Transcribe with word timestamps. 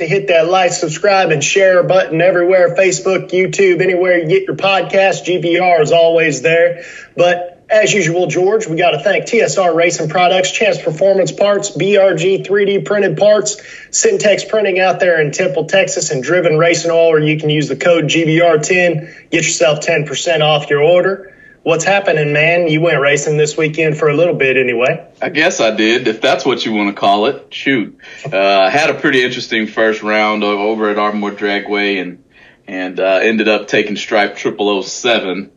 to 0.00 0.06
hit 0.06 0.28
that 0.28 0.48
like, 0.48 0.72
subscribe, 0.72 1.30
and 1.30 1.42
share 1.42 1.82
button 1.82 2.20
everywhere 2.20 2.74
Facebook, 2.74 3.30
YouTube, 3.30 3.80
anywhere 3.80 4.18
you 4.18 4.26
get 4.26 4.42
your 4.44 4.56
podcast. 4.56 5.24
GBR 5.24 5.80
is 5.80 5.92
always 5.92 6.42
there. 6.42 6.84
But 7.16 7.64
as 7.70 7.94
usual, 7.94 8.26
George, 8.26 8.66
we 8.66 8.76
got 8.76 8.90
to 8.90 8.98
thank 8.98 9.26
TSR 9.26 9.74
Racing 9.74 10.08
Products, 10.08 10.50
Chance 10.50 10.82
Performance 10.82 11.30
Parts, 11.30 11.70
BRG 11.70 12.44
3D 12.44 12.84
printed 12.84 13.16
parts, 13.16 13.56
Syntex 13.90 14.48
Printing 14.48 14.80
out 14.80 14.98
there 14.98 15.20
in 15.20 15.30
Temple, 15.30 15.66
Texas, 15.66 16.10
and 16.10 16.22
Driven 16.22 16.58
Racing 16.58 16.90
Oil, 16.90 17.10
where 17.10 17.20
you 17.20 17.38
can 17.38 17.48
use 17.48 17.68
the 17.68 17.76
code 17.76 18.06
GBR10, 18.06 19.30
get 19.30 19.44
yourself 19.44 19.86
10% 19.86 20.40
off 20.40 20.68
your 20.68 20.82
order. 20.82 21.29
What's 21.62 21.84
happening, 21.84 22.32
man? 22.32 22.68
You 22.68 22.80
went 22.80 23.00
racing 23.00 23.36
this 23.36 23.56
weekend 23.56 23.98
for 23.98 24.08
a 24.08 24.16
little 24.16 24.34
bit 24.34 24.56
anyway. 24.56 25.06
I 25.20 25.28
guess 25.28 25.60
I 25.60 25.70
did, 25.72 26.08
if 26.08 26.20
that's 26.20 26.44
what 26.44 26.64
you 26.64 26.72
want 26.72 26.94
to 26.94 26.98
call 26.98 27.26
it. 27.26 27.52
Shoot. 27.52 27.98
Uh, 28.24 28.70
had 28.70 28.88
a 28.88 28.94
pretty 28.94 29.22
interesting 29.22 29.66
first 29.66 30.02
round 30.02 30.42
over 30.42 30.88
at 30.88 30.98
Ardmore 30.98 31.32
Dragway 31.32 32.00
and, 32.00 32.24
and, 32.66 32.98
uh, 32.98 33.18
ended 33.22 33.48
up 33.48 33.68
taking 33.68 33.96
stripe 33.96 34.38
0007 34.38 35.50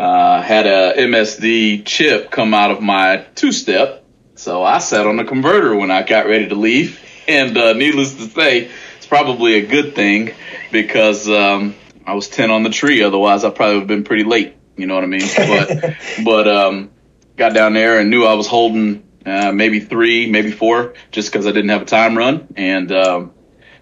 uh, 0.00 0.40
had 0.40 0.66
a 0.66 0.94
MSD 0.96 1.84
chip 1.84 2.30
come 2.30 2.54
out 2.54 2.70
of 2.70 2.80
my 2.80 3.26
two 3.34 3.52
step. 3.52 4.04
So 4.34 4.62
I 4.62 4.78
sat 4.78 5.06
on 5.06 5.16
the 5.16 5.24
converter 5.24 5.76
when 5.76 5.90
I 5.90 6.02
got 6.02 6.26
ready 6.26 6.48
to 6.48 6.54
leave. 6.54 6.98
And 7.28 7.56
uh, 7.56 7.74
needless 7.74 8.14
to 8.14 8.22
say, 8.30 8.70
it's 8.96 9.06
probably 9.06 9.56
a 9.56 9.66
good 9.66 9.94
thing 9.94 10.34
because 10.72 11.28
um, 11.28 11.74
I 12.06 12.14
was 12.14 12.28
10 12.28 12.50
on 12.50 12.62
the 12.62 12.70
tree. 12.70 13.02
Otherwise, 13.02 13.44
I 13.44 13.50
probably 13.50 13.74
would 13.74 13.80
have 13.80 13.88
been 13.88 14.04
pretty 14.04 14.24
late. 14.24 14.56
You 14.80 14.86
know 14.86 14.94
what 14.94 15.04
I 15.04 15.08
mean? 15.08 15.28
But, 15.36 15.96
but 16.24 16.48
um, 16.48 16.90
got 17.36 17.54
down 17.54 17.74
there 17.74 17.98
and 17.98 18.10
knew 18.10 18.24
I 18.24 18.34
was 18.34 18.46
holding 18.46 19.04
uh, 19.24 19.52
maybe 19.52 19.80
three, 19.80 20.30
maybe 20.30 20.50
four, 20.50 20.94
just 21.10 21.30
because 21.30 21.46
I 21.46 21.52
didn't 21.52 21.70
have 21.70 21.82
a 21.82 21.86
time 21.86 22.16
run. 22.16 22.48
And 22.56 22.90
um, 22.92 23.32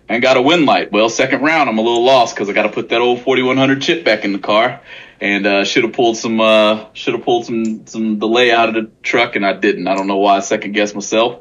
and 0.09 0.23
got 0.23 0.37
a 0.37 0.43
win 0.43 0.65
light. 0.65 0.91
Well, 0.91 1.11
second 1.11 1.43
round, 1.43 1.69
I'm 1.69 1.79
a 1.79 1.83
little 1.83 2.03
lost 2.03 2.35
because 2.35 2.49
I 2.49 2.53
got 2.53 2.63
to 2.63 2.71
put 2.71 2.89
that 2.89 3.01
old 3.01 3.21
4100 3.23 3.83
chip 3.83 4.05
back 4.05 4.25
in 4.25 4.33
the 4.33 4.39
car 4.39 4.81
and 5.21 5.47
uh, 5.47 5.65
should 5.65 5.85
have 5.85 5.93
pulled 5.93 6.17
some 6.17 6.41
uh, 6.41 6.87
should 6.93 7.15
have 7.15 7.25
pulled 7.25 7.47
some 7.47 7.87
some 7.87 8.19
delay 8.19 8.53
out 8.53 8.69
of 8.69 8.75
the 8.75 8.91
truck, 9.03 9.37
and 9.37 9.45
I 9.45 9.53
didn't. 9.53 9.87
I 9.87 9.95
don't 9.95 10.07
know 10.07 10.19
why 10.19 10.37
I 10.37 10.41
second 10.41 10.73
guessed 10.73 10.95
myself. 10.95 11.41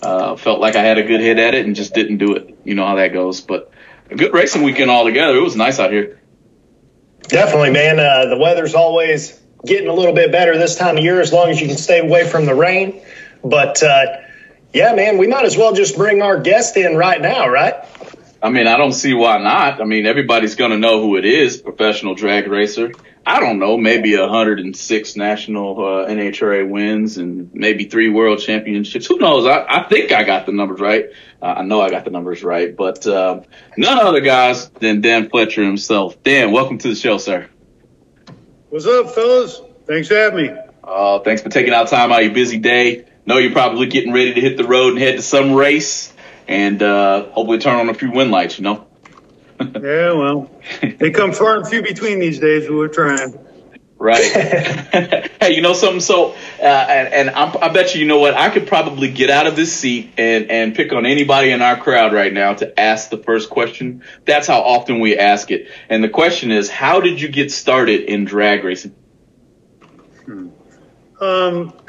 Uh, 0.00 0.34
felt 0.36 0.60
like 0.60 0.74
I 0.74 0.82
had 0.82 0.98
a 0.98 1.04
good 1.04 1.20
hit 1.20 1.38
at 1.38 1.54
it 1.54 1.64
and 1.64 1.76
just 1.76 1.94
didn't 1.94 2.18
do 2.18 2.34
it. 2.34 2.58
You 2.64 2.74
know 2.74 2.84
how 2.84 2.96
that 2.96 3.12
goes. 3.12 3.40
But 3.40 3.70
a 4.10 4.16
good 4.16 4.34
racing 4.34 4.62
weekend 4.62 4.90
altogether. 4.90 5.36
It 5.36 5.42
was 5.42 5.54
nice 5.54 5.78
out 5.78 5.92
here. 5.92 6.20
Definitely, 7.28 7.70
man. 7.70 7.98
Uh, 7.98 8.26
the 8.26 8.36
weather's 8.36 8.74
always 8.74 9.38
getting 9.64 9.88
a 9.88 9.94
little 9.94 10.14
bit 10.14 10.32
better 10.32 10.56
this 10.58 10.76
time 10.76 10.96
of 10.98 11.04
year 11.04 11.20
as 11.20 11.32
long 11.32 11.48
as 11.50 11.60
you 11.60 11.68
can 11.68 11.76
stay 11.76 12.00
away 12.00 12.28
from 12.28 12.46
the 12.46 12.54
rain. 12.54 13.00
But 13.44 13.82
uh, 13.82 14.18
yeah, 14.72 14.94
man, 14.94 15.18
we 15.18 15.26
might 15.26 15.44
as 15.44 15.56
well 15.56 15.72
just 15.72 15.96
bring 15.96 16.22
our 16.22 16.40
guest 16.40 16.76
in 16.76 16.96
right 16.96 17.20
now, 17.20 17.48
right? 17.48 17.74
I 18.42 18.50
mean, 18.50 18.66
I 18.66 18.76
don't 18.76 18.92
see 18.92 19.14
why 19.14 19.38
not. 19.38 19.80
I 19.80 19.84
mean, 19.84 20.04
everybody's 20.04 20.56
going 20.56 20.72
to 20.72 20.78
know 20.78 21.00
who 21.00 21.16
it 21.16 21.24
is, 21.24 21.58
professional 21.58 22.16
drag 22.16 22.48
racer. 22.48 22.90
I 23.24 23.38
don't 23.38 23.60
know, 23.60 23.76
maybe 23.76 24.18
106 24.18 25.16
national 25.16 25.78
uh, 25.78 26.08
NHRA 26.08 26.68
wins 26.68 27.18
and 27.18 27.54
maybe 27.54 27.84
three 27.84 28.08
world 28.08 28.40
championships. 28.40 29.06
Who 29.06 29.18
knows? 29.18 29.46
I, 29.46 29.64
I 29.68 29.88
think 29.88 30.10
I 30.10 30.24
got 30.24 30.46
the 30.46 30.52
numbers 30.52 30.80
right. 30.80 31.10
Uh, 31.40 31.54
I 31.58 31.62
know 31.62 31.80
I 31.80 31.88
got 31.88 32.04
the 32.04 32.10
numbers 32.10 32.42
right, 32.42 32.76
but 32.76 33.06
uh, 33.06 33.42
none 33.76 33.98
other 34.00 34.20
guys 34.20 34.68
than 34.70 35.02
Dan 35.02 35.30
Fletcher 35.30 35.62
himself. 35.62 36.20
Dan, 36.24 36.50
welcome 36.50 36.78
to 36.78 36.88
the 36.88 36.96
show, 36.96 37.18
sir. 37.18 37.48
What's 38.70 38.86
up, 38.86 39.10
fellas? 39.10 39.60
Thanks 39.86 40.08
for 40.08 40.14
having 40.16 40.46
me. 40.46 40.60
Uh, 40.82 41.20
thanks 41.20 41.42
for 41.42 41.48
taking 41.48 41.72
out 41.72 41.86
time 41.88 42.10
out 42.10 42.18
of 42.18 42.24
your 42.24 42.34
busy 42.34 42.58
day. 42.58 43.04
Know 43.24 43.38
you're 43.38 43.52
probably 43.52 43.86
getting 43.86 44.12
ready 44.12 44.34
to 44.34 44.40
hit 44.40 44.56
the 44.56 44.64
road 44.64 44.94
and 44.94 44.98
head 44.98 45.16
to 45.16 45.22
some 45.22 45.52
race, 45.52 46.12
and 46.48 46.82
uh, 46.82 47.30
hopefully 47.30 47.58
turn 47.58 47.76
on 47.76 47.88
a 47.88 47.94
few 47.94 48.10
win 48.10 48.30
lights. 48.30 48.58
You 48.58 48.64
know. 48.64 48.86
yeah, 49.60 50.12
well, 50.12 50.50
they 50.80 51.10
come 51.10 51.32
far 51.32 51.56
and 51.56 51.68
few 51.68 51.82
between 51.82 52.18
these 52.18 52.38
days, 52.38 52.66
but 52.66 52.74
we're 52.74 52.88
trying. 52.88 53.38
Right. 54.02 54.24
hey, 55.40 55.54
you 55.54 55.62
know 55.62 55.74
something? 55.74 56.00
So, 56.00 56.32
uh, 56.60 56.64
and, 56.64 57.28
and 57.28 57.30
i 57.30 57.68
bet 57.68 57.94
you, 57.94 58.00
you 58.00 58.06
know 58.08 58.18
what? 58.18 58.34
I 58.34 58.50
could 58.50 58.66
probably 58.66 59.12
get 59.12 59.30
out 59.30 59.46
of 59.46 59.54
this 59.54 59.72
seat 59.72 60.14
and, 60.18 60.50
and 60.50 60.74
pick 60.74 60.92
on 60.92 61.06
anybody 61.06 61.52
in 61.52 61.62
our 61.62 61.76
crowd 61.76 62.12
right 62.12 62.32
now 62.32 62.54
to 62.54 62.80
ask 62.80 63.10
the 63.10 63.18
first 63.18 63.48
question. 63.48 64.02
That's 64.24 64.48
how 64.48 64.62
often 64.62 64.98
we 64.98 65.16
ask 65.16 65.52
it. 65.52 65.68
And 65.88 66.02
the 66.02 66.08
question 66.08 66.50
is, 66.50 66.68
how 66.68 67.00
did 67.00 67.20
you 67.20 67.28
get 67.28 67.52
started 67.52 68.00
in 68.00 68.24
drag 68.24 68.64
racing? 68.64 68.96
Hmm. 70.24 70.48
Um, 71.20 71.72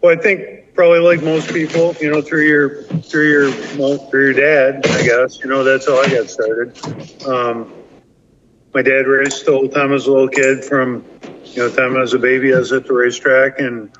well, 0.00 0.16
I 0.18 0.22
think 0.22 0.59
probably 0.74 1.00
like 1.00 1.22
most 1.22 1.52
people, 1.52 1.94
you 2.00 2.10
know, 2.10 2.22
through 2.22 2.46
your 2.46 2.82
through 2.82 3.28
your 3.28 3.52
through 3.52 4.32
your 4.32 4.34
dad, 4.34 4.86
I 4.86 5.02
guess. 5.04 5.40
You 5.40 5.48
know, 5.50 5.64
that's 5.64 5.86
how 5.86 6.00
I 6.00 6.08
got 6.08 6.28
started. 6.28 7.26
Um, 7.26 7.72
my 8.72 8.82
dad 8.82 9.06
raced 9.06 9.46
the 9.46 9.52
whole 9.52 9.68
time 9.68 9.92
as 9.92 10.06
a 10.06 10.12
little 10.12 10.28
kid. 10.28 10.64
From 10.64 11.04
you 11.44 11.56
know, 11.56 11.70
time 11.70 11.96
I 11.96 12.00
was 12.00 12.14
a 12.14 12.18
baby, 12.18 12.54
I 12.54 12.58
was 12.58 12.72
at 12.72 12.86
the 12.86 12.94
racetrack 12.94 13.58
and 13.58 13.90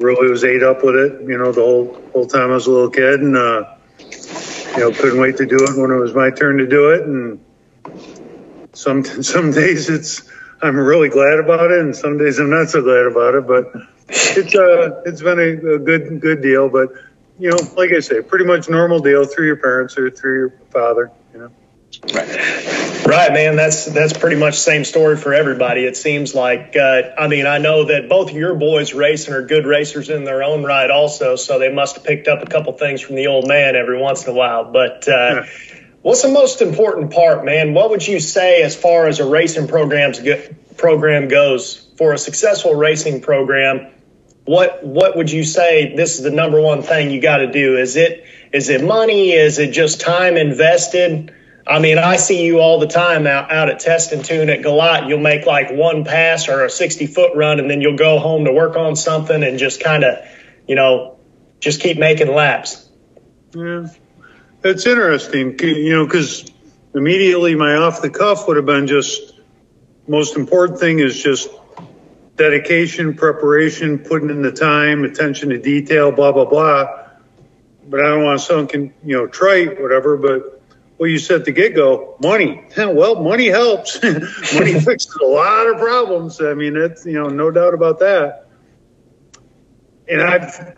really 0.00 0.28
was 0.28 0.44
ate 0.44 0.62
up 0.62 0.84
with 0.84 0.96
it. 0.96 1.22
You 1.22 1.38
know, 1.38 1.52
the 1.52 1.62
whole 1.62 2.02
whole 2.12 2.26
time 2.26 2.50
I 2.50 2.54
was 2.54 2.66
a 2.66 2.70
little 2.70 2.90
kid, 2.90 3.20
and 3.20 3.36
uh, 3.36 3.76
you 3.98 4.78
know, 4.78 4.92
couldn't 4.92 5.20
wait 5.20 5.36
to 5.36 5.46
do 5.46 5.56
it 5.56 5.78
when 5.78 5.90
it 5.90 6.00
was 6.00 6.14
my 6.14 6.30
turn 6.30 6.58
to 6.58 6.66
do 6.66 6.90
it. 6.90 7.02
And 7.02 7.40
some 8.72 9.04
some 9.22 9.52
days 9.52 9.88
it's 9.88 10.28
I'm 10.64 10.78
really 10.78 11.10
glad 11.10 11.38
about 11.40 11.70
it, 11.70 11.80
and 11.80 11.94
some 11.94 12.16
days 12.16 12.38
I'm 12.38 12.48
not 12.48 12.70
so 12.70 12.80
glad 12.80 13.04
about 13.04 13.34
it, 13.34 13.46
but 13.46 13.70
it's 14.08 14.54
uh 14.54 15.02
it's 15.04 15.20
been 15.20 15.38
a, 15.38 15.74
a, 15.74 15.78
good 15.78 16.22
good 16.22 16.40
deal, 16.40 16.70
but 16.70 16.88
you 17.38 17.50
know, 17.50 17.58
like 17.76 17.90
I 17.92 18.00
say, 18.00 18.22
pretty 18.22 18.46
much 18.46 18.70
normal 18.70 19.00
deal 19.00 19.26
through 19.26 19.46
your 19.46 19.56
parents 19.56 19.98
or 19.98 20.10
through 20.10 20.38
your 20.38 20.50
father, 20.70 21.10
you 21.34 21.40
know. 21.40 21.50
Right, 22.14 23.06
right, 23.06 23.32
man. 23.32 23.56
That's 23.56 23.84
that's 23.84 24.14
pretty 24.14 24.36
much 24.36 24.54
the 24.54 24.60
same 24.60 24.84
story 24.84 25.18
for 25.18 25.34
everybody. 25.34 25.84
It 25.84 25.98
seems 25.98 26.34
like. 26.34 26.74
Uh, 26.76 27.10
I 27.16 27.28
mean, 27.28 27.46
I 27.46 27.58
know 27.58 27.84
that 27.84 28.08
both 28.08 28.30
of 28.30 28.36
your 28.36 28.54
boys 28.54 28.94
racing 28.94 29.34
are 29.34 29.42
good 29.42 29.66
racers 29.66 30.08
in 30.08 30.24
their 30.24 30.42
own 30.42 30.64
right, 30.64 30.90
also. 30.90 31.36
So 31.36 31.58
they 31.58 31.72
must 31.72 31.96
have 31.96 32.04
picked 32.04 32.26
up 32.26 32.42
a 32.42 32.46
couple 32.46 32.72
things 32.72 33.02
from 33.02 33.16
the 33.16 33.26
old 33.26 33.46
man 33.46 33.76
every 33.76 33.98
once 33.98 34.24
in 34.24 34.30
a 34.30 34.34
while. 34.34 34.72
But 34.72 35.06
uh, 35.06 35.12
yeah. 35.12 35.46
What's 36.04 36.20
the 36.20 36.28
most 36.28 36.60
important 36.60 37.14
part, 37.14 37.46
man? 37.46 37.72
What 37.72 37.88
would 37.88 38.06
you 38.06 38.20
say 38.20 38.62
as 38.62 38.76
far 38.76 39.06
as 39.08 39.20
a 39.20 39.24
racing 39.26 39.68
programs 39.68 40.20
program 40.76 41.28
goes? 41.28 41.80
For 41.96 42.12
a 42.12 42.18
successful 42.18 42.74
racing 42.74 43.22
program? 43.22 43.94
what 44.44 44.84
what 44.84 45.16
would 45.16 45.30
you 45.30 45.44
say 45.44 45.96
this 45.96 46.18
is 46.18 46.22
the 46.22 46.30
number 46.30 46.60
one 46.60 46.82
thing 46.82 47.10
you 47.10 47.22
got 47.22 47.38
to 47.38 47.50
do? 47.50 47.78
Is 47.78 47.96
it 47.96 48.26
is 48.52 48.68
it 48.68 48.84
money? 48.84 49.32
Is 49.32 49.58
it 49.58 49.72
just 49.72 50.02
time 50.02 50.36
invested? 50.36 51.34
I 51.66 51.78
mean 51.78 51.96
i 51.96 52.16
see 52.16 52.44
you 52.44 52.60
all 52.60 52.78
the 52.78 52.86
time 52.86 53.26
out, 53.26 53.50
out 53.50 53.70
at 53.70 53.80
test 53.80 54.12
and 54.12 54.22
tune 54.22 54.50
at 54.50 54.60
Galot. 54.60 55.08
You'll 55.08 55.20
make 55.20 55.46
like 55.46 55.70
one 55.70 56.04
pass 56.04 56.50
or 56.50 56.64
a 56.64 56.68
60 56.68 57.06
foot 57.06 57.34
run 57.34 57.58
and 57.58 57.70
then 57.70 57.80
you'll 57.80 57.96
go 57.96 58.18
home 58.18 58.44
to 58.44 58.52
work 58.52 58.76
on 58.76 58.96
something 58.96 59.42
and 59.42 59.58
just 59.58 59.82
kind 59.82 60.04
of 60.04 60.18
you 60.68 60.74
know 60.74 61.18
just 61.60 61.80
keep 61.80 61.96
making 61.96 62.28
laps. 62.28 62.86
Yeah 63.54 63.86
it's 64.64 64.86
interesting 64.86 65.58
you 65.60 65.92
know 65.92 66.04
because 66.04 66.50
immediately 66.94 67.54
my 67.54 67.74
off 67.76 68.02
the 68.02 68.10
cuff 68.10 68.48
would 68.48 68.56
have 68.56 68.66
been 68.66 68.86
just 68.86 69.34
most 70.06 70.36
important 70.36 70.78
thing 70.78 70.98
is 70.98 71.20
just 71.22 71.48
dedication, 72.36 73.14
preparation, 73.14 73.98
putting 73.98 74.30
in 74.30 74.42
the 74.42 74.52
time, 74.52 75.04
attention 75.04 75.50
to 75.50 75.58
detail, 75.58 76.12
blah, 76.12 76.32
blah, 76.32 76.44
blah. 76.44 77.06
But 77.88 78.00
I 78.00 78.04
don't 78.04 78.24
want 78.24 78.40
to 78.40 78.44
sound, 78.44 78.72
you 78.72 78.92
know, 79.16 79.26
trite, 79.26 79.80
whatever, 79.80 80.16
but 80.16 80.62
well, 80.98 81.08
you 81.08 81.18
said 81.18 81.44
the 81.44 81.52
get 81.52 81.74
go, 81.74 82.16
money. 82.22 82.64
well, 82.76 83.22
money 83.22 83.46
helps. 83.46 84.02
money 84.02 84.20
fixes 84.80 85.16
a 85.22 85.26
lot 85.26 85.66
of 85.68 85.78
problems. 85.78 86.40
I 86.40 86.54
mean, 86.54 86.76
it's, 86.76 87.04
you 87.04 87.14
know, 87.14 87.28
no 87.28 87.50
doubt 87.50 87.74
about 87.74 87.98
that. 88.00 88.46
And 90.08 90.20
I've, 90.20 90.76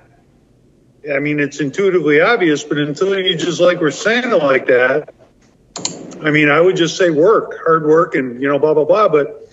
I 1.13 1.21
mean, 1.21 1.41
it's 1.41 1.61
intuitively 1.61 2.21
obvious, 2.21 2.65
but 2.65 2.79
until 2.79 3.19
you 3.19 3.37
just 3.37 3.61
like 3.61 3.81
we're 3.81 3.91
saying 3.91 4.25
it 4.25 4.37
like 4.37 4.67
that, 4.67 5.15
I 6.23 6.31
mean, 6.31 6.49
I 6.49 6.61
would 6.61 6.77
just 6.77 6.97
say 6.97 7.11
work, 7.11 7.59
hard 7.65 7.85
work, 7.85 8.15
and, 8.15 8.41
you 8.41 8.49
know, 8.49 8.59
blah, 8.59 8.75
blah, 8.75 8.85
blah. 8.85 9.09
But 9.09 9.49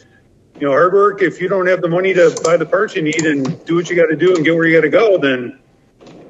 you 0.59 0.67
know, 0.67 0.71
hard 0.71 0.93
work, 0.93 1.21
if 1.21 1.41
you 1.41 1.49
don't 1.49 1.67
have 1.67 1.81
the 1.81 1.87
money 1.87 2.13
to 2.13 2.39
buy 2.43 2.57
the 2.57 2.65
parts 2.65 2.95
you 2.95 3.01
need 3.01 3.25
and 3.25 3.65
do 3.65 3.75
what 3.75 3.89
you 3.89 3.95
got 3.95 4.07
to 4.07 4.15
do 4.15 4.35
and 4.35 4.45
get 4.45 4.55
where 4.55 4.65
you 4.65 4.75
got 4.75 4.81
to 4.81 4.89
go, 4.89 5.17
then 5.17 5.59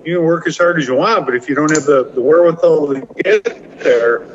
you 0.04 0.18
can 0.18 0.26
work 0.26 0.48
as 0.48 0.58
hard 0.58 0.80
as 0.80 0.88
you 0.88 0.96
want. 0.96 1.26
But 1.26 1.36
if 1.36 1.50
you 1.50 1.56
don't 1.56 1.72
have 1.72 1.86
the, 1.86 2.06
the 2.06 2.22
wherewithal 2.22 2.94
to 2.94 3.08
get 3.22 3.80
there, 3.80 4.26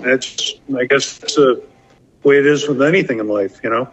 that's, 0.00 0.54
I 0.76 0.84
guess, 0.86 1.18
that's 1.18 1.36
the 1.36 1.62
way 2.22 2.38
it 2.38 2.46
is 2.46 2.66
with 2.68 2.82
anything 2.82 3.20
in 3.20 3.28
life, 3.28 3.60
you 3.62 3.70
know? 3.70 3.88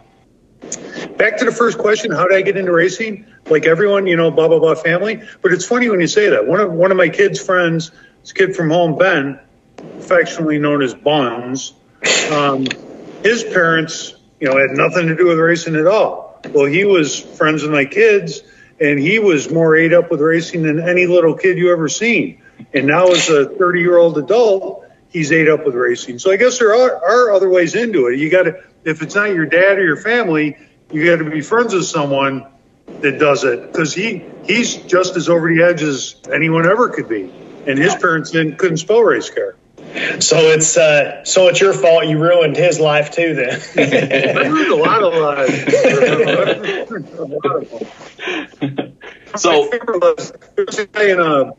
Back 1.16 1.38
to 1.38 1.44
the 1.44 1.52
first 1.52 1.78
question, 1.78 2.10
how 2.10 2.26
did 2.26 2.36
I 2.36 2.42
get 2.42 2.56
into 2.56 2.72
racing? 2.72 3.26
Like 3.48 3.66
everyone, 3.66 4.06
you 4.06 4.16
know, 4.16 4.30
blah, 4.30 4.48
blah, 4.48 4.58
blah 4.58 4.74
family. 4.74 5.22
But 5.42 5.52
it's 5.52 5.66
funny 5.66 5.88
when 5.88 6.00
you 6.00 6.06
say 6.06 6.30
that. 6.30 6.46
One 6.46 6.60
of, 6.60 6.72
one 6.72 6.90
of 6.90 6.96
my 6.96 7.08
kids' 7.08 7.40
friends, 7.40 7.90
this 8.22 8.32
kid 8.32 8.56
from 8.56 8.70
home, 8.70 8.96
Ben, 8.96 9.38
affectionately 9.98 10.58
known 10.58 10.82
as 10.82 10.94
Buns, 10.94 11.74
um, 12.30 12.66
his 13.22 13.44
parents 13.44 14.14
you 14.40 14.48
know, 14.48 14.56
had 14.56 14.70
nothing 14.70 15.06
to 15.08 15.16
do 15.16 15.26
with 15.26 15.38
racing 15.38 15.76
at 15.76 15.86
all. 15.86 16.40
Well, 16.52 16.64
he 16.64 16.84
was 16.84 17.20
friends 17.20 17.62
with 17.62 17.70
my 17.70 17.84
kids, 17.84 18.40
and 18.80 18.98
he 18.98 19.18
was 19.18 19.50
more 19.50 19.76
ate 19.76 19.92
up 19.92 20.10
with 20.10 20.20
racing 20.20 20.62
than 20.62 20.80
any 20.80 21.06
little 21.06 21.34
kid 21.34 21.58
you 21.58 21.70
ever 21.70 21.88
seen. 21.88 22.40
And 22.72 22.86
now, 22.86 23.08
as 23.08 23.28
a 23.28 23.46
30 23.46 23.80
year 23.80 23.98
old 23.98 24.16
adult, 24.16 24.86
he's 25.10 25.30
ate 25.30 25.48
up 25.48 25.66
with 25.66 25.74
racing. 25.74 26.18
So 26.18 26.32
I 26.32 26.36
guess 26.36 26.58
there 26.58 26.74
are, 26.74 26.96
are 27.04 27.32
other 27.32 27.50
ways 27.50 27.74
into 27.74 28.06
it. 28.06 28.18
You 28.18 28.30
got 28.30 28.44
to, 28.44 28.62
if 28.84 29.02
it's 29.02 29.14
not 29.14 29.30
your 29.30 29.46
dad 29.46 29.78
or 29.78 29.84
your 29.84 29.96
family, 29.96 30.56
you 30.90 31.04
got 31.04 31.22
to 31.22 31.30
be 31.30 31.40
friends 31.40 31.74
with 31.74 31.86
someone 31.86 32.46
that 33.00 33.18
does 33.18 33.44
it 33.44 33.70
because 33.70 33.94
he 33.94 34.24
he's 34.44 34.76
just 34.76 35.16
as 35.16 35.28
over 35.28 35.48
the 35.48 35.62
edge 35.62 35.82
as 35.82 36.16
anyone 36.32 36.66
ever 36.66 36.88
could 36.88 37.08
be. 37.08 37.32
And 37.66 37.78
his 37.78 37.94
parents 37.94 38.30
didn't 38.30 38.56
couldn't 38.56 38.78
spell 38.78 39.00
race 39.00 39.30
car. 39.30 39.56
So 40.20 40.36
it's 40.36 40.76
uh, 40.76 41.24
so 41.24 41.48
it's 41.48 41.60
your 41.60 41.72
fault. 41.72 42.06
You 42.06 42.18
ruined 42.18 42.56
his 42.56 42.78
life 42.78 43.10
too. 43.10 43.34
Then 43.34 43.60
I 44.38 44.46
ruined 44.46 44.70
a 44.70 44.76
lot 44.76 45.02
of 45.02 45.14
lives. 45.14 45.52
so 49.40 49.68
there's 50.56 50.78
a 50.78 50.86
guy 50.86 51.10
in, 51.10 51.20
uh, 51.20 51.52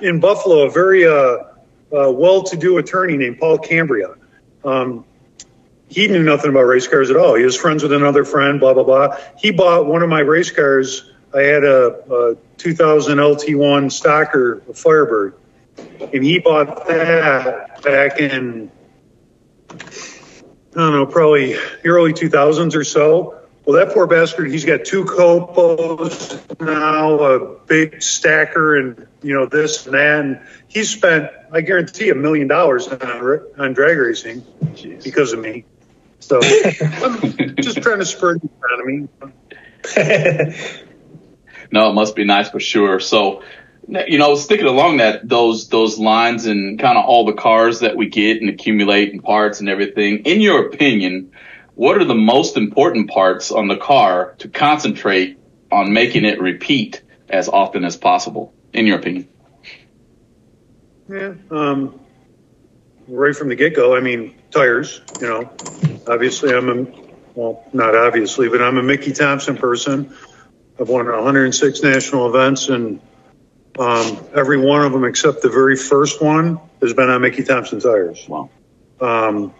in 0.00 0.18
Buffalo, 0.20 0.66
a 0.66 0.70
very 0.70 1.06
uh, 1.06 1.12
uh, 1.12 2.10
well-to-do 2.10 2.78
attorney 2.78 3.16
named 3.16 3.38
Paul 3.38 3.58
Cambria. 3.58 4.14
Um, 4.64 5.04
he 5.92 6.08
knew 6.08 6.22
nothing 6.22 6.50
about 6.50 6.62
race 6.62 6.88
cars 6.88 7.10
at 7.10 7.16
all. 7.16 7.34
He 7.34 7.44
was 7.44 7.56
friends 7.56 7.82
with 7.82 7.92
another 7.92 8.24
friend, 8.24 8.58
blah 8.58 8.74
blah 8.74 8.84
blah. 8.84 9.16
He 9.38 9.50
bought 9.50 9.86
one 9.86 10.02
of 10.02 10.08
my 10.08 10.20
race 10.20 10.50
cars. 10.50 11.10
I 11.34 11.42
had 11.42 11.64
a, 11.64 12.32
a 12.32 12.36
2000 12.58 13.18
LT1 13.18 13.86
Stocker 13.90 14.68
a 14.68 14.74
Firebird, 14.74 15.34
and 16.12 16.24
he 16.24 16.38
bought 16.38 16.86
that 16.86 17.82
back 17.82 18.18
in 18.18 18.70
I 19.70 20.80
don't 20.80 20.92
know, 20.92 21.06
probably 21.06 21.52
the 21.52 21.88
early 21.88 22.14
2000s 22.14 22.74
or 22.74 22.84
so. 22.84 23.38
Well, 23.64 23.76
that 23.76 23.94
poor 23.94 24.06
bastard, 24.06 24.50
he's 24.50 24.64
got 24.64 24.84
two 24.84 25.04
COPOs 25.04 26.60
now, 26.60 27.18
a 27.20 27.58
big 27.66 28.02
stacker, 28.02 28.76
and 28.76 29.06
you 29.22 29.34
know 29.34 29.46
this 29.46 29.86
and 29.86 29.94
that. 29.94 30.20
And 30.20 30.40
he's 30.66 30.90
spent, 30.90 31.30
I 31.52 31.60
guarantee, 31.60 32.08
a 32.08 32.14
million 32.14 32.48
dollars 32.48 32.88
on 32.88 33.40
on 33.58 33.72
drag 33.72 33.98
racing 33.98 34.40
Jeez. 34.74 35.04
because 35.04 35.32
of 35.32 35.38
me. 35.38 35.64
So 36.22 36.40
I'm 36.42 37.56
just 37.56 37.82
trying 37.82 37.98
to 37.98 38.04
spur 38.04 38.38
the 38.38 38.48
economy. 38.60 39.08
no, 41.72 41.90
it 41.90 41.94
must 41.94 42.14
be 42.14 42.24
nice 42.24 42.48
for 42.50 42.60
sure. 42.60 43.00
So, 43.00 43.42
you 43.88 44.18
know, 44.18 44.36
sticking 44.36 44.66
along 44.66 44.98
that 44.98 45.28
those 45.28 45.68
those 45.68 45.98
lines 45.98 46.46
and 46.46 46.78
kind 46.78 46.96
of 46.96 47.04
all 47.04 47.26
the 47.26 47.32
cars 47.32 47.80
that 47.80 47.96
we 47.96 48.08
get 48.08 48.40
and 48.40 48.48
accumulate 48.48 49.12
and 49.12 49.22
parts 49.22 49.60
and 49.60 49.68
everything. 49.68 50.20
In 50.20 50.40
your 50.40 50.66
opinion, 50.66 51.32
what 51.74 51.98
are 51.98 52.04
the 52.04 52.14
most 52.14 52.56
important 52.56 53.10
parts 53.10 53.50
on 53.50 53.66
the 53.66 53.76
car 53.76 54.36
to 54.38 54.48
concentrate 54.48 55.38
on 55.72 55.92
making 55.92 56.24
it 56.24 56.40
repeat 56.40 57.02
as 57.28 57.48
often 57.48 57.84
as 57.84 57.96
possible? 57.96 58.54
In 58.72 58.86
your 58.86 58.98
opinion? 58.98 59.28
Yeah. 61.08 61.34
Um, 61.50 62.00
right 63.08 63.34
from 63.34 63.48
the 63.48 63.56
get 63.56 63.74
go. 63.74 63.96
I 63.96 64.00
mean, 64.00 64.34
tires. 64.50 65.00
You 65.20 65.28
know, 65.28 65.50
obviously 66.06 66.54
I'm 66.54 66.68
a 66.68 66.86
well, 67.34 67.64
not 67.72 67.94
obviously, 67.94 68.48
but 68.48 68.60
I'm 68.62 68.76
a 68.76 68.82
Mickey 68.82 69.12
Thompson 69.12 69.56
person. 69.56 70.14
I've 70.78 70.88
won 70.88 71.06
106 71.06 71.82
national 71.82 72.28
events, 72.28 72.68
and 72.68 73.00
um, 73.78 74.18
every 74.34 74.58
one 74.58 74.84
of 74.84 74.92
them 74.92 75.04
except 75.04 75.42
the 75.42 75.48
very 75.48 75.76
first 75.76 76.22
one 76.22 76.60
has 76.80 76.92
been 76.92 77.08
on 77.08 77.22
Mickey 77.22 77.42
Thompson 77.42 77.80
tires. 77.80 78.26
Wow. 78.28 78.50
Um, 79.00 79.54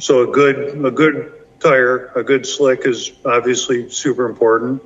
so 0.00 0.28
a 0.28 0.32
good 0.32 0.84
a 0.84 0.90
good 0.90 1.32
tire, 1.60 2.12
a 2.14 2.22
good 2.22 2.46
slick 2.46 2.80
is 2.84 3.12
obviously 3.24 3.90
super 3.90 4.28
important. 4.28 4.82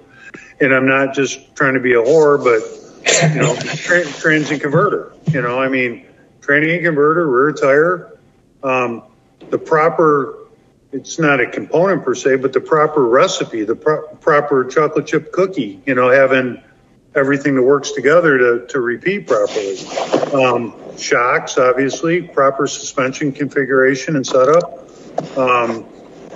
And 0.61 0.75
I'm 0.75 0.87
not 0.87 1.15
just 1.15 1.57
trying 1.57 1.75
to 1.75 1.81
be 1.81 1.95
a 1.95 2.03
whore, 2.03 2.39
but 2.39 3.33
you 3.33 3.41
know, 3.41 3.57
tra- 3.57 4.05
trans 4.05 4.51
and 4.51 4.61
converter. 4.61 5.15
You 5.33 5.43
know, 5.43 5.59
I 5.59 5.69
mean, 5.69 6.07
and 6.51 6.85
converter, 6.85 7.29
rear 7.29 7.53
tire, 7.53 8.19
um, 8.63 9.03
the 9.51 9.59
proper, 9.59 10.49
it's 10.93 11.19
not 11.19 11.41
a 11.41 11.47
component 11.47 12.05
per 12.05 12.15
se, 12.15 12.37
but 12.37 12.53
the 12.53 12.61
proper 12.61 13.07
recipe, 13.07 13.65
the 13.65 13.77
pro- 13.77 14.07
proper 14.17 14.65
chocolate 14.65 15.07
chip 15.07 15.33
cookie, 15.33 15.81
you 15.87 15.95
know, 15.95 16.11
having 16.11 16.63
everything 17.15 17.55
that 17.57 17.63
works 17.63 17.93
together 17.93 18.39
to, 18.39 18.67
to 18.69 18.81
repeat 18.81 19.27
properly. 19.27 19.79
Um, 20.33 20.75
shocks, 20.97 21.59
obviously, 21.59 22.23
proper 22.23 22.67
suspension 22.67 23.33
configuration 23.33 24.17
and 24.17 24.27
setup. 24.27 24.89
Um, 25.37 25.87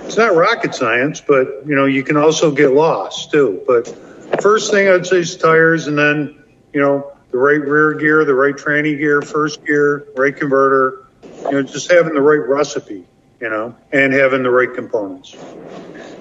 it's 0.05 0.17
not 0.17 0.35
rocket 0.35 0.75
science, 0.75 1.21
but 1.21 1.63
you 1.65 1.75
know, 1.75 1.85
you 1.85 2.03
can 2.03 2.17
also 2.17 2.51
get 2.51 2.71
lost 2.71 3.31
too. 3.31 3.63
But 3.65 3.87
first 4.41 4.71
thing 4.71 4.87
I'd 4.87 5.05
say 5.05 5.17
is 5.17 5.35
tires 5.37 5.87
and 5.87 5.97
then, 5.97 6.43
you 6.73 6.81
know, 6.81 7.14
the 7.35 7.41
right 7.41 7.59
rear 7.59 7.93
gear, 7.95 8.23
the 8.23 8.33
right 8.33 8.55
tranny 8.55 8.97
gear, 8.97 9.21
first 9.21 9.65
gear, 9.65 10.07
right 10.15 10.33
converter, 10.33 11.05
you 11.43 11.51
know, 11.51 11.63
just 11.63 11.91
having 11.91 12.13
the 12.13 12.21
right 12.21 12.47
recipe, 12.47 13.03
you 13.41 13.49
know, 13.49 13.75
and 13.91 14.13
having 14.13 14.41
the 14.41 14.49
right 14.49 14.73
components. 14.73 15.35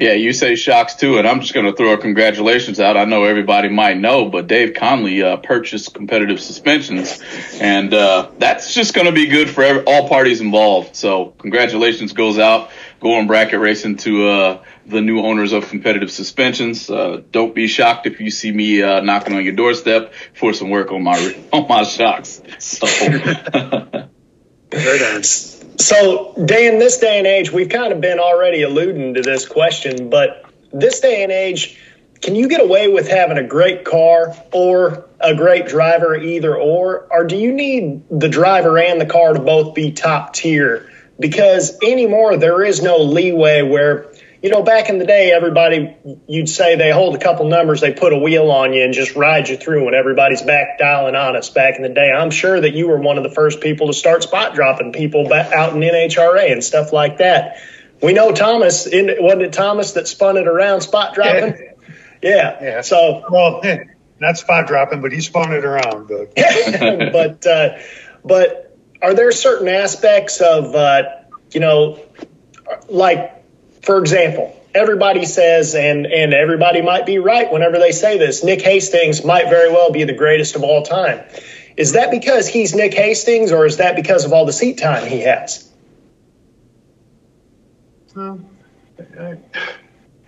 Yeah, 0.01 0.15
you 0.15 0.33
say 0.33 0.57
shocks 0.57 0.97
too, 0.97 1.19
and 1.19 1.29
I'm 1.29 1.41
just 1.41 1.55
going 1.55 1.67
to 1.67 1.73
throw 1.73 1.93
a 1.93 1.99
congratulations 1.99 2.81
out. 2.81 2.97
I 2.97 3.05
know 3.05 3.23
everybody 3.23 3.69
might 3.69 3.97
know, 3.97 4.29
but 4.29 4.49
Dave 4.49 4.75
Conley 4.75 5.23
uh, 5.23 5.37
purchased 5.37 5.95
competitive 5.95 6.41
suspensions, 6.41 7.23
and 7.61 7.95
uh, 7.95 8.33
that's 8.39 8.75
just 8.75 8.93
going 8.93 9.07
to 9.07 9.13
be 9.13 9.27
good 9.27 9.49
for 9.49 9.63
every, 9.63 9.85
all 9.85 10.09
parties 10.09 10.41
involved. 10.41 10.97
So 10.97 11.27
congratulations 11.39 12.13
goes 12.13 12.41
out. 12.41 12.73
Going 13.05 13.27
bracket 13.27 13.61
racing 13.61 13.99
to 13.99 14.29
uh, 14.29 14.65
the 14.87 15.03
new 15.03 15.21
owners 15.21 15.53
of 15.53 15.69
competitive 15.69 16.11
suspensions. 16.11 16.89
Uh, 16.89 17.21
don't 17.31 17.55
be 17.55 17.67
shocked 17.67 18.07
if 18.07 18.19
you 18.19 18.31
see 18.31 18.51
me 18.51 18.83
uh, 18.83 19.03
knocking 19.03 19.37
on 19.37 19.45
your 19.45 19.53
doorstep 19.53 20.15
for 20.33 20.55
some 20.55 20.71
work 20.71 20.91
on 20.91 21.03
my 21.03 21.37
on 21.53 21.69
my 21.69 21.83
shocks. 21.83 22.41
So. 22.59 22.87
So, 25.79 26.33
day 26.43 26.67
in 26.67 26.79
this 26.79 26.97
day 26.97 27.19
and 27.19 27.27
age, 27.27 27.53
we've 27.53 27.69
kind 27.69 27.93
of 27.93 28.01
been 28.01 28.19
already 28.19 28.63
alluding 28.63 29.15
to 29.15 29.23
this 29.23 29.47
question, 29.47 30.09
but 30.09 30.47
this 30.73 31.01
day 31.01 31.23
and 31.23 31.31
age, 31.31 31.79
can 32.23 32.35
you 32.35 32.49
get 32.49 32.63
away 32.63 32.89
with 32.89 33.07
having 33.07 33.37
a 33.37 33.47
great 33.47 33.85
car 33.85 34.35
or 34.51 35.05
a 35.21 35.35
great 35.35 35.67
driver, 35.67 36.17
either 36.17 36.57
or? 36.57 37.07
Or 37.11 37.25
do 37.25 37.37
you 37.37 37.53
need 37.53 38.05
the 38.11 38.31
driver 38.31 38.79
and 38.79 38.99
the 38.99 39.07
car 39.07 39.35
to 39.35 39.41
both 39.41 39.75
be 39.75 39.93
top 39.93 40.33
tier? 40.33 40.91
Because 41.19 41.79
anymore, 41.83 42.37
there 42.37 42.63
is 42.65 42.83
no 42.83 42.99
leeway 42.99 43.63
where 43.63 44.13
you 44.45 44.51
know, 44.51 44.63
back 44.63 44.91
in 44.91 44.99
the 44.99 45.07
day, 45.07 45.33
everybody, 45.33 45.97
you'd 46.29 46.51
say 46.51 46.77
they 46.77 46.91
hold 46.91 47.15
a 47.15 47.19
couple 47.19 47.49
numbers, 47.49 47.81
they 47.81 47.95
put 47.95 48.13
a 48.13 48.19
wheel 48.19 48.51
on 48.51 48.75
you 48.75 48.85
and 48.85 48.93
just 48.93 49.17
ride 49.17 49.49
you 49.49 49.57
through 49.57 49.87
when 49.87 49.95
everybody's 49.95 50.43
back 50.43 50.77
dialing 50.79 51.15
on 51.15 51.35
us 51.35 51.49
back 51.49 51.77
in 51.77 51.83
the 51.83 51.89
day. 51.89 52.13
I'm 52.13 52.31
sure 52.31 52.61
that 52.61 52.75
you 52.75 52.89
were 52.89 52.99
one 52.99 53.17
of 53.17 53.23
the 53.23 53.31
first 53.31 53.63
people 53.63 53.87
to 53.87 53.95
start 53.95 54.23
spot 54.23 54.55
dropping 54.55 54.93
people 54.93 55.33
out 55.33 55.73
in 55.73 55.81
NHRA 55.81 56.53
and 56.53 56.63
stuff 56.63 56.93
like 56.93 57.17
that. 57.19 57.57
We 58.03 58.13
know 58.13 58.33
Thomas, 58.33 58.85
wasn't 58.85 59.43
it 59.43 59.55
Thomas 59.55 59.93
that 59.93 60.07
spun 60.09 60.37
it 60.37 60.47
around 60.47 60.83
spot 60.83 61.15
dropping? 61.15 61.71
Yeah. 62.21 62.63
yeah. 62.63 62.81
So, 62.83 63.25
well, 63.31 63.63
not 64.21 64.37
spot 64.37 64.67
dropping, 64.67 65.01
but 65.01 65.11
he 65.11 65.23
spun 65.23 65.55
it 65.55 65.65
around. 65.65 66.07
But, 66.07 66.35
but, 67.13 67.47
uh, 67.47 67.79
but 68.23 68.74
are 69.05 69.15
there 69.15 69.33
certain 69.33 69.69
aspects 69.69 70.41
of, 70.41 70.75
uh, 70.75 71.03
you 71.53 71.61
know, 71.61 72.01
like 72.89 73.45
for 73.83 73.99
example, 73.99 74.59
everybody 74.75 75.27
says, 75.27 75.75
and, 75.75 76.07
and 76.07 76.33
everybody 76.33 76.81
might 76.81 77.05
be 77.05 77.19
right 77.19 77.53
whenever 77.53 77.79
they 77.79 77.93
say 77.93 78.17
this, 78.17 78.43
Nick 78.43 78.63
Hastings 78.63 79.23
might 79.23 79.51
very 79.51 79.71
well 79.71 79.93
be 79.93 80.05
the 80.05 80.15
greatest 80.15 80.57
of 80.57 80.63
all 80.63 80.83
time. 80.83 81.23
Is 81.77 81.93
that 81.93 82.11
because 82.11 82.49
he's 82.49 82.75
Nick 82.75 82.95
Hastings 82.95 83.53
or 83.53 83.67
is 83.67 83.77
that 83.77 83.95
because 83.95 84.25
of 84.25 84.33
all 84.33 84.47
the 84.47 84.55
seat 84.55 84.79
time 84.79 85.07
he 85.07 85.21
has? 85.21 85.71
Well, 88.17 88.41
I, 89.21 89.37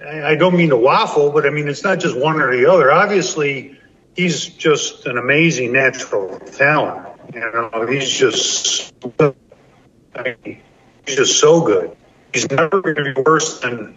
I 0.04 0.34
don't 0.34 0.56
mean 0.56 0.68
to 0.68 0.76
waffle, 0.76 1.30
but 1.30 1.46
I 1.46 1.50
mean, 1.50 1.68
it's 1.68 1.82
not 1.82 1.98
just 1.98 2.16
one 2.16 2.42
or 2.42 2.54
the 2.54 2.70
other. 2.70 2.92
Obviously, 2.92 3.78
he's 4.14 4.44
just 4.44 5.06
an 5.06 5.16
amazing 5.16 5.72
natural 5.72 6.38
talent. 6.40 7.15
You 7.34 7.40
know, 7.40 7.86
he's 7.86 8.10
just, 8.10 8.94
I 9.20 10.36
mean, 10.44 10.62
he's 11.04 11.16
just 11.16 11.38
so 11.38 11.60
good 11.60 11.96
he's 12.36 12.50
never 12.50 12.82
going 12.82 12.96
to 12.96 13.14
be 13.14 13.20
worse 13.22 13.60
than, 13.60 13.96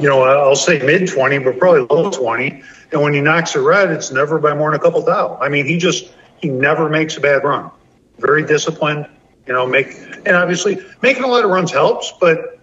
you 0.00 0.08
know, 0.08 0.22
I'll 0.22 0.56
say 0.56 0.80
mid 0.80 1.08
20, 1.08 1.38
but 1.38 1.58
probably 1.58 1.86
low 1.88 2.10
20. 2.10 2.62
And 2.90 3.02
when 3.02 3.14
he 3.14 3.20
knocks 3.20 3.54
a 3.54 3.60
red, 3.60 3.90
it's 3.90 4.10
never 4.10 4.38
by 4.38 4.54
more 4.54 4.70
than 4.70 4.80
a 4.80 4.82
couple 4.82 5.02
thou. 5.02 5.38
I 5.40 5.48
mean, 5.48 5.66
he 5.66 5.78
just, 5.78 6.12
he 6.38 6.48
never 6.48 6.88
makes 6.88 7.16
a 7.16 7.20
bad 7.20 7.44
run. 7.44 7.70
Very 8.18 8.44
disciplined, 8.44 9.06
you 9.46 9.52
know, 9.52 9.66
make, 9.66 9.88
and 10.26 10.30
obviously 10.30 10.78
making 11.00 11.22
a 11.22 11.28
lot 11.28 11.44
of 11.44 11.50
runs 11.50 11.70
helps, 11.70 12.12
but 12.20 12.58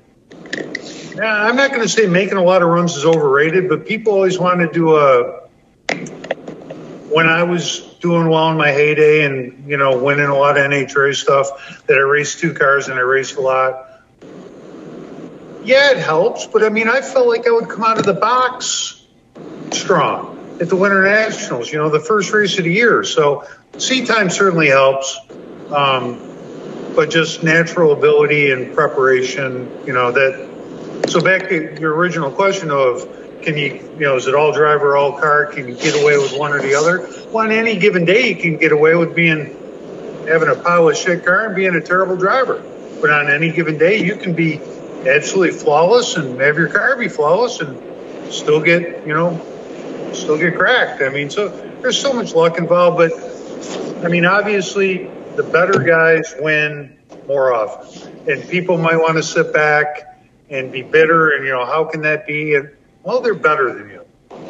yeah, 1.15 1.43
I'm 1.43 1.55
not 1.55 1.69
going 1.69 1.83
to 1.83 1.89
say 1.89 2.07
making 2.07 2.37
a 2.37 2.43
lot 2.43 2.61
of 2.61 2.67
runs 2.67 2.97
is 2.97 3.05
overrated, 3.05 3.69
but 3.69 3.85
people 3.85 4.13
always 4.13 4.37
want 4.37 4.59
to 4.59 4.69
do 4.69 4.97
a, 4.97 5.47
when 7.09 7.27
I 7.27 7.43
was 7.43 7.94
doing 8.05 8.29
well 8.29 8.51
in 8.51 8.57
my 8.57 8.71
heyday 8.71 9.25
and, 9.25 9.67
you 9.67 9.77
know, 9.77 9.97
winning 9.97 10.27
a 10.27 10.37
lot 10.37 10.59
of 10.59 10.63
NHRA 10.63 11.15
stuff, 11.15 11.47
that 11.87 11.97
I 11.97 12.01
raced 12.01 12.37
two 12.37 12.53
cars 12.53 12.87
and 12.87 12.99
I 12.99 13.01
raced 13.01 13.35
a 13.37 13.41
lot. 13.41 14.03
Yeah, 15.63 15.89
it 15.89 15.97
helps, 15.97 16.45
but 16.45 16.63
I 16.63 16.69
mean, 16.69 16.87
I 16.87 17.01
felt 17.01 17.27
like 17.27 17.47
I 17.47 17.51
would 17.51 17.67
come 17.67 17.83
out 17.83 17.97
of 17.97 18.05
the 18.05 18.13
box 18.13 19.03
strong. 19.71 20.57
at 20.61 20.69
the 20.69 20.75
Winter 20.75 21.01
Nationals, 21.01 21.71
you 21.71 21.79
know, 21.79 21.89
the 21.89 21.99
first 21.99 22.31
race 22.31 22.59
of 22.59 22.65
the 22.65 22.71
year. 22.71 23.03
So 23.03 23.47
seat 23.79 24.05
time 24.05 24.29
certainly 24.29 24.67
helps. 24.67 25.17
Um, 25.73 26.19
but 26.95 27.09
just 27.09 27.43
natural 27.43 27.91
ability 27.91 28.51
and 28.51 28.73
preparation, 28.75 29.83
you 29.87 29.93
know, 29.93 30.11
that. 30.11 31.09
So 31.09 31.21
back 31.21 31.49
to 31.49 31.79
your 31.79 31.95
original 31.95 32.31
question 32.31 32.69
of 32.69 33.01
can 33.41 33.57
you, 33.57 33.73
you 33.97 34.05
know, 34.05 34.15
is 34.15 34.27
it 34.27 34.35
all 34.35 34.51
driver, 34.51 34.97
all 34.97 35.13
car? 35.13 35.45
Can 35.47 35.67
you 35.67 35.75
get 35.75 36.01
away 36.01 36.17
with 36.17 36.37
one 36.37 36.51
or 36.53 36.61
the 36.61 36.75
other? 36.75 37.07
Well, 37.31 37.45
on 37.45 37.51
any 37.51 37.77
given 37.77 38.05
day, 38.05 38.29
you 38.29 38.35
can 38.35 38.57
get 38.57 38.71
away 38.71 38.95
with 38.95 39.15
being 39.15 39.55
having 40.27 40.49
a 40.49 40.55
pile 40.55 40.89
of 40.89 40.97
shit 40.97 41.23
car 41.23 41.47
and 41.47 41.55
being 41.55 41.75
a 41.75 41.81
terrible 41.81 42.15
driver. 42.15 42.63
But 43.01 43.11
on 43.11 43.29
any 43.29 43.51
given 43.51 43.77
day, 43.77 44.03
you 44.03 44.15
can 44.15 44.33
be 44.33 44.59
absolutely 45.07 45.51
flawless 45.51 46.15
and 46.15 46.39
have 46.41 46.57
your 46.57 46.69
car 46.69 46.97
be 46.97 47.07
flawless 47.07 47.59
and 47.59 48.33
still 48.33 48.61
get, 48.61 49.05
you 49.05 49.13
know, 49.13 49.39
still 50.13 50.37
get 50.37 50.55
cracked. 50.55 51.01
I 51.01 51.09
mean, 51.09 51.29
so 51.29 51.49
there's 51.81 51.99
so 51.99 52.13
much 52.13 52.33
luck 52.33 52.57
involved, 52.57 52.97
but 52.97 53.11
I 54.03 54.09
mean, 54.09 54.25
obviously 54.25 55.09
the 55.35 55.43
better 55.43 55.79
guys 55.79 56.33
win 56.39 56.97
more 57.27 57.53
often. 57.53 58.11
And 58.27 58.47
people 58.49 58.77
might 58.77 58.97
want 58.97 59.17
to 59.17 59.23
sit 59.23 59.53
back 59.53 60.19
and 60.49 60.71
be 60.71 60.81
bitter 60.81 61.31
and, 61.31 61.45
you 61.45 61.51
know, 61.51 61.65
how 61.65 61.85
can 61.85 62.01
that 62.01 62.25
be? 62.25 62.55
And 62.55 62.74
well, 63.05 63.21
they're 63.21 63.33
better 63.33 63.73
than 63.73 63.89
you. 63.89 64.05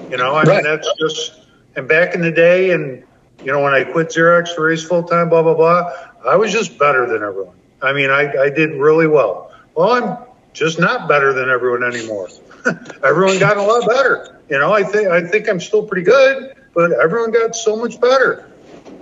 You 0.10 0.18
know, 0.18 0.34
I 0.34 0.44
right. 0.44 0.56
mean, 0.56 0.64
that's 0.64 0.88
just, 0.98 1.40
and 1.76 1.88
back 1.88 2.16
in 2.16 2.22
the 2.22 2.32
day, 2.32 2.72
and, 2.72 3.04
you 3.44 3.52
know, 3.52 3.62
when 3.62 3.74
I 3.74 3.84
quit 3.84 4.10
Xerox 4.10 4.56
to 4.56 4.62
race 4.62 4.84
full 4.84 5.04
time, 5.04 5.30
blah, 5.30 5.44
blah, 5.44 5.54
blah, 5.54 5.92
I 6.26 6.36
was 6.38 6.52
just 6.52 6.80
better 6.80 7.06
than 7.08 7.22
everyone. 7.22 7.56
I 7.82 7.94
mean, 7.94 8.10
I, 8.10 8.32
I 8.36 8.50
did 8.50 8.72
really 8.72 9.08
well. 9.08 9.52
Well, 9.76 9.92
I'm 9.92 10.18
just 10.54 10.80
not 10.80 11.08
better 11.08 11.34
than 11.34 11.50
everyone 11.50 11.84
anymore. 11.84 12.30
everyone 13.04 13.38
got 13.40 13.58
a 13.58 13.62
lot 13.62 13.88
better. 13.88 14.40
You 14.50 14.60
know, 14.60 14.72
I 14.72 14.84
think 14.84 15.10
I 15.10 15.22
think 15.28 15.50
I'm 15.50 15.60
still 15.60 15.86
pretty 15.86 16.04
good, 16.04 16.56
but 16.74 16.92
everyone 16.94 17.32
got 17.32 17.56
so 17.56 17.76
much 17.76 18.00
better. 18.00 18.50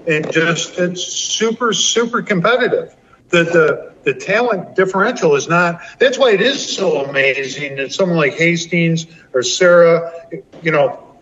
And 0.07 0.29
just 0.31 0.79
it's 0.79 1.03
super 1.03 1.74
super 1.74 2.22
competitive. 2.22 2.95
The 3.34 3.44
the 3.44 3.94
the 4.04 4.13
talent 4.13 4.75
differential 4.75 5.34
is 5.36 5.48
not. 5.48 5.82
That's 5.98 6.20
why 6.20 6.34
it 6.34 6.42
is 6.42 6.75
so 6.75 7.04
amazing 7.04 7.78
that 7.78 7.92
someone 7.92 8.20
like 8.20 8.34
Hastings 8.34 9.08
or 9.34 9.42
Serra, 9.42 10.12
you 10.62 10.72
know, 10.72 11.18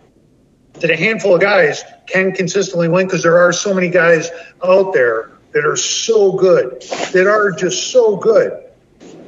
that 0.74 0.92
a 0.92 0.98
handful 0.98 1.36
of 1.36 1.40
guys 1.40 1.86
can 2.08 2.34
consistently 2.34 2.90
win 2.90 3.08
because 3.08 3.24
there 3.24 3.38
are 3.38 3.54
so 3.54 3.74
many 3.74 3.90
guys 3.90 4.30
out 4.62 4.92
there 4.92 5.32
that 5.54 5.66
are 5.66 5.78
so 5.78 6.34
good, 6.34 6.82
that 7.14 7.28
are 7.28 7.52
just 7.52 7.92
so 7.92 8.18
good. 8.18 8.62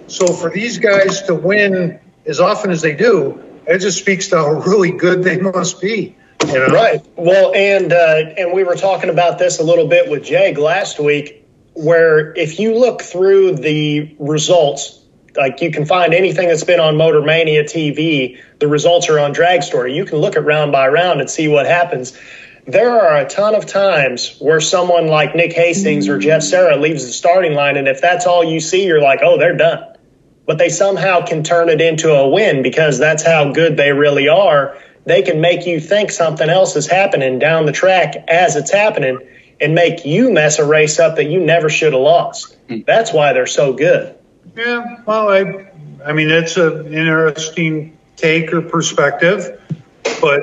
So 0.08 0.28
for 0.28 0.50
these 0.50 0.78
guys 0.78 1.22
to 1.24 1.36
win 1.36 2.02
as 2.26 2.42
often 2.42 2.70
as 2.70 2.82
they 2.82 2.96
do, 2.96 3.42
it 3.66 3.80
just 3.80 4.00
speaks 4.00 4.28
to 4.28 4.38
how 4.38 4.52
really 4.62 4.92
good 4.92 5.24
they 5.24 5.38
must 5.38 5.80
be. 5.80 6.18
You 6.48 6.54
know? 6.54 6.68
Right. 6.68 7.02
Well, 7.16 7.54
and 7.56 7.94
uh, 7.94 8.34
and 8.38 8.52
we 8.52 8.66
were 8.66 8.76
talking 8.76 9.10
about 9.10 9.40
this 9.40 9.60
a 9.60 9.64
little 9.64 9.88
bit 9.88 10.12
with 10.12 10.26
Jake 10.26 10.58
last 10.58 11.00
week, 11.00 11.43
where 11.74 12.34
if 12.34 12.60
you 12.60 12.78
look 12.78 13.02
through 13.02 13.56
the 13.56 14.16
results, 14.20 15.00
like 15.36 15.62
you 15.62 15.72
can 15.72 15.86
find 15.86 16.14
anything 16.14 16.48
that's 16.48 16.64
been 16.64 16.80
on 16.80 16.98
Motor 16.98 17.22
Mania 17.22 17.64
TV, 17.64 18.40
the 18.60 18.68
results 18.68 19.10
are 19.10 19.20
on 19.20 19.34
Drag 19.34 19.64
Story. 19.64 19.96
You 19.96 20.06
can 20.06 20.20
look 20.20 20.36
at 20.36 20.46
round 20.46 20.72
by 20.72 20.88
round 20.88 21.22
and 21.22 21.30
see 21.30 21.48
what 21.48 21.66
happens 21.66 22.18
there 22.66 22.92
are 22.92 23.18
a 23.18 23.28
ton 23.28 23.56
of 23.56 23.66
times 23.66 24.38
where 24.40 24.62
someone 24.62 25.08
like 25.08 25.36
Nick 25.36 25.54
Hastings 25.54 26.08
or 26.08 26.18
Jeff 26.18 26.42
Serra 26.44 26.78
leaves 26.78 27.06
the 27.06 27.12
starting 27.12 27.54
line, 27.54 27.76
and 27.76 27.88
if 27.88 28.00
that's 28.00 28.26
all 28.26 28.44
you 28.44 28.60
see, 28.60 28.86
you're 28.86 29.02
like, 29.02 29.20
oh, 29.22 29.38
they're 29.38 29.58
done. 29.58 29.98
But 30.46 30.58
they 30.58 30.70
somehow 30.70 31.26
can 31.26 31.44
turn 31.44 31.70
it 31.70 31.82
into 31.82 32.12
a 32.14 32.28
win 32.28 32.64
because 32.64 33.00
that's 33.00 33.24
how 33.24 33.52
good 33.52 33.76
they 33.76 33.92
really 33.92 34.30
are. 34.30 34.78
They 35.06 35.22
can 35.22 35.42
make 35.42 35.66
you 35.66 35.82
think 35.82 36.12
something 36.12 36.50
else 36.50 36.76
is 36.76 36.88
happening 36.88 37.40
down 37.40 37.66
the 37.66 37.74
track 37.74 38.16
as 38.30 38.56
it's 38.56 38.72
happening 38.72 39.20
and 39.64 39.74
make 39.74 40.06
you 40.06 40.32
mess 40.32 40.60
a 40.60 40.66
race 40.66 41.00
up 41.00 41.16
that 41.16 41.26
you 41.26 41.40
never 41.40 41.70
should 41.70 41.94
have 41.94 42.02
lost. 42.02 42.56
Hmm. 42.68 42.80
That's 42.86 43.14
why 43.14 43.34
they're 43.34 43.48
so 43.48 43.74
good. 43.74 44.16
Yeah, 44.56 45.02
well, 45.06 45.30
I, 45.30 45.72
I 46.06 46.14
mean, 46.14 46.30
it's 46.30 46.58
an 46.58 46.94
interesting 46.94 47.98
take 48.18 48.54
or 48.54 48.62
perspective, 48.62 49.60
but 50.22 50.42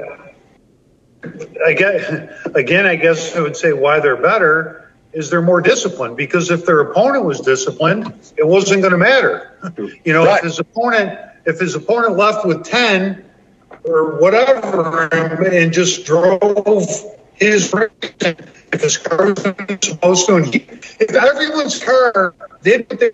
I 1.64 1.74
guess, 1.74 2.30
again, 2.54 2.86
I 2.86 2.96
guess 2.96 3.36
I 3.36 3.40
would 3.40 3.56
say 3.56 3.72
why 3.72 4.00
they're 4.00 4.16
better 4.16 4.90
is 5.12 5.28
they're 5.28 5.42
more 5.42 5.60
disciplined 5.60 6.16
because 6.16 6.50
if 6.50 6.64
their 6.64 6.80
opponent 6.80 7.24
was 7.24 7.40
disciplined, 7.40 8.12
it 8.36 8.46
wasn't 8.46 8.80
going 8.80 8.92
to 8.92 8.98
matter. 8.98 9.52
You 10.04 10.12
know, 10.12 10.24
right. 10.24 10.38
if 10.38 10.44
his 10.44 10.58
opponent 10.58 11.18
if 11.44 11.58
his 11.58 11.74
opponent 11.74 12.16
left 12.16 12.46
with 12.46 12.64
ten 12.64 13.24
or 13.84 14.18
whatever 14.20 15.08
and 15.12 15.72
just 15.72 16.06
drove 16.06 16.86
his 17.40 17.74
if 18.72 18.82
his 18.82 18.98
car 18.98 19.32
was 19.32 19.42
supposed 19.82 20.26
to, 20.26 20.36
and 20.36 20.54
he, 20.54 20.58
if 21.00 21.14
everyone's 21.14 21.82
car 21.82 22.34
did 22.62 22.88
what, 22.88 23.00
they, 23.00 23.10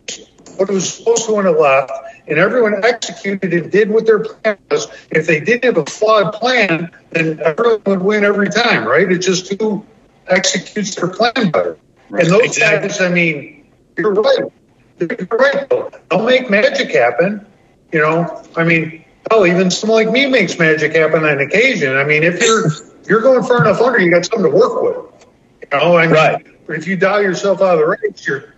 what 0.56 0.68
it 0.68 0.72
was 0.72 0.94
supposed 0.94 1.26
to 1.26 1.34
when 1.34 1.46
it 1.46 1.58
left, 1.58 1.92
and 2.26 2.38
everyone 2.38 2.84
executed 2.84 3.54
and 3.54 3.70
did 3.70 3.88
what 3.88 4.04
their 4.04 4.18
plan 4.18 4.58
was. 4.70 4.88
If 5.10 5.26
they 5.26 5.40
didn't 5.40 5.64
have 5.64 5.78
a 5.78 5.86
flawed 5.86 6.34
plan, 6.34 6.90
then 7.10 7.40
everyone 7.40 7.82
would 7.86 8.02
win 8.02 8.24
every 8.24 8.50
time, 8.50 8.84
right? 8.84 9.10
It's 9.10 9.26
just 9.26 9.52
who 9.60 9.86
executes 10.26 10.96
their 10.96 11.08
plan 11.08 11.50
better. 11.52 11.78
Right. 12.10 12.24
And 12.24 12.32
those 12.32 12.42
exactly. 12.42 12.88
guys, 12.88 13.00
I 13.00 13.08
mean, 13.08 13.66
you're 13.96 14.12
right. 14.12 14.52
You're 14.98 15.08
right. 15.30 15.68
Don't 16.10 16.26
make 16.26 16.50
magic 16.50 16.90
happen. 16.90 17.46
You 17.92 18.00
know, 18.00 18.44
I 18.56 18.64
mean, 18.64 19.04
oh, 19.30 19.46
even 19.46 19.70
someone 19.70 20.04
like 20.04 20.12
me 20.12 20.26
makes 20.26 20.58
magic 20.58 20.94
happen 20.96 21.24
on 21.24 21.38
occasion. 21.38 21.96
I 21.96 22.04
mean, 22.04 22.24
if 22.24 22.42
you're 22.42 22.70
you're 23.08 23.20
going 23.20 23.42
far 23.42 23.62
enough 23.62 23.80
under, 23.80 24.00
you 24.00 24.10
got 24.10 24.24
something 24.24 24.50
to 24.50 24.56
work 24.56 24.82
with. 24.82 25.26
You 25.72 25.78
know, 25.78 25.98
mean, 25.98 26.10
right. 26.10 26.46
But 26.66 26.76
if 26.76 26.86
you 26.86 26.96
dial 26.96 27.22
yourself 27.22 27.60
out 27.60 27.74
of 27.74 27.80
the 27.80 27.86
race, 27.86 28.26
you're 28.26 28.54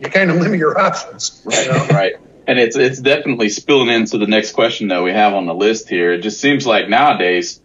you 0.00 0.08
kind 0.08 0.30
of 0.30 0.36
limit 0.36 0.58
your 0.58 0.78
options. 0.78 1.42
Right. 1.44 1.66
You 1.66 1.72
know? 1.72 1.86
right. 1.88 2.14
And 2.46 2.58
it's 2.58 2.76
it's 2.76 3.00
definitely 3.00 3.48
spilling 3.50 3.88
into 3.88 4.18
the 4.18 4.26
next 4.26 4.52
question 4.52 4.88
that 4.88 5.02
we 5.02 5.12
have 5.12 5.34
on 5.34 5.46
the 5.46 5.54
list 5.54 5.88
here. 5.88 6.12
It 6.12 6.22
just 6.22 6.40
seems 6.40 6.66
like 6.66 6.88
nowadays, 6.88 7.60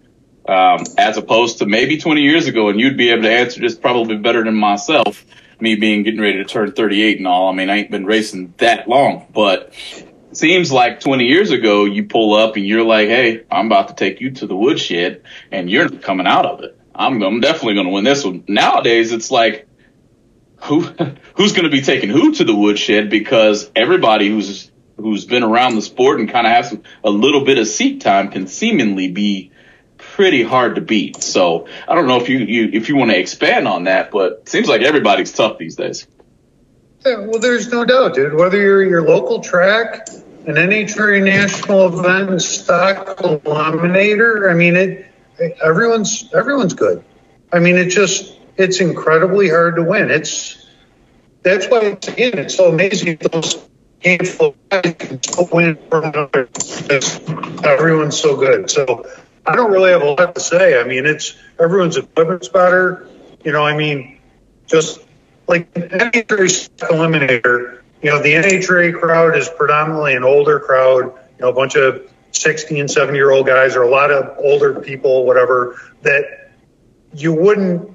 um, 0.48 0.84
as 0.98 1.18
opposed 1.18 1.60
to 1.60 1.66
maybe 1.66 1.98
20 1.98 2.22
years 2.22 2.48
ago, 2.48 2.70
and 2.70 2.80
you'd 2.80 2.98
be 2.98 3.10
able 3.10 3.24
to 3.24 3.32
answer 3.32 3.62
this 3.62 3.76
probably 3.76 4.18
better 4.18 4.44
than 4.44 4.56
myself. 4.56 5.26
Me 5.60 5.76
being 5.76 6.04
getting 6.04 6.20
ready 6.20 6.40
to 6.40 6.46
turn 6.46 6.74
38 6.74 7.20
and 7.20 7.28
all. 7.28 7.48
I 7.48 7.54
mean, 7.54 7.70
I 7.70 7.78
ain't 7.78 7.92
been 7.92 8.06
racing 8.06 8.54
that 8.58 8.90
long, 8.90 9.28
but 9.32 9.74
seems 10.38 10.72
like 10.72 11.00
20 11.00 11.26
years 11.26 11.52
ago, 11.52 11.86
you 11.86 12.06
pull 12.06 12.34
up 12.34 12.56
and 12.56 12.66
you're 12.66 12.84
like, 12.84 13.08
Hey, 13.08 13.44
I'm 13.52 13.68
about 13.68 13.90
to 13.90 13.96
take 13.96 14.22
you 14.22 14.32
to 14.32 14.48
the 14.48 14.56
woodshed 14.56 15.24
and 15.52 15.70
you're 15.70 15.90
coming 15.90 16.28
out 16.28 16.46
of 16.46 16.64
it. 16.64 16.78
I'm, 16.96 17.22
I'm 17.22 17.40
definitely 17.40 17.76
going 17.76 17.88
to 17.88 17.94
win 17.94 18.04
this 18.04 18.24
one. 18.24 18.44
Nowadays, 18.48 19.12
it's 19.12 19.32
like, 19.32 19.68
who, 20.58 20.82
who's 21.36 21.54
going 21.54 21.66
to 21.66 21.70
be 21.70 21.82
taking 21.82 22.10
who 22.10 22.34
to 22.34 22.44
the 22.44 22.56
woodshed 22.56 23.10
because 23.10 23.70
everybody 23.76 24.30
who's 24.30 24.72
who's 24.98 25.26
been 25.26 25.44
around 25.44 25.76
the 25.76 25.82
sport 25.82 26.20
and 26.20 26.30
kind 26.30 26.46
of 26.46 26.54
has 26.54 26.78
a 27.04 27.10
little 27.10 27.44
bit 27.44 27.58
of 27.58 27.68
seat 27.68 28.02
time 28.02 28.30
can 28.30 28.48
seemingly 28.48 29.10
be 29.10 29.52
pretty 29.98 30.44
hard 30.44 30.76
to 30.76 30.82
beat. 30.82 31.22
So 31.24 31.68
I 31.88 31.96
don't 31.96 32.08
know 32.08 32.22
if 32.22 32.30
you, 32.30 32.40
you 32.40 32.70
if 32.74 32.90
you 32.90 32.96
want 32.96 33.12
to 33.12 33.18
expand 33.18 33.68
on 33.68 33.86
that, 33.86 34.12
but 34.12 34.48
seems 34.48 34.68
like 34.68 34.82
everybody's 34.82 35.32
tough 35.32 35.58
these 35.58 35.76
days. 35.76 36.08
Yeah, 37.06 37.18
well, 37.18 37.40
there's 37.40 37.70
no 37.70 37.84
doubt, 37.84 38.14
dude. 38.14 38.34
Whether 38.34 38.62
you're 38.62 38.84
your 38.84 39.02
local 39.02 39.42
track, 39.42 40.08
an 40.48 40.56
NHRA 40.56 41.24
national 41.24 42.00
event, 42.00 42.42
stock 42.42 43.18
eliminator, 43.18 44.52
I 44.52 44.54
mean, 44.54 44.76
it 44.76 45.08
everyone's 45.64 46.30
everyone's 46.34 46.74
good. 46.74 47.04
I 47.52 47.60
mean, 47.60 47.78
it 47.78 47.90
just 47.90 48.38
it's 48.58 48.80
incredibly 48.80 49.50
hard 49.50 49.76
to 49.76 49.84
win. 49.84 50.12
It's 50.12 50.66
that's 51.44 51.68
why 51.68 51.80
it's, 51.82 52.08
again 52.08 52.38
it's 52.38 52.56
so 52.56 52.70
amazing 52.70 53.18
those 53.32 53.68
handful 54.04 54.56
of 54.72 55.52
win 55.52 55.78
everyone's 57.64 58.20
so 58.20 58.36
good. 58.36 58.70
So 58.70 59.06
I 59.46 59.56
don't 59.56 59.72
really 59.72 59.92
have 59.92 60.02
a 60.02 60.12
lot 60.12 60.36
to 60.36 60.42
say. 60.42 60.80
I 60.80 60.84
mean, 60.84 61.06
it's 61.06 61.36
everyone's 61.60 61.98
equipment's 61.98 62.50
better. 62.50 63.08
You 63.44 63.52
know, 63.52 63.66
I 63.66 63.76
mean, 63.76 64.20
just 64.66 65.00
like 65.48 65.74
NHRA 65.74 66.50
stock 66.50 66.90
eliminator, 66.90 67.83
you 68.04 68.10
know, 68.10 68.22
the 68.22 68.34
NHRA 68.34 69.00
crowd 69.00 69.38
is 69.38 69.50
predominantly 69.50 70.14
an 70.14 70.24
older 70.24 70.60
crowd, 70.60 71.06
you 71.06 71.40
know, 71.40 71.50
a 71.50 71.54
bunch 71.54 71.76
of 71.76 72.12
60 72.34 72.80
and 72.82 72.92
70 72.92 73.18
year 73.18 73.32
old 73.32 73.48
guys 73.48 73.76
or 73.76 73.84
a 73.84 73.90
lot 73.90 74.12
of 74.12 74.38
older 74.40 74.80
people, 74.82 75.26
whatever, 75.26 75.80
that 76.02 76.52
you 77.16 77.34
wouldn't, 77.34 77.90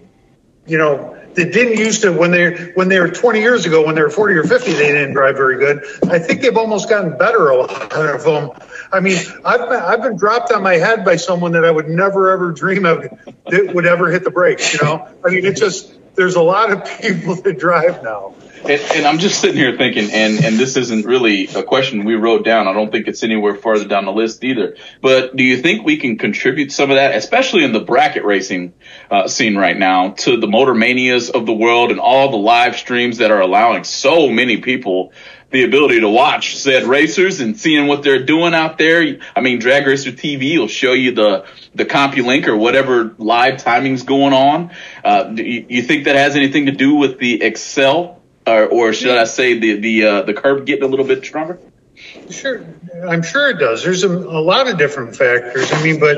you 0.66 0.78
know, 0.78 1.14
that 1.34 1.52
didn't 1.52 1.78
used 1.78 2.02
to 2.02 2.12
when 2.12 2.30
they 2.30 2.72
when 2.72 2.88
they 2.88 2.98
were 2.98 3.10
20 3.10 3.40
years 3.40 3.64
ago 3.64 3.86
when 3.86 3.94
they 3.94 4.02
were 4.02 4.10
40 4.10 4.34
or 4.34 4.44
50 4.44 4.72
they 4.72 4.92
didn't 4.92 5.12
drive 5.12 5.36
very 5.36 5.58
good. 5.58 5.84
I 6.10 6.18
think 6.18 6.40
they've 6.40 6.56
almost 6.56 6.88
gotten 6.88 7.16
better 7.16 7.50
a 7.50 7.58
lot 7.58 7.92
of 7.92 8.24
them. 8.24 8.50
I 8.90 9.00
mean 9.00 9.18
i've 9.44 9.68
been, 9.68 9.80
I've 9.80 10.02
been 10.02 10.16
dropped 10.16 10.50
on 10.50 10.62
my 10.64 10.74
head 10.74 11.04
by 11.04 11.14
someone 11.16 11.52
that 11.52 11.64
i 11.64 11.70
would 11.70 11.88
never 11.88 12.30
ever 12.30 12.50
dream 12.50 12.86
of 12.86 13.02
that 13.46 13.72
would 13.72 13.86
ever 13.86 14.10
hit 14.10 14.24
the 14.24 14.30
brakes 14.30 14.72
you 14.72 14.80
know? 14.82 15.06
I 15.24 15.30
mean 15.30 15.44
it 15.44 15.56
just 15.56 15.92
there's 16.16 16.34
a 16.34 16.42
lot 16.42 16.72
of 16.72 17.00
people 17.00 17.36
that 17.36 17.58
drive 17.60 18.02
now. 18.02 18.34
And, 18.64 18.80
and, 18.94 19.06
I'm 19.06 19.18
just 19.18 19.40
sitting 19.40 19.56
here 19.56 19.76
thinking, 19.76 20.10
and, 20.10 20.44
and 20.44 20.58
this 20.58 20.76
isn't 20.76 21.06
really 21.06 21.46
a 21.48 21.62
question 21.62 22.04
we 22.04 22.14
wrote 22.14 22.44
down. 22.44 22.66
I 22.66 22.72
don't 22.72 22.90
think 22.90 23.06
it's 23.06 23.22
anywhere 23.22 23.54
farther 23.54 23.86
down 23.86 24.04
the 24.04 24.12
list 24.12 24.42
either. 24.44 24.76
But 25.00 25.36
do 25.36 25.42
you 25.42 25.58
think 25.58 25.84
we 25.84 25.96
can 25.96 26.18
contribute 26.18 26.72
some 26.72 26.90
of 26.90 26.96
that, 26.96 27.14
especially 27.14 27.64
in 27.64 27.72
the 27.72 27.80
bracket 27.80 28.24
racing 28.24 28.74
uh, 29.10 29.28
scene 29.28 29.56
right 29.56 29.76
now, 29.76 30.10
to 30.10 30.36
the 30.36 30.46
motor 30.46 30.74
manias 30.74 31.30
of 31.30 31.46
the 31.46 31.54
world 31.54 31.90
and 31.90 32.00
all 32.00 32.30
the 32.30 32.36
live 32.36 32.76
streams 32.76 33.18
that 33.18 33.30
are 33.30 33.40
allowing 33.40 33.84
so 33.84 34.28
many 34.28 34.58
people 34.58 35.12
the 35.50 35.64
ability 35.64 36.00
to 36.00 36.08
watch 36.08 36.56
said 36.56 36.84
racers 36.84 37.40
and 37.40 37.58
seeing 37.58 37.86
what 37.86 38.02
they're 38.02 38.24
doing 38.24 38.52
out 38.54 38.76
there. 38.76 39.18
I 39.34 39.40
mean, 39.40 39.58
Drag 39.58 39.86
Racer 39.86 40.12
TV 40.12 40.58
will 40.58 40.68
show 40.68 40.92
you 40.92 41.12
the 41.12 41.46
the 41.74 41.86
CompuLink 41.86 42.46
or 42.48 42.56
whatever 42.56 43.14
live 43.18 43.58
timing's 43.58 44.02
going 44.02 44.34
on. 44.34 44.70
Uh, 45.02 45.24
do 45.24 45.42
you, 45.42 45.64
you 45.68 45.82
think 45.82 46.04
that 46.04 46.16
has 46.16 46.36
anything 46.36 46.66
to 46.66 46.72
do 46.72 46.96
with 46.96 47.18
the 47.18 47.42
Excel, 47.42 48.17
or, 48.48 48.66
or 48.66 48.92
should 48.92 49.16
I 49.16 49.24
say 49.24 49.58
the 49.58 49.74
the 49.74 50.04
uh, 50.04 50.22
the 50.22 50.34
curve 50.34 50.64
getting 50.64 50.84
a 50.84 50.88
little 50.88 51.06
bit 51.06 51.24
stronger? 51.24 51.58
Sure, 52.30 52.64
I'm 53.06 53.22
sure 53.22 53.50
it 53.50 53.58
does. 53.58 53.82
There's 53.82 54.04
a, 54.04 54.08
a 54.08 54.40
lot 54.40 54.68
of 54.68 54.78
different 54.78 55.16
factors. 55.16 55.72
I 55.72 55.82
mean, 55.82 55.98
but 56.00 56.16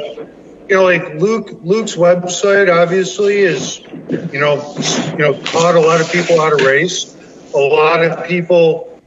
you 0.68 0.76
know, 0.76 0.84
like 0.84 1.14
Luke 1.14 1.50
Luke's 1.62 1.96
website 1.96 2.72
obviously 2.72 3.38
is, 3.38 3.80
you 3.80 4.40
know, 4.40 4.74
you 5.12 5.18
know, 5.18 5.40
taught 5.42 5.74
a 5.74 5.80
lot 5.80 6.00
of 6.00 6.10
people 6.12 6.40
out 6.40 6.52
of 6.52 6.60
race. 6.60 7.16
A 7.54 7.58
lot 7.58 8.04
of 8.04 8.26
people 8.26 9.00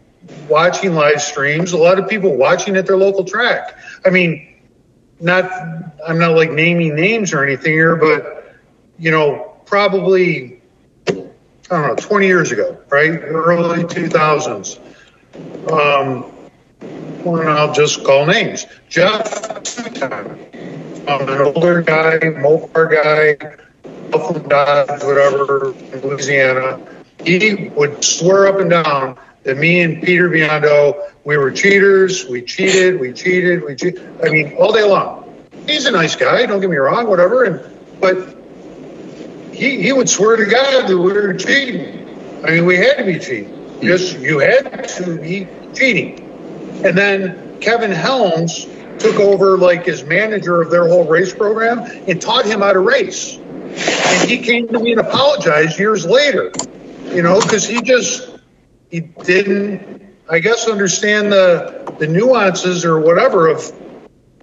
watching 0.49 0.93
live 0.93 1.21
streams, 1.21 1.71
a 1.71 1.77
lot 1.77 1.99
of 1.99 2.09
people 2.09 2.35
watching 2.35 2.75
at 2.75 2.85
their 2.85 2.97
local 2.97 3.23
track. 3.23 3.77
I 4.05 4.09
mean, 4.09 4.61
not 5.19 5.49
I'm 6.05 6.19
not 6.19 6.35
like 6.35 6.51
naming 6.51 6.95
names 6.95 7.33
or 7.33 7.43
anything 7.43 7.73
here, 7.73 7.95
but 7.95 8.55
you 8.99 9.11
know, 9.11 9.57
probably 9.65 10.61
don't 11.73 11.87
know, 11.87 11.95
20 11.95 12.27
years 12.27 12.51
ago, 12.51 12.77
right? 12.89 13.11
Early 13.11 13.83
2000s. 13.83 14.79
Um, 15.71 16.31
well, 17.23 17.47
I'll 17.47 17.73
just 17.73 18.03
call 18.03 18.25
names. 18.25 18.65
Jeff 18.89 19.63
Two-Time, 19.63 20.39
um, 21.07 21.29
an 21.29 21.41
older 21.55 21.81
guy, 21.81 22.19
Mopar 22.19 22.91
guy, 22.91 23.57
from 24.11 24.47
Dodge, 24.47 25.03
whatever, 25.03 25.73
in 25.73 26.01
Louisiana. 26.01 26.79
He 27.23 27.69
would 27.75 28.03
swear 28.03 28.47
up 28.47 28.59
and 28.59 28.69
down 28.69 29.17
that 29.43 29.57
me 29.57 29.81
and 29.81 30.01
Peter 30.03 30.29
Biondo, 30.29 31.11
we 31.23 31.37
were 31.37 31.51
cheaters, 31.51 32.25
we 32.25 32.41
cheated, 32.41 32.99
we 32.99 33.13
cheated, 33.13 33.63
we 33.63 33.75
cheated. 33.75 34.01
I 34.23 34.29
mean, 34.29 34.55
all 34.57 34.71
day 34.71 34.83
long. 34.83 35.21
He's 35.65 35.85
a 35.85 35.91
nice 35.91 36.15
guy, 36.15 36.45
don't 36.45 36.59
get 36.59 36.69
me 36.69 36.77
wrong, 36.77 37.07
whatever. 37.07 37.43
And 37.43 37.61
but 37.99 38.32
he 39.63 39.81
he 39.81 39.93
would 39.93 40.09
swear 40.09 40.35
to 40.35 40.45
God 40.45 40.87
that 40.87 40.97
we 40.97 41.13
were 41.13 41.33
cheating. 41.33 42.09
I 42.43 42.51
mean, 42.51 42.65
we 42.65 42.75
had 42.77 42.97
to 42.97 43.05
be 43.05 43.17
cheating. 43.17 43.53
Hmm. 43.53 43.87
Just 43.87 44.19
you 44.19 44.39
had 44.39 44.89
to 44.89 45.17
be 45.17 45.47
cheating. 45.73 46.19
And 46.83 46.97
then 46.97 47.59
Kevin 47.61 47.91
Helms 47.91 48.65
took 48.99 49.15
over 49.15 49.57
like 49.57 49.87
as 49.87 50.03
manager 50.03 50.61
of 50.61 50.69
their 50.69 50.87
whole 50.87 51.07
race 51.07 51.33
program 51.33 51.79
and 52.07 52.21
taught 52.21 52.45
him 52.45 52.59
how 52.59 52.73
to 52.73 52.79
race. 52.79 53.37
And 53.37 54.29
he 54.29 54.39
came 54.39 54.67
to 54.67 54.79
me 54.79 54.91
and 54.91 55.01
apologized 55.01 55.79
years 55.79 56.05
later, 56.05 56.51
you 57.05 57.21
know, 57.21 57.39
because 57.39 57.65
he 57.65 57.81
just 57.81 58.37
he 58.91 58.99
didn't, 58.99 60.03
I 60.29 60.39
guess, 60.39 60.67
understand 60.67 61.31
the 61.31 61.95
the 61.99 62.07
nuances 62.07 62.83
or 62.83 62.99
whatever 62.99 63.47
of 63.47 63.59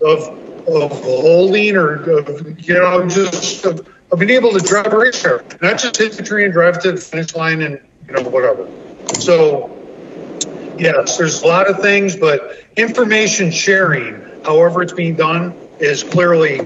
of 0.03 0.29
of 0.67 0.91
holding 1.03 1.77
or 1.77 2.19
of, 2.19 2.61
you 2.61 2.75
know 2.75 3.07
just 3.07 3.65
of, 3.67 3.87
of 4.12 4.19
being 4.19 4.31
able 4.31 4.52
to 4.52 4.59
drive 4.59 4.93
a 4.93 4.99
race 4.99 5.23
car, 5.23 5.45
not 5.62 5.79
just 5.79 5.97
hit 5.97 6.12
the 6.12 6.23
tree 6.23 6.45
and 6.45 6.52
drive 6.52 6.83
to 6.83 6.93
the 6.93 6.99
finish 6.99 7.35
line 7.35 7.62
and 7.62 7.81
you 8.07 8.14
know 8.14 8.23
whatever. 8.29 8.69
So 9.21 9.76
yes, 10.79 11.19
there's 11.19 11.43
a 11.43 11.47
lot 11.47 11.69
of 11.69 11.80
things, 11.80 12.17
but 12.17 12.65
information 12.76 13.50
sharing, 13.50 14.15
however 14.45 14.82
it's 14.82 14.93
being 14.93 15.17
done, 15.17 15.54
is 15.78 16.02
clearly 16.02 16.61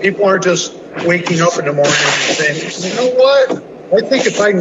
people 0.00 0.24
aren't 0.24 0.44
just 0.44 0.74
waking 1.04 1.40
up 1.40 1.58
in 1.58 1.64
the 1.64 1.72
morning 1.72 1.94
and 1.94 2.36
saying, 2.36 2.90
you 2.90 2.96
know 2.96 3.14
what, 3.14 3.50
I 3.92 4.08
think 4.08 4.26
if 4.26 4.40
I 4.40 4.52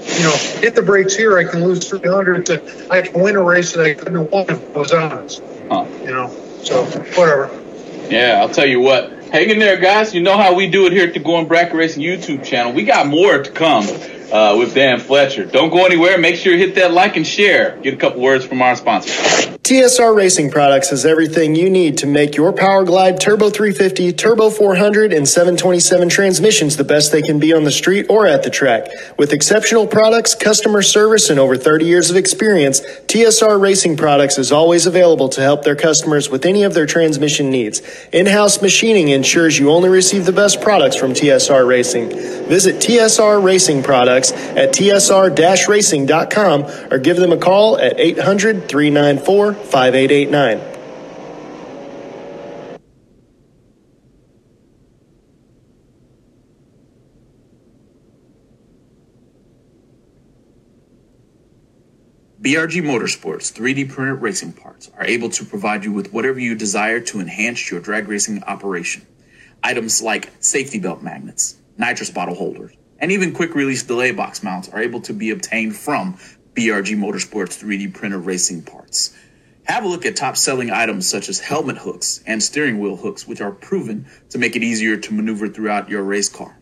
you 0.00 0.22
know, 0.22 0.36
hit 0.60 0.74
the 0.74 0.82
brakes 0.82 1.14
here, 1.14 1.38
I 1.38 1.44
can 1.44 1.62
lose 1.64 1.88
300. 1.88 2.46
To, 2.46 2.86
I 2.90 3.02
can 3.02 3.20
win 3.20 3.36
a 3.36 3.42
race 3.42 3.72
that 3.74 3.84
I 3.84 3.94
couldn't 3.94 4.16
have 4.16 4.30
won 4.32 4.46
if 4.48 4.76
I 4.76 4.78
was 4.78 4.92
honest. 4.92 5.42
Huh. 5.68 5.86
You 6.00 6.12
know, 6.12 6.28
so 6.62 6.84
whatever. 7.16 7.50
Yeah, 8.08 8.40
I'll 8.40 8.48
tell 8.48 8.66
you 8.66 8.80
what. 8.80 9.12
Hang 9.32 9.48
in 9.48 9.60
there, 9.60 9.76
guys. 9.76 10.12
You 10.12 10.22
know 10.22 10.36
how 10.36 10.54
we 10.54 10.68
do 10.68 10.86
it 10.86 10.92
here 10.92 11.06
at 11.06 11.14
the 11.14 11.20
Going 11.20 11.46
Bracket 11.46 11.74
Racing 11.74 12.02
YouTube 12.02 12.44
channel. 12.44 12.72
We 12.72 12.82
got 12.82 13.06
more 13.06 13.40
to 13.40 13.50
come 13.52 13.84
uh, 14.32 14.56
with 14.58 14.74
Dan 14.74 14.98
Fletcher. 14.98 15.44
Don't 15.44 15.70
go 15.70 15.86
anywhere. 15.86 16.18
Make 16.18 16.34
sure 16.34 16.52
you 16.52 16.58
hit 16.58 16.74
that 16.74 16.90
like 16.90 17.16
and 17.16 17.24
share. 17.24 17.76
Get 17.80 17.94
a 17.94 17.96
couple 17.96 18.22
words 18.22 18.44
from 18.44 18.60
our 18.60 18.74
sponsors. 18.74 19.59
TSR 19.70 20.16
Racing 20.16 20.50
Products 20.50 20.90
has 20.90 21.06
everything 21.06 21.54
you 21.54 21.70
need 21.70 21.98
to 21.98 22.06
make 22.08 22.34
your 22.34 22.52
Powerglide 22.52 23.20
Turbo 23.20 23.50
350, 23.50 24.12
Turbo 24.14 24.50
400, 24.50 25.12
and 25.12 25.28
727 25.28 26.08
transmissions 26.08 26.76
the 26.76 26.82
best 26.82 27.12
they 27.12 27.22
can 27.22 27.38
be 27.38 27.52
on 27.52 27.62
the 27.62 27.70
street 27.70 28.06
or 28.10 28.26
at 28.26 28.42
the 28.42 28.50
track. 28.50 28.88
With 29.16 29.32
exceptional 29.32 29.86
products, 29.86 30.34
customer 30.34 30.82
service, 30.82 31.30
and 31.30 31.38
over 31.38 31.56
30 31.56 31.84
years 31.84 32.10
of 32.10 32.16
experience, 32.16 32.80
TSR 32.80 33.60
Racing 33.60 33.96
Products 33.96 34.38
is 34.38 34.50
always 34.50 34.86
available 34.86 35.28
to 35.28 35.40
help 35.40 35.62
their 35.62 35.76
customers 35.76 36.28
with 36.28 36.44
any 36.44 36.64
of 36.64 36.74
their 36.74 36.86
transmission 36.86 37.48
needs. 37.48 37.80
In-house 38.10 38.60
machining 38.60 39.10
ensures 39.10 39.56
you 39.56 39.70
only 39.70 39.88
receive 39.88 40.26
the 40.26 40.32
best 40.32 40.60
products 40.60 40.96
from 40.96 41.12
TSR 41.12 41.64
Racing. 41.64 42.08
Visit 42.08 42.82
TSR 42.82 43.40
Racing 43.40 43.84
Products 43.84 44.32
at 44.32 44.70
tsr-racing.com 44.72 46.64
or 46.90 46.98
give 46.98 47.18
them 47.18 47.30
a 47.30 47.38
call 47.38 47.78
at 47.78 48.00
800 48.00 48.68
394 48.68 49.59
5889. 49.64 50.80
BRG 62.40 62.82
Motorsports 62.82 63.52
3D 63.52 63.90
printed 63.90 64.22
racing 64.22 64.52
parts 64.54 64.90
are 64.96 65.04
able 65.04 65.28
to 65.28 65.44
provide 65.44 65.84
you 65.84 65.92
with 65.92 66.12
whatever 66.12 66.40
you 66.40 66.54
desire 66.54 66.98
to 66.98 67.20
enhance 67.20 67.70
your 67.70 67.80
drag 67.80 68.08
racing 68.08 68.42
operation. 68.44 69.06
Items 69.62 70.00
like 70.00 70.32
safety 70.40 70.78
belt 70.78 71.02
magnets, 71.02 71.56
nitrous 71.76 72.08
bottle 72.08 72.34
holders, 72.34 72.72
and 72.98 73.12
even 73.12 73.34
quick 73.34 73.54
release 73.54 73.82
delay 73.82 74.10
box 74.10 74.42
mounts 74.42 74.70
are 74.70 74.80
able 74.82 75.02
to 75.02 75.12
be 75.12 75.30
obtained 75.30 75.76
from 75.76 76.14
BRG 76.54 76.96
Motorsports 76.96 77.62
3D 77.62 77.92
printed 77.92 78.24
racing 78.24 78.62
parts. 78.62 79.14
Have 79.64 79.84
a 79.84 79.88
look 79.88 80.06
at 80.06 80.16
top 80.16 80.36
selling 80.36 80.70
items 80.70 81.08
such 81.08 81.28
as 81.28 81.38
helmet 81.38 81.78
hooks 81.78 82.22
and 82.26 82.42
steering 82.42 82.80
wheel 82.80 82.96
hooks, 82.96 83.26
which 83.26 83.40
are 83.40 83.52
proven 83.52 84.06
to 84.30 84.38
make 84.38 84.56
it 84.56 84.62
easier 84.62 84.96
to 84.96 85.12
maneuver 85.12 85.48
throughout 85.48 85.88
your 85.88 86.02
race 86.02 86.28
car. 86.28 86.58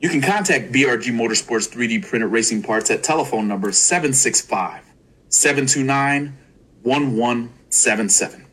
You 0.00 0.08
can 0.08 0.20
contact 0.20 0.72
BRG 0.72 1.12
Motorsports 1.12 1.68
3D 1.68 2.06
printed 2.06 2.30
racing 2.30 2.62
parts 2.62 2.90
at 2.90 3.02
telephone 3.02 3.48
number 3.48 3.72
765 3.72 4.82
729 5.28 6.38
1177. 6.82 8.46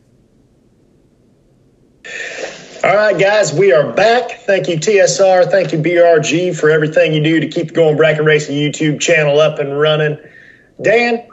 All 2.84 2.94
right, 2.94 3.18
guys, 3.18 3.52
we 3.52 3.72
are 3.72 3.92
back. 3.92 4.42
Thank 4.42 4.68
you, 4.68 4.76
TSR. 4.76 5.50
Thank 5.50 5.72
you, 5.72 5.78
BRG, 5.78 6.56
for 6.56 6.70
everything 6.70 7.12
you 7.14 7.22
do 7.22 7.40
to 7.40 7.48
keep 7.48 7.68
the 7.68 7.74
Going 7.74 7.96
Bracket 7.96 8.24
Racing 8.24 8.54
YouTube 8.56 9.00
channel 9.00 9.40
up 9.40 9.58
and 9.58 9.78
running. 9.78 10.18
Dan, 10.80 11.28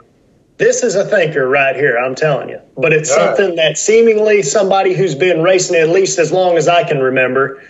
this 0.56 0.82
is 0.82 0.94
a 0.94 1.04
thinker 1.04 1.46
right 1.46 1.74
here, 1.74 1.96
I'm 1.96 2.14
telling 2.14 2.48
you. 2.48 2.60
But 2.76 2.92
it's 2.92 3.12
something 3.12 3.56
that 3.56 3.76
seemingly 3.76 4.42
somebody 4.42 4.94
who's 4.94 5.14
been 5.14 5.42
racing 5.42 5.76
at 5.76 5.88
least 5.88 6.18
as 6.18 6.30
long 6.30 6.56
as 6.56 6.68
I 6.68 6.84
can 6.84 7.00
remember, 7.00 7.62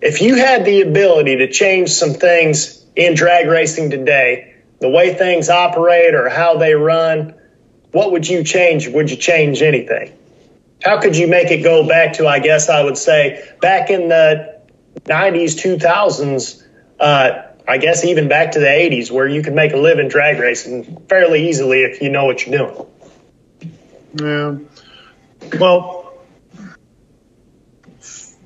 if 0.00 0.20
you 0.20 0.34
had 0.36 0.64
the 0.64 0.80
ability 0.82 1.36
to 1.36 1.50
change 1.50 1.90
some 1.90 2.14
things 2.14 2.84
in 2.96 3.14
drag 3.14 3.46
racing 3.46 3.90
today, 3.90 4.54
the 4.80 4.88
way 4.88 5.14
things 5.14 5.48
operate 5.48 6.14
or 6.14 6.28
how 6.28 6.58
they 6.58 6.74
run, 6.74 7.34
what 7.92 8.12
would 8.12 8.28
you 8.28 8.44
change? 8.44 8.88
Would 8.88 9.10
you 9.10 9.16
change 9.16 9.62
anything? 9.62 10.16
How 10.82 11.00
could 11.00 11.16
you 11.16 11.26
make 11.26 11.50
it 11.50 11.62
go 11.62 11.86
back 11.86 12.14
to, 12.14 12.26
I 12.28 12.38
guess 12.38 12.68
I 12.68 12.82
would 12.82 12.98
say, 12.98 13.48
back 13.60 13.90
in 13.90 14.08
the 14.08 14.60
90s, 15.04 15.54
2000s? 15.54 16.62
Uh, 17.00 17.47
I 17.68 17.76
guess 17.76 18.04
even 18.04 18.28
back 18.28 18.52
to 18.52 18.60
the 18.60 18.66
80s 18.66 19.10
where 19.10 19.26
you 19.26 19.42
could 19.42 19.54
make 19.54 19.74
a 19.74 19.76
living 19.76 20.08
drag 20.08 20.38
racing 20.38 21.02
fairly 21.08 21.50
easily 21.50 21.82
if 21.82 22.00
you 22.00 22.08
know 22.08 22.24
what 22.24 22.46
you're 22.46 22.58
doing. 22.58 22.86
Yeah. 24.14 24.56
Well, 25.60 26.14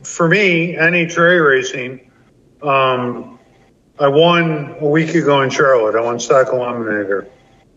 for 0.02 0.28
me, 0.28 0.76
any 0.76 1.06
NHRA 1.06 1.48
racing, 1.48 2.10
um, 2.62 3.38
I 3.98 4.08
won 4.08 4.76
a 4.80 4.88
week 4.88 5.14
ago 5.14 5.42
in 5.42 5.50
Charlotte. 5.50 5.94
I 5.94 6.00
won 6.00 6.18
Stock 6.18 6.48
Eliminator. 6.48 7.28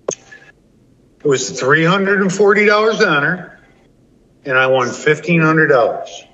It 0.10 1.28
was 1.28 1.52
$340 1.52 3.00
to 3.00 3.08
enter, 3.08 3.60
and 4.46 4.58
I 4.58 4.66
won 4.68 4.88
$1,500. 4.88 6.28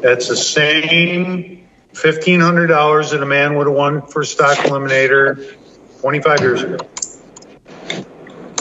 That's 0.00 0.28
the 0.28 0.36
same 0.36 1.57
fifteen 2.00 2.40
hundred 2.40 2.68
dollars 2.68 3.10
that 3.10 3.22
a 3.22 3.26
man 3.26 3.56
would 3.56 3.66
have 3.66 3.76
won 3.76 4.06
for 4.06 4.24
stock 4.24 4.58
eliminator 4.58 5.56
twenty 6.00 6.20
five 6.20 6.40
years 6.40 6.62
ago. 6.62 6.78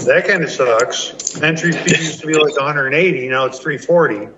That 0.06 0.26
kind 0.28 0.44
of 0.44 0.50
sucks. 0.50 1.42
Entry 1.42 1.72
fee 1.72 2.02
used 2.02 2.22
to 2.22 2.28
be 2.28 2.36
like 2.36 2.56
180, 2.56 3.28
now 3.28 3.46
it's 3.46 3.60
340. 3.60 4.30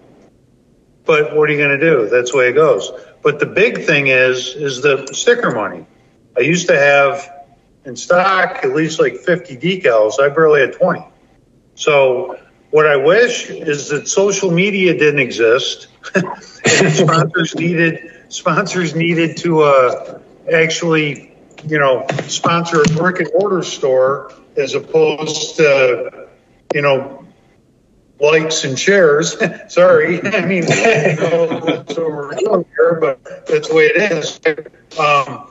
But 1.05 1.35
what 1.35 1.49
are 1.49 1.53
you 1.53 1.59
going 1.59 1.77
to 1.77 1.79
do? 1.79 2.09
That's 2.09 2.31
the 2.31 2.37
way 2.37 2.49
it 2.49 2.53
goes. 2.53 2.91
But 3.21 3.39
the 3.39 3.45
big 3.45 3.85
thing 3.85 4.07
is, 4.07 4.55
is 4.55 4.81
the 4.81 5.07
sticker 5.13 5.51
money. 5.51 5.85
I 6.35 6.41
used 6.41 6.67
to 6.69 6.77
have 6.77 7.29
in 7.85 7.95
stock 7.95 8.63
at 8.63 8.73
least 8.73 8.99
like 8.99 9.17
50 9.17 9.57
decals. 9.57 10.19
I 10.19 10.29
barely 10.29 10.61
had 10.61 10.73
20. 10.73 11.05
So 11.75 12.39
what 12.71 12.85
I 12.85 12.97
wish 12.97 13.49
is 13.49 13.89
that 13.89 14.07
social 14.07 14.51
media 14.51 14.97
didn't 14.97 15.19
exist. 15.19 15.87
sponsors 16.65 17.55
needed 17.55 18.11
sponsors 18.29 18.95
needed 18.95 19.37
to 19.37 19.63
uh, 19.63 20.19
actually, 20.51 21.35
you 21.67 21.79
know, 21.79 22.05
sponsor 22.27 22.81
a 22.81 22.85
brick 22.85 23.19
and 23.19 23.29
mortar 23.33 23.63
store 23.63 24.33
as 24.55 24.75
opposed 24.75 25.57
to, 25.57 26.27
you 26.73 26.81
know, 26.81 27.25
likes 28.19 28.63
and 28.63 28.77
shares. 28.77 29.35
Sorry, 29.73 30.21
I 30.23 30.45
mean, 30.45 30.61
know, 30.65 31.59
that's 31.65 31.97
we're 31.97 32.35
doing 32.35 32.65
here, 32.75 32.97
but 33.01 33.47
that's 33.47 33.69
the 33.69 33.75
way 33.75 33.85
it 33.85 34.11
is. 34.11 34.39
Um, 34.97 35.47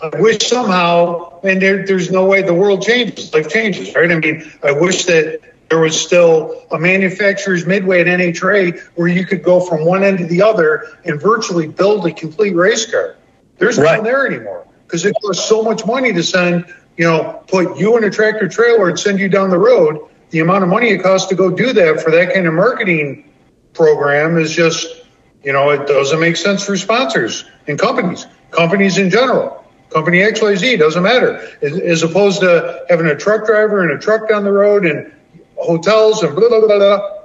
I 0.00 0.20
wish 0.20 0.48
somehow, 0.48 1.40
and 1.42 1.62
there, 1.62 1.86
there's 1.86 2.10
no 2.10 2.24
way 2.24 2.42
the 2.42 2.54
world 2.54 2.82
changes, 2.82 3.32
life 3.32 3.48
changes, 3.48 3.94
right? 3.94 4.10
I 4.10 4.18
mean, 4.18 4.50
I 4.62 4.72
wish 4.72 5.04
that 5.04 5.51
there 5.72 5.80
was 5.80 5.98
still 5.98 6.66
a 6.70 6.78
manufacturer's 6.78 7.64
midway 7.64 8.02
at 8.02 8.06
NHRA 8.06 8.78
where 8.94 9.08
you 9.08 9.24
could 9.24 9.42
go 9.42 9.58
from 9.58 9.86
one 9.86 10.04
end 10.04 10.18
to 10.18 10.26
the 10.26 10.42
other 10.42 10.98
and 11.06 11.18
virtually 11.18 11.66
build 11.66 12.06
a 12.06 12.12
complete 12.12 12.54
race 12.54 12.84
car. 12.84 13.16
There's 13.56 13.78
right. 13.78 13.96
none 13.96 14.04
there 14.04 14.26
anymore 14.26 14.66
because 14.86 15.06
it 15.06 15.16
costs 15.22 15.48
so 15.48 15.62
much 15.62 15.86
money 15.86 16.12
to 16.12 16.22
send, 16.22 16.66
you 16.98 17.06
know, 17.06 17.42
put 17.46 17.78
you 17.78 17.96
in 17.96 18.04
a 18.04 18.10
tractor 18.10 18.48
trailer 18.48 18.90
and 18.90 19.00
send 19.00 19.18
you 19.18 19.30
down 19.30 19.48
the 19.48 19.58
road. 19.58 20.10
The 20.28 20.40
amount 20.40 20.62
of 20.62 20.68
money 20.68 20.88
it 20.90 21.02
costs 21.02 21.30
to 21.30 21.34
go 21.34 21.50
do 21.50 21.72
that 21.72 22.02
for 22.02 22.10
that 22.10 22.34
kind 22.34 22.46
of 22.46 22.52
marketing 22.52 23.32
program 23.72 24.36
is 24.36 24.54
just, 24.54 25.06
you 25.42 25.54
know, 25.54 25.70
it 25.70 25.86
doesn't 25.86 26.20
make 26.20 26.36
sense 26.36 26.66
for 26.66 26.76
sponsors 26.76 27.46
and 27.66 27.78
companies, 27.78 28.26
companies 28.50 28.98
in 28.98 29.08
general 29.08 29.64
company 29.88 30.18
XYZ, 30.18 30.78
doesn't 30.78 31.02
matter. 31.02 31.36
As, 31.60 31.78
as, 31.78 32.02
opposed 32.02 32.40
to 32.40 32.82
having 32.88 33.06
a 33.06 33.14
truck 33.14 33.44
driver 33.44 33.82
and 33.82 33.92
a 33.92 33.98
truck 33.98 34.26
down 34.26 34.42
the 34.42 34.50
road 34.50 34.86
and 34.86 35.12
hotels 35.62 36.22
and 36.22 36.34
blah, 36.34 36.48
blah, 36.48 36.60
blah, 36.60 36.78
blah. 36.78 37.18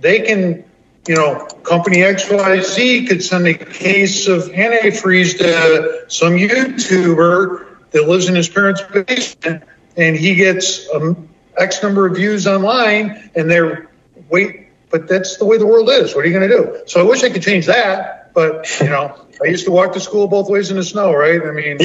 They 0.00 0.20
can, 0.20 0.64
you 1.06 1.14
know, 1.14 1.46
company 1.62 1.98
XYZ 1.98 3.08
could 3.08 3.22
send 3.22 3.46
a 3.46 3.54
case 3.54 4.28
of 4.28 4.44
antifreeze 4.44 5.38
to 5.38 6.04
some 6.08 6.32
YouTuber 6.32 7.90
that 7.92 8.08
lives 8.08 8.28
in 8.28 8.34
his 8.34 8.48
parents' 8.48 8.82
basement 9.06 9.62
and 9.96 10.16
he 10.16 10.34
gets 10.34 10.88
um, 10.92 11.28
X 11.56 11.82
number 11.82 12.06
of 12.06 12.16
views 12.16 12.46
online 12.46 13.30
and 13.34 13.50
they're, 13.50 13.88
wait, 14.28 14.68
but 14.90 15.08
that's 15.08 15.36
the 15.36 15.44
way 15.44 15.58
the 15.58 15.66
world 15.66 15.88
is. 15.88 16.14
What 16.14 16.24
are 16.24 16.28
you 16.28 16.38
going 16.38 16.48
to 16.48 16.56
do? 16.56 16.82
So 16.86 17.00
I 17.00 17.04
wish 17.04 17.22
I 17.22 17.30
could 17.30 17.42
change 17.42 17.66
that, 17.66 18.32
but, 18.34 18.68
you 18.80 18.88
know, 18.88 19.24
I 19.42 19.46
used 19.48 19.64
to 19.64 19.70
walk 19.70 19.92
to 19.94 20.00
school 20.00 20.28
both 20.28 20.48
ways 20.48 20.70
in 20.70 20.76
the 20.76 20.84
snow, 20.84 21.12
right? 21.12 21.40
I 21.42 21.50
mean, 21.50 21.74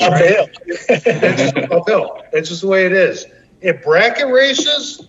uphill. 0.00 0.48
It's 0.66 1.72
uphill. 1.72 2.22
That's 2.32 2.48
just 2.48 2.62
the 2.62 2.68
way 2.68 2.86
it 2.86 2.92
is. 2.92 3.26
At 3.62 3.82
bracket 3.82 4.28
races, 4.28 5.06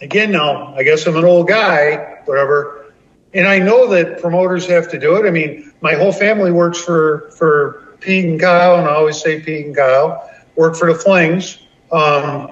again, 0.00 0.32
now 0.32 0.74
I 0.74 0.82
guess 0.82 1.06
I'm 1.06 1.16
an 1.16 1.24
old 1.24 1.48
guy, 1.48 2.20
whatever, 2.26 2.92
and 3.32 3.46
I 3.46 3.58
know 3.58 3.88
that 3.88 4.20
promoters 4.20 4.66
have 4.66 4.90
to 4.90 4.98
do 4.98 5.16
it. 5.16 5.26
I 5.26 5.30
mean, 5.30 5.72
my 5.80 5.94
whole 5.94 6.12
family 6.12 6.52
works 6.52 6.78
for 6.78 7.30
for 7.36 7.96
Pete 8.00 8.26
and 8.26 8.40
Kyle, 8.40 8.76
and 8.76 8.86
I 8.86 8.94
always 8.94 9.20
say 9.20 9.40
Pete 9.40 9.66
and 9.66 9.76
Kyle 9.76 10.30
work 10.54 10.76
for 10.76 10.92
the 10.92 10.98
Flings. 10.98 11.58
Um, 11.92 12.50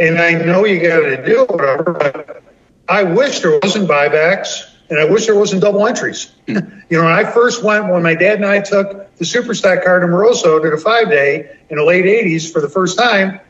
and 0.00 0.18
I 0.18 0.32
know 0.32 0.64
you 0.64 0.80
got 0.80 1.00
to 1.00 1.24
do 1.24 1.44
whatever, 1.44 1.92
but 1.92 2.42
I 2.88 3.02
wish 3.02 3.40
there 3.40 3.58
wasn't 3.62 3.88
buybacks. 3.88 4.67
And 4.90 4.98
I 4.98 5.04
wish 5.04 5.26
there 5.26 5.34
wasn't 5.34 5.62
double 5.62 5.86
entries. 5.86 6.32
Hmm. 6.46 6.56
you 6.90 6.98
know, 6.98 7.04
when 7.04 7.12
I 7.12 7.30
first 7.30 7.62
went, 7.62 7.88
when 7.88 8.02
my 8.02 8.14
dad 8.14 8.36
and 8.36 8.46
I 8.46 8.60
took 8.60 9.14
the 9.16 9.24
super 9.24 9.54
stock 9.54 9.84
car 9.84 10.00
to 10.00 10.06
Moroso 10.06 10.62
to 10.62 10.70
the 10.70 10.78
five 10.78 11.08
day 11.08 11.58
in 11.68 11.76
the 11.76 11.84
late 11.84 12.04
80s 12.04 12.52
for 12.52 12.60
the 12.60 12.68
first 12.68 12.98
time, 12.98 13.40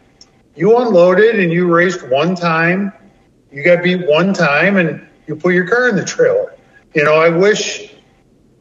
you 0.56 0.76
unloaded 0.76 1.38
and 1.38 1.52
you 1.52 1.72
raced 1.72 2.06
one 2.08 2.34
time. 2.34 2.92
You 3.52 3.62
got 3.62 3.82
beat 3.82 4.06
one 4.06 4.34
time 4.34 4.76
and 4.76 5.06
you 5.26 5.36
put 5.36 5.54
your 5.54 5.68
car 5.68 5.88
in 5.88 5.96
the 5.96 6.04
trailer. 6.04 6.54
You 6.94 7.04
know, 7.04 7.14
I 7.14 7.28
wish, 7.28 7.94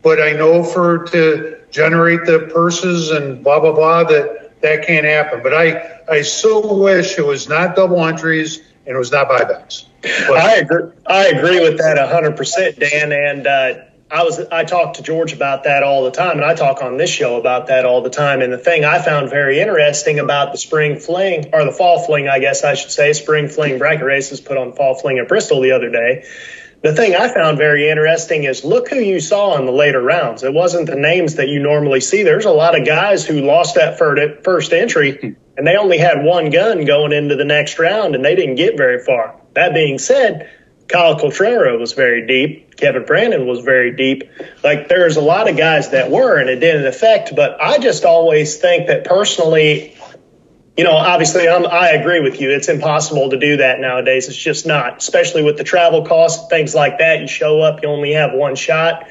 but 0.03 0.21
I 0.21 0.33
know 0.33 0.63
for 0.63 1.05
to 1.05 1.57
generate 1.71 2.25
the 2.25 2.49
purses 2.53 3.09
and 3.09 3.43
blah, 3.43 3.59
blah, 3.59 3.73
blah, 3.73 4.03
that 4.05 4.61
that 4.61 4.85
can't 4.85 5.05
happen. 5.05 5.41
But 5.43 5.53
I, 5.53 5.99
I 6.09 6.21
so 6.21 6.75
wish 6.75 7.17
it 7.17 7.25
was 7.25 7.47
not 7.47 7.75
double 7.75 8.03
entries 8.05 8.59
and 8.85 8.95
it 8.95 8.97
was 8.97 9.11
not 9.11 9.29
buybacks. 9.29 9.85
I 10.33 10.55
agree. 10.55 10.91
I 11.05 11.27
agree 11.27 11.59
with 11.61 11.77
that 11.79 11.97
hundred 12.09 12.37
percent, 12.37 12.79
Dan. 12.79 13.11
And 13.11 13.47
uh, 13.47 13.73
I 14.09 14.23
was 14.23 14.39
I 14.39 14.63
talk 14.63 14.95
to 14.95 15.03
George 15.03 15.33
about 15.33 15.65
that 15.65 15.83
all 15.83 16.05
the 16.05 16.11
time, 16.11 16.37
and 16.37 16.45
I 16.45 16.55
talk 16.55 16.81
on 16.81 16.97
this 16.97 17.09
show 17.09 17.37
about 17.37 17.67
that 17.67 17.85
all 17.85 18.01
the 18.01 18.09
time. 18.09 18.41
And 18.41 18.53
the 18.53 18.57
thing 18.57 18.85
I 18.85 19.01
found 19.01 19.29
very 19.29 19.59
interesting 19.59 20.19
about 20.19 20.53
the 20.53 20.57
spring 20.57 20.99
fling 20.99 21.49
or 21.53 21.65
the 21.65 21.73
fall 21.73 22.05
fling, 22.05 22.29
I 22.29 22.39
guess 22.39 22.63
I 22.63 22.75
should 22.75 22.91
say, 22.91 23.11
spring 23.13 23.49
fling 23.49 23.79
bracket 23.79 24.05
races 24.05 24.39
put 24.39 24.57
on 24.57 24.73
fall 24.73 24.95
fling 24.95 25.19
at 25.19 25.27
Bristol 25.27 25.61
the 25.61 25.73
other 25.73 25.89
day. 25.89 26.25
The 26.83 26.93
thing 26.93 27.15
I 27.15 27.27
found 27.27 27.57
very 27.57 27.89
interesting 27.89 28.43
is 28.43 28.63
look 28.63 28.89
who 28.89 28.99
you 28.99 29.19
saw 29.19 29.57
in 29.57 29.65
the 29.65 29.71
later 29.71 30.01
rounds. 30.01 30.43
It 30.43 30.53
wasn't 30.53 30.87
the 30.87 30.95
names 30.95 31.35
that 31.35 31.47
you 31.49 31.59
normally 31.59 32.01
see. 32.01 32.21
There's 32.21 32.45
a 32.45 32.51
lot 32.51 32.79
of 32.79 32.85
guys 32.85 33.25
who 33.25 33.41
lost 33.41 33.75
that 33.75 33.97
first 33.97 34.71
entry, 34.71 35.35
and 35.57 35.65
they 35.67 35.75
only 35.75 35.97
had 35.97 36.23
one 36.23 36.51
gun 36.51 36.85
going 36.85 37.13
into 37.13 37.35
the 37.35 37.45
next 37.45 37.79
round, 37.79 38.13
and 38.13 38.23
they 38.23 38.35
didn't 38.35 38.55
get 38.55 38.77
very 38.77 39.03
far. 39.03 39.35
That 39.57 39.73
being 39.73 39.97
said, 39.97 40.51
Kyle 40.87 41.19
Coltrera 41.19 41.79
was 41.79 41.93
very 41.93 42.27
deep. 42.27 42.77
Kevin 42.77 43.05
Brandon 43.05 43.47
was 43.47 43.61
very 43.61 43.91
deep. 43.95 44.29
Like 44.63 44.87
there's 44.87 45.17
a 45.17 45.21
lot 45.21 45.49
of 45.49 45.57
guys 45.57 45.89
that 45.89 46.11
were, 46.11 46.37
and 46.37 46.47
it 46.47 46.59
didn't 46.59 46.85
affect. 46.85 47.35
But 47.35 47.59
I 47.59 47.79
just 47.79 48.05
always 48.05 48.57
think 48.57 48.85
that 48.85 49.03
personally, 49.03 49.97
you 50.77 50.83
know, 50.83 50.91
obviously 50.95 51.49
I'm, 51.49 51.65
I 51.65 51.89
agree 51.89 52.19
with 52.19 52.39
you. 52.39 52.51
It's 52.51 52.69
impossible 52.69 53.31
to 53.31 53.39
do 53.39 53.57
that 53.57 53.79
nowadays. 53.79 54.27
It's 54.27 54.37
just 54.37 54.67
not, 54.67 54.97
especially 54.97 55.41
with 55.41 55.57
the 55.57 55.63
travel 55.63 56.05
costs, 56.05 56.47
things 56.49 56.75
like 56.75 56.99
that. 56.99 57.19
You 57.21 57.27
show 57.27 57.59
up, 57.59 57.81
you 57.81 57.89
only 57.89 58.13
have 58.13 58.33
one 58.33 58.55
shot. 58.55 59.07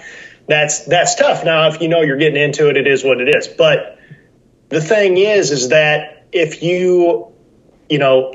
That's 0.46 0.84
that's 0.84 1.16
tough. 1.16 1.44
Now, 1.44 1.66
if 1.66 1.80
you 1.80 1.88
know 1.88 2.02
you're 2.02 2.18
getting 2.18 2.40
into 2.40 2.70
it, 2.70 2.76
it 2.76 2.86
is 2.86 3.02
what 3.02 3.20
it 3.20 3.34
is. 3.34 3.48
But 3.48 3.98
the 4.68 4.80
thing 4.80 5.16
is, 5.16 5.50
is 5.50 5.70
that 5.70 6.28
if 6.30 6.62
you, 6.62 7.32
you 7.88 7.98
know, 7.98 8.32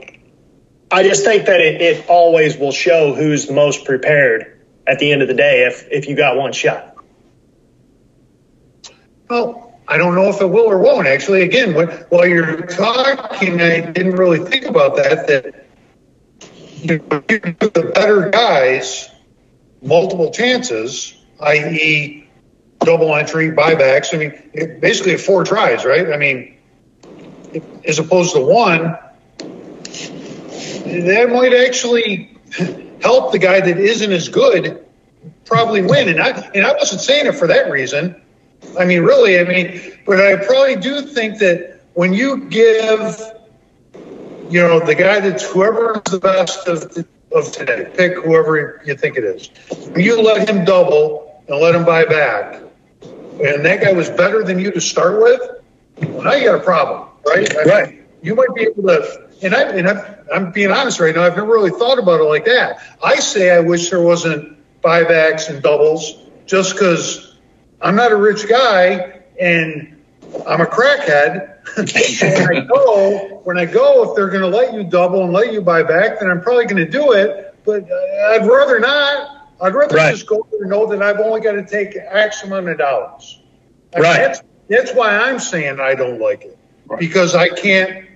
I 0.91 1.03
just 1.03 1.23
think 1.23 1.45
that 1.45 1.61
it, 1.61 1.81
it 1.81 2.05
always 2.09 2.57
will 2.57 2.71
show 2.71 3.13
who's 3.13 3.49
most 3.49 3.85
prepared 3.85 4.59
at 4.85 4.99
the 4.99 5.11
end 5.11 5.21
of 5.21 5.27
the 5.27 5.33
day 5.33 5.65
if, 5.65 5.87
if 5.89 6.07
you 6.07 6.15
got 6.15 6.35
one 6.35 6.51
shot. 6.51 6.97
Well, 9.29 9.79
I 9.87 9.97
don't 9.97 10.15
know 10.15 10.27
if 10.27 10.41
it 10.41 10.47
will 10.47 10.69
or 10.69 10.79
won't. 10.79 11.07
Actually, 11.07 11.43
again, 11.43 11.73
while 12.09 12.27
you're 12.27 12.61
talking, 12.63 13.61
I 13.61 13.79
didn't 13.91 14.15
really 14.15 14.39
think 14.39 14.65
about 14.65 14.97
that. 14.97 15.27
That 15.27 15.67
you 16.81 16.97
know, 16.97 17.19
the 17.69 17.91
better 17.93 18.29
guys 18.29 19.09
multiple 19.81 20.31
chances, 20.31 21.15
i.e., 21.39 22.27
double 22.79 23.15
entry, 23.15 23.51
buybacks. 23.51 24.13
I 24.13 24.17
mean, 24.17 24.49
it, 24.53 24.81
basically 24.81 25.17
four 25.17 25.43
tries, 25.43 25.85
right? 25.85 26.11
I 26.11 26.17
mean, 26.17 26.57
as 27.85 27.99
opposed 27.99 28.33
to 28.33 28.41
one 28.41 28.97
that 30.83 31.29
might 31.29 31.53
actually 31.53 32.37
help 33.01 33.31
the 33.31 33.39
guy 33.39 33.59
that 33.59 33.77
isn't 33.77 34.11
as 34.11 34.29
good 34.29 34.85
probably 35.45 35.81
win. 35.81 36.09
And 36.09 36.21
I 36.21 36.29
and 36.55 36.65
I 36.65 36.73
wasn't 36.73 37.01
saying 37.01 37.27
it 37.27 37.35
for 37.35 37.47
that 37.47 37.69
reason. 37.69 38.19
I 38.79 38.85
mean, 38.85 39.01
really, 39.01 39.39
I 39.39 39.43
mean, 39.43 39.81
but 40.05 40.19
I 40.19 40.37
probably 40.37 40.75
do 40.75 41.01
think 41.01 41.39
that 41.39 41.81
when 41.93 42.13
you 42.13 42.45
give, 42.45 43.19
you 44.49 44.61
know, 44.61 44.79
the 44.79 44.95
guy 44.95 45.19
that's 45.19 45.49
whoever 45.51 45.95
is 45.95 46.11
the 46.11 46.19
best 46.19 46.67
of, 46.67 47.05
of 47.33 47.51
today, 47.51 47.91
pick 47.95 48.13
whoever 48.23 48.81
you 48.85 48.95
think 48.95 49.17
it 49.17 49.23
is. 49.23 49.49
You 49.97 50.21
let 50.21 50.47
him 50.47 50.63
double 50.63 51.43
and 51.47 51.59
let 51.59 51.75
him 51.75 51.83
buy 51.83 52.05
back, 52.05 52.61
and 53.01 53.65
that 53.65 53.81
guy 53.81 53.91
was 53.93 54.09
better 54.09 54.43
than 54.43 54.59
you 54.59 54.71
to 54.71 54.81
start 54.81 55.21
with. 55.21 55.41
Well, 56.09 56.23
now 56.23 56.33
you 56.33 56.45
got 56.45 56.61
a 56.61 56.63
problem, 56.63 57.09
right? 57.25 57.55
I 57.57 57.63
right. 57.63 57.89
Mean, 57.89 58.05
you 58.21 58.35
might 58.35 58.53
be 58.55 58.61
able 58.63 58.83
to 58.83 59.27
and, 59.41 59.55
I, 59.55 59.61
and 59.71 59.87
I, 59.89 60.15
I'm 60.33 60.51
being 60.51 60.71
honest 60.71 60.99
right 60.99 61.15
now, 61.15 61.23
I've 61.23 61.35
never 61.35 61.51
really 61.51 61.71
thought 61.71 61.99
about 61.99 62.19
it 62.19 62.25
like 62.25 62.45
that. 62.45 62.79
I 63.03 63.15
say 63.15 63.51
I 63.51 63.59
wish 63.59 63.89
there 63.89 64.01
wasn't 64.01 64.57
buybacks 64.81 65.49
and 65.49 65.61
doubles 65.61 66.17
just 66.45 66.73
because 66.73 67.35
I'm 67.81 67.95
not 67.95 68.11
a 68.11 68.15
rich 68.15 68.47
guy 68.47 69.21
and 69.39 70.01
I'm 70.45 70.61
a 70.61 70.65
crackhead. 70.65 71.49
when 71.77 72.57
I 72.57 72.61
go, 72.65 73.41
when 73.43 73.57
I 73.57 73.65
go, 73.65 74.09
if 74.09 74.15
they're 74.15 74.29
going 74.29 74.41
to 74.41 74.47
let 74.47 74.73
you 74.73 74.83
double 74.83 75.23
and 75.23 75.31
let 75.33 75.53
you 75.53 75.61
buy 75.61 75.83
back, 75.83 76.19
then 76.19 76.29
I'm 76.29 76.41
probably 76.41 76.65
going 76.65 76.83
to 76.83 76.89
do 76.91 77.11
it. 77.13 77.55
But 77.63 77.83
uh, 77.89 78.29
I'd 78.31 78.47
rather 78.47 78.79
not. 78.79 79.47
I'd 79.61 79.75
rather 79.75 79.95
Right. 79.95 80.11
just 80.11 80.25
go 80.25 80.45
there 80.51 80.61
and 80.61 80.71
know 80.71 80.87
that 80.87 81.03
I've 81.03 81.19
only 81.19 81.39
got 81.41 81.51
to 81.53 81.65
take 81.65 81.95
X 81.95 82.43
amount 82.43 82.67
of 82.69 82.79
dollars. 82.79 83.39
I 83.93 83.97
mean, 83.97 84.03
Right. 84.03 84.17
That's, 84.17 84.41
that's 84.69 84.93
why 84.93 85.15
I'm 85.15 85.37
saying 85.39 85.79
I 85.79 85.93
don't 85.93 86.19
like 86.19 86.43
it 86.43 86.57
Right. 86.87 86.99
because 86.99 87.35
I 87.35 87.49
can't, 87.49 88.07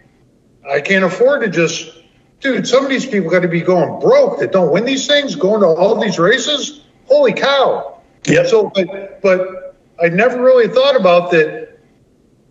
I 0.69 0.81
can't 0.81 1.03
afford 1.03 1.41
to 1.41 1.49
just, 1.49 1.91
dude. 2.39 2.67
Some 2.67 2.83
of 2.83 2.89
these 2.89 3.05
people 3.05 3.29
got 3.29 3.41
to 3.41 3.47
be 3.47 3.61
going 3.61 3.99
broke 3.99 4.39
that 4.39 4.51
don't 4.51 4.71
win 4.71 4.85
these 4.85 5.07
things, 5.07 5.35
going 5.35 5.61
to 5.61 5.67
all 5.67 5.99
these 5.99 6.17
races. 6.19 6.81
Holy 7.07 7.33
cow! 7.33 8.01
Yeah. 8.25 8.45
So, 8.45 8.71
but, 8.73 9.21
but 9.21 9.75
I 10.01 10.09
never 10.09 10.41
really 10.41 10.67
thought 10.67 10.95
about 10.95 11.31
that. 11.31 11.77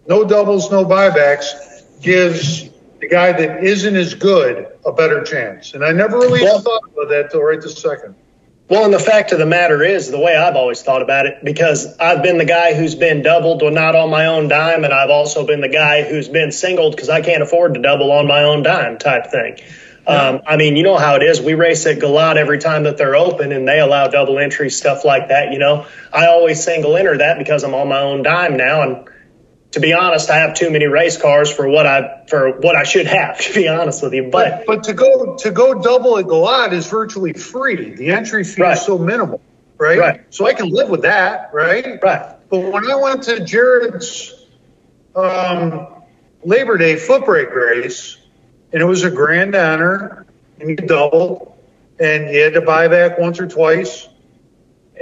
No 0.07 0.24
doubles, 0.24 0.70
no 0.70 0.85
buybacks 0.85 2.00
gives 2.03 2.68
the 3.00 3.09
guy 3.09 3.33
that 3.33 3.64
isn't 3.64 3.96
as 3.96 4.14
good 4.14 4.68
a 4.85 4.92
better 4.92 5.22
chance. 5.22 5.74
And 5.74 5.85
I 5.85 5.92
never 5.92 6.18
really 6.18 6.42
Well- 6.42 6.61
thought 6.61 6.83
about 6.92 7.09
that 7.09 7.31
till 7.31 7.42
right 7.42 7.61
this 7.61 7.79
second. 7.79 8.14
Well, 8.66 8.87
and 8.87 8.94
the 8.94 8.98
fact 8.98 9.33
of 9.33 9.38
the 9.38 9.46
matter 9.46 9.83
is, 9.83 10.11
the 10.11 10.18
way 10.18 10.35
I've 10.35 10.57
always 10.57 10.81
thought 10.81 11.03
about 11.03 11.27
it, 11.27 11.44
because 11.44 11.98
I've 11.98 12.22
been 12.22 12.38
the 12.38 12.46
guy 12.46 12.72
who's 12.72 12.94
been 12.94 13.22
doubled, 13.22 13.61
well, 13.61 13.70
not 13.70 13.94
on 13.94 14.09
my 14.09 14.27
own 14.27 14.48
dime, 14.48 14.85
and 14.85 14.94
I've 14.94 15.11
also 15.11 15.46
been 15.46 15.61
the 15.61 15.68
guy 15.68 16.03
who's 16.03 16.29
been 16.29 16.50
singled 16.50 16.96
because 16.96 17.11
I 17.11 17.20
can't 17.20 17.42
afford 17.42 17.74
to 17.74 17.81
double 17.83 18.11
on 18.11 18.27
my 18.27 18.44
own 18.44 18.62
dime 18.62 18.96
type 18.96 19.27
thing. 19.27 19.59
Um, 20.07 20.40
I 20.46 20.57
mean, 20.57 20.77
you 20.77 20.83
know 20.83 20.96
how 20.96 21.16
it 21.16 21.22
is. 21.22 21.40
We 21.40 21.55
race 21.55 21.87
at 21.87 21.98
Galot 21.98 22.37
every 22.37 22.59
time 22.59 22.85
that 22.85 22.96
they're 22.96 23.16
open, 23.16 23.53
and 23.53 23.68
they 23.68 23.81
allow 23.81 24.09
double 24.09 24.38
entry 24.38 24.70
stuff 24.70 25.05
like 25.05 25.29
that. 25.29 25.53
You 25.53 25.59
know, 25.59 25.87
I 26.12 26.27
always 26.27 26.62
single 26.62 26.96
enter 26.96 27.18
that 27.18 27.38
because 27.38 27.64
I'm 27.64 27.74
on 27.74 27.88
my 27.88 28.00
own 28.00 28.22
dime 28.22 28.57
now, 28.57 28.83
and 28.83 29.09
to 29.74 29.80
be 29.80 29.92
honest, 29.92 30.30
I 30.30 30.37
have 30.37 30.54
too 30.54 30.70
many 30.70 30.87
race 30.87 31.16
cars 31.20 31.52
for 31.52 31.68
what 31.68 31.84
I 31.84 32.22
for 32.28 32.52
what 32.60 32.76
I 32.76 32.84
should 32.84 33.06
have. 33.06 33.38
To 33.44 33.52
be 33.54 33.66
honest 33.66 34.02
with 34.04 34.14
you, 34.14 34.30
but 34.30 34.64
But 34.68 34.84
to 34.84 34.92
go 34.94 35.34
to 35.37 35.50
go 35.50 35.74
double 35.74 36.16
at 36.18 36.26
Galot 36.26 36.72
is 36.72 36.87
virtually 36.87 37.32
free. 37.32 37.92
The 37.94 38.10
entry 38.10 38.44
fee 38.44 38.62
Right. 38.62 38.76
is 38.78 38.82
so 38.87 38.98
minimal, 38.98 39.40
right? 39.76 39.98
Right. 39.98 40.20
So 40.30 40.46
I 40.46 40.52
can 40.54 40.68
live 40.70 40.88
with 40.90 41.02
that, 41.02 41.50
right? 41.52 42.00
right, 42.02 42.37
But 42.48 42.58
when 42.60 42.88
I 42.88 42.94
went 42.94 43.24
to 43.24 43.44
Jared's 43.44 44.32
um, 45.16 45.88
Labor 46.44 46.78
Day 46.78 46.94
foot 46.96 47.24
brake 47.24 47.50
race, 47.52 48.16
and 48.72 48.80
it 48.80 48.84
was 48.87 49.02
a 49.02 49.10
grand 49.10 49.56
honor, 49.56 50.24
and 50.60 50.70
you 50.70 50.76
doubled, 50.76 51.52
and 51.98 52.32
you 52.32 52.42
had 52.44 52.54
to 52.54 52.60
buy 52.60 52.87
back 52.87 53.18
once 53.18 53.40
or 53.40 53.48
twice, 53.48 54.08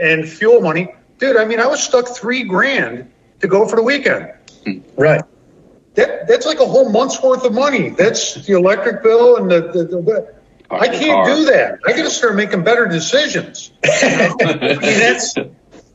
and 0.01 0.27
fuel 0.27 0.63
money, 0.63 0.89
dude. 1.19 1.37
I 1.37 1.45
mean, 1.45 1.61
I 1.61 1.67
was 1.67 1.83
stuck 1.83 2.09
three 2.09 2.45
grand 2.45 3.11
to 3.41 3.49
go 3.49 3.69
for 3.69 3.77
the 3.77 3.83
weekend. 3.83 4.33
Right. 4.97 5.23
That 5.95 6.27
that's 6.27 6.47
like 6.47 6.61
a 6.61 6.67
whole 6.67 6.91
month's 6.91 7.23
worth 7.23 7.45
of 7.45 7.53
money. 7.53 7.91
That's 7.91 8.35
the 8.35 8.55
electric 8.55 9.03
bill 9.03 9.37
and 9.37 9.51
the 9.51 9.61
the. 9.61 9.85
the 9.85 10.35
I 10.71 10.89
can't 10.89 11.27
do 11.27 11.45
that. 11.53 11.81
I 11.87 11.93
got 11.93 12.05
to 12.05 12.11
start 12.11 12.35
making 12.35 12.65
better 12.65 12.87
decisions. 12.87 13.73
I 13.85 14.35
mean, 14.41 14.79
that's. 14.81 15.37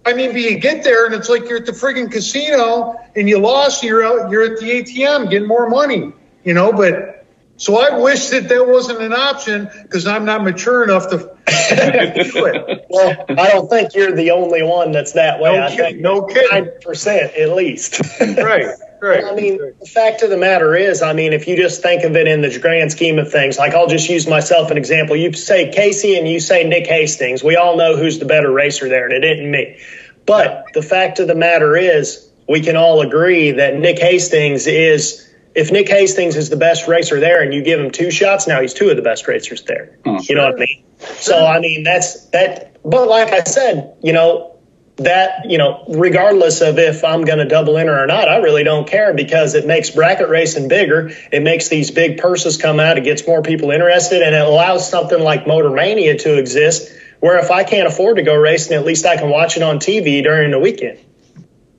I 0.05 0.13
mean, 0.13 0.31
but 0.31 0.39
you 0.39 0.59
get 0.59 0.83
there 0.83 1.07
and 1.07 1.15
it's 1.15 1.29
like 1.29 1.49
you're 1.49 1.57
at 1.57 1.65
the 1.65 1.71
friggin' 1.71 2.11
casino 2.11 2.95
and 3.15 3.27
you 3.27 3.39
lost. 3.39 3.83
You're 3.83 4.05
out. 4.05 4.29
You're 4.29 4.43
at 4.43 4.59
the 4.59 4.67
ATM 4.67 5.31
getting 5.31 5.47
more 5.47 5.67
money. 5.67 6.13
You 6.43 6.53
know, 6.53 6.71
but 6.71 7.16
so 7.57 7.77
I 7.77 7.97
wish 7.99 8.27
that 8.29 8.49
that 8.49 8.67
wasn't 8.67 9.01
an 9.01 9.13
option 9.13 9.69
because 9.83 10.05
I'm 10.05 10.25
not 10.25 10.43
mature 10.43 10.83
enough 10.83 11.09
to 11.09 11.17
do 11.17 12.45
it. 12.45 12.85
Well, 12.89 13.25
I 13.29 13.49
don't 13.49 13.67
think 13.67 13.95
you're 13.95 14.11
the 14.11 14.31
only 14.31 14.61
one 14.63 14.91
that's 14.91 15.13
that 15.13 15.39
way. 15.39 15.53
No 15.53 15.63
I 15.63 15.69
kidding, 15.69 15.85
think 15.85 16.01
no 16.01 16.21
kidding. 16.25 16.49
nine 16.51 16.69
percent 16.81 17.33
at 17.35 17.49
least. 17.55 18.01
Right, 18.37 18.67
right. 19.01 19.23
I 19.25 19.33
mean, 19.35 19.57
the 19.57 19.85
fact 19.85 20.21
of 20.21 20.29
the 20.29 20.37
matter 20.37 20.75
is, 20.75 21.01
I 21.01 21.13
mean, 21.13 21.33
if 21.33 21.47
you 21.47 21.55
just 21.55 21.81
think 21.81 22.03
of 22.03 22.15
it 22.15 22.27
in 22.27 22.41
the 22.41 22.59
grand 22.59 22.91
scheme 22.91 23.19
of 23.19 23.31
things, 23.31 23.57
like 23.57 23.73
I'll 23.73 23.87
just 23.87 24.09
use 24.09 24.27
myself 24.27 24.71
an 24.71 24.77
example. 24.77 25.15
You 25.15 25.33
say 25.33 25.71
Casey 25.71 26.17
and 26.17 26.27
you 26.27 26.39
say 26.39 26.63
Nick 26.63 26.87
Hastings. 26.87 27.43
We 27.43 27.55
all 27.55 27.75
know 27.77 27.95
who's 27.95 28.19
the 28.19 28.25
better 28.25 28.51
racer 28.51 28.87
there, 28.89 29.05
and 29.05 29.13
it 29.13 29.23
isn't 29.23 29.49
me. 29.51 29.79
But 30.25 30.65
the 30.73 30.81
fact 30.81 31.19
of 31.19 31.27
the 31.27 31.35
matter 31.35 31.75
is, 31.75 32.29
we 32.47 32.61
can 32.61 32.75
all 32.75 33.01
agree 33.01 33.51
that 33.51 33.77
Nick 33.77 33.99
Hastings 33.99 34.67
is. 34.67 35.26
If 35.57 35.71
Nick 35.71 35.89
Hastings 35.89 36.35
is 36.35 36.49
the 36.49 36.55
best 36.55 36.87
racer 36.87 37.19
there, 37.19 37.41
and 37.41 37.53
you 37.53 37.63
give 37.63 37.79
him 37.79 37.91
two 37.91 38.11
shots, 38.11 38.47
now 38.47 38.61
he's 38.61 38.73
two 38.73 38.89
of 38.89 38.95
the 38.95 39.01
best 39.01 39.27
racers 39.27 39.63
there. 39.63 39.97
Hmm. 40.05 40.17
You 40.21 40.35
know 40.35 40.45
what 40.45 40.55
I 40.55 40.59
mean? 40.59 40.83
So 40.99 41.45
I 41.45 41.59
mean, 41.59 41.83
that's 41.83 42.25
that. 42.27 42.77
But 42.83 43.07
like 43.07 43.33
I 43.33 43.43
said, 43.43 43.97
you 44.01 44.13
know, 44.13 44.53
that 44.97 45.49
you 45.49 45.59
know 45.59 45.85
regardless 45.89 46.61
of 46.61 46.79
if 46.79 47.03
i'm 47.03 47.23
going 47.23 47.37
to 47.37 47.45
double 47.45 47.77
enter 47.77 47.95
or 47.95 48.07
not 48.07 48.27
i 48.27 48.37
really 48.37 48.63
don't 48.63 48.87
care 48.87 49.13
because 49.13 49.53
it 49.53 49.67
makes 49.67 49.91
bracket 49.91 50.27
racing 50.27 50.67
bigger 50.67 51.11
it 51.31 51.43
makes 51.43 51.67
these 51.67 51.91
big 51.91 52.17
purses 52.17 52.57
come 52.57 52.79
out 52.79 52.97
it 52.97 53.03
gets 53.03 53.27
more 53.27 53.43
people 53.43 53.69
interested 53.69 54.23
and 54.23 54.33
it 54.33 54.41
allows 54.41 54.89
something 54.89 55.19
like 55.19 55.45
motor 55.45 55.69
mania 55.69 56.17
to 56.17 56.39
exist 56.39 56.91
where 57.19 57.37
if 57.37 57.51
i 57.51 57.63
can't 57.63 57.87
afford 57.87 58.15
to 58.15 58.23
go 58.23 58.33
racing 58.33 58.73
at 58.73 58.85
least 58.85 59.05
i 59.05 59.15
can 59.15 59.29
watch 59.29 59.55
it 59.55 59.61
on 59.61 59.77
tv 59.77 60.23
during 60.23 60.49
the 60.49 60.57
weekend 60.57 60.97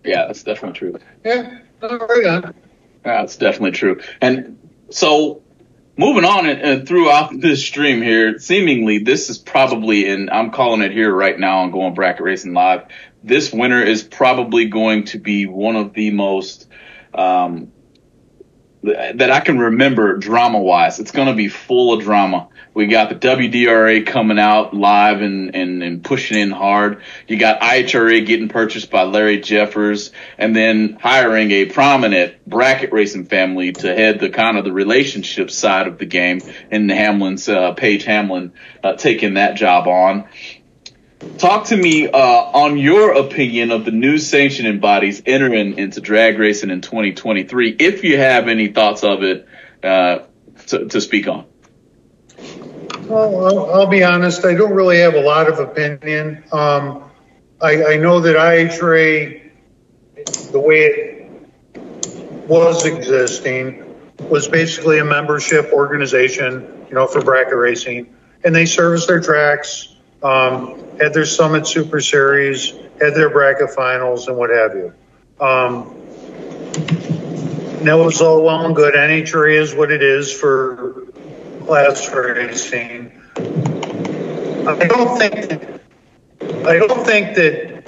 yeah, 0.08 0.26
that's 0.26 0.42
definitely 0.42 0.78
true. 0.78 0.98
Yeah, 1.24 1.58
no, 1.82 1.98
right 1.98 2.26
on. 2.26 2.54
That's 3.02 3.36
definitely 3.36 3.72
true. 3.72 4.00
And 4.20 4.58
so 4.90 5.42
moving 5.96 6.24
on 6.24 6.46
and, 6.46 6.86
throughout 6.86 7.38
this 7.38 7.64
stream 7.64 8.02
here, 8.02 8.38
seemingly 8.38 8.98
this 8.98 9.30
is 9.30 9.38
probably, 9.38 10.08
and 10.08 10.30
I'm 10.30 10.50
calling 10.50 10.82
it 10.82 10.92
here 10.92 11.12
right 11.12 11.38
now 11.38 11.60
on 11.60 11.70
Going 11.70 11.94
Bracket 11.94 12.22
Racing 12.22 12.54
Live. 12.54 12.86
This 13.22 13.52
winter 13.52 13.82
is 13.82 14.02
probably 14.02 14.66
going 14.66 15.04
to 15.06 15.18
be 15.18 15.46
one 15.46 15.76
of 15.76 15.92
the 15.92 16.10
most, 16.10 16.68
um, 17.14 17.72
that 18.88 19.30
I 19.30 19.40
can 19.40 19.58
remember 19.58 20.16
drama 20.16 20.60
wise. 20.60 20.98
It's 21.00 21.10
going 21.10 21.28
to 21.28 21.34
be 21.34 21.48
full 21.48 21.92
of 21.92 22.02
drama. 22.02 22.48
We 22.74 22.86
got 22.86 23.08
the 23.08 23.16
WDRA 23.16 24.06
coming 24.06 24.38
out 24.38 24.72
live 24.72 25.20
and, 25.20 25.54
and, 25.54 25.82
and 25.82 26.04
pushing 26.04 26.38
in 26.38 26.50
hard. 26.52 27.02
You 27.26 27.36
got 27.36 27.60
IHRA 27.60 28.24
getting 28.24 28.48
purchased 28.48 28.90
by 28.90 29.02
Larry 29.02 29.40
Jeffers 29.40 30.12
and 30.36 30.54
then 30.54 30.98
hiring 31.00 31.50
a 31.50 31.64
prominent 31.64 32.44
bracket 32.46 32.92
racing 32.92 33.24
family 33.24 33.72
to 33.72 33.94
head 33.94 34.20
the 34.20 34.30
kind 34.30 34.58
of 34.58 34.64
the 34.64 34.72
relationship 34.72 35.50
side 35.50 35.88
of 35.88 35.98
the 35.98 36.06
game 36.06 36.40
and 36.70 36.88
Hamlin's, 36.88 37.48
uh, 37.48 37.72
Paige 37.72 38.04
Hamlin, 38.04 38.52
uh, 38.84 38.92
taking 38.92 39.34
that 39.34 39.56
job 39.56 39.88
on. 39.88 40.28
Talk 41.38 41.66
to 41.66 41.76
me 41.76 42.08
uh, 42.08 42.16
on 42.16 42.78
your 42.78 43.12
opinion 43.12 43.72
of 43.72 43.84
the 43.84 43.90
new 43.90 44.18
sanctioning 44.18 44.78
bodies 44.78 45.20
entering 45.26 45.76
into 45.76 46.00
drag 46.00 46.38
racing 46.38 46.70
in 46.70 46.80
2023, 46.80 47.70
if 47.78 48.04
you 48.04 48.16
have 48.18 48.46
any 48.46 48.68
thoughts 48.68 49.02
of 49.02 49.24
it 49.24 49.48
uh, 49.82 50.20
to, 50.68 50.86
to 50.86 51.00
speak 51.00 51.26
on. 51.26 51.44
Well, 53.08 53.46
I'll, 53.46 53.70
I'll 53.72 53.86
be 53.86 54.04
honest. 54.04 54.44
I 54.44 54.54
don't 54.54 54.72
really 54.72 54.98
have 54.98 55.14
a 55.14 55.20
lot 55.20 55.48
of 55.48 55.58
opinion. 55.58 56.44
Um, 56.52 57.10
I, 57.60 57.84
I 57.84 57.96
know 57.96 58.20
that 58.20 58.36
IHRA, 58.36 59.50
the 60.52 60.60
way 60.60 60.84
it 60.84 61.30
was 62.46 62.86
existing, 62.86 63.84
was 64.28 64.46
basically 64.46 64.98
a 64.98 65.04
membership 65.04 65.72
organization, 65.72 66.86
you 66.88 66.94
know, 66.94 67.08
for 67.08 67.22
bracket 67.22 67.56
racing, 67.56 68.14
and 68.44 68.54
they 68.54 68.66
service 68.66 69.06
their 69.06 69.20
tracks, 69.20 69.96
um, 70.22 70.80
had 70.98 71.14
their 71.14 71.24
Summit 71.24 71.66
Super 71.66 72.00
Series, 72.00 72.72
had 73.00 73.14
their 73.14 73.30
bracket 73.30 73.70
finals, 73.70 74.28
and 74.28 74.36
what 74.36 74.50
have 74.50 74.74
you. 74.74 74.92
Um, 75.40 75.94
that 77.84 77.94
was 77.94 78.20
all 78.20 78.42
well 78.42 78.66
and 78.66 78.74
good. 78.74 78.94
NHRA 78.94 79.60
is 79.60 79.74
what 79.74 79.90
it 79.92 80.02
is 80.02 80.32
for 80.32 81.06
class 81.64 82.12
racing. 82.12 83.12
I 83.36 84.86
don't 84.86 85.18
think 85.18 85.48
that, 85.48 85.80
I 86.66 86.78
don't 86.78 87.06
think 87.06 87.36
that 87.36 87.84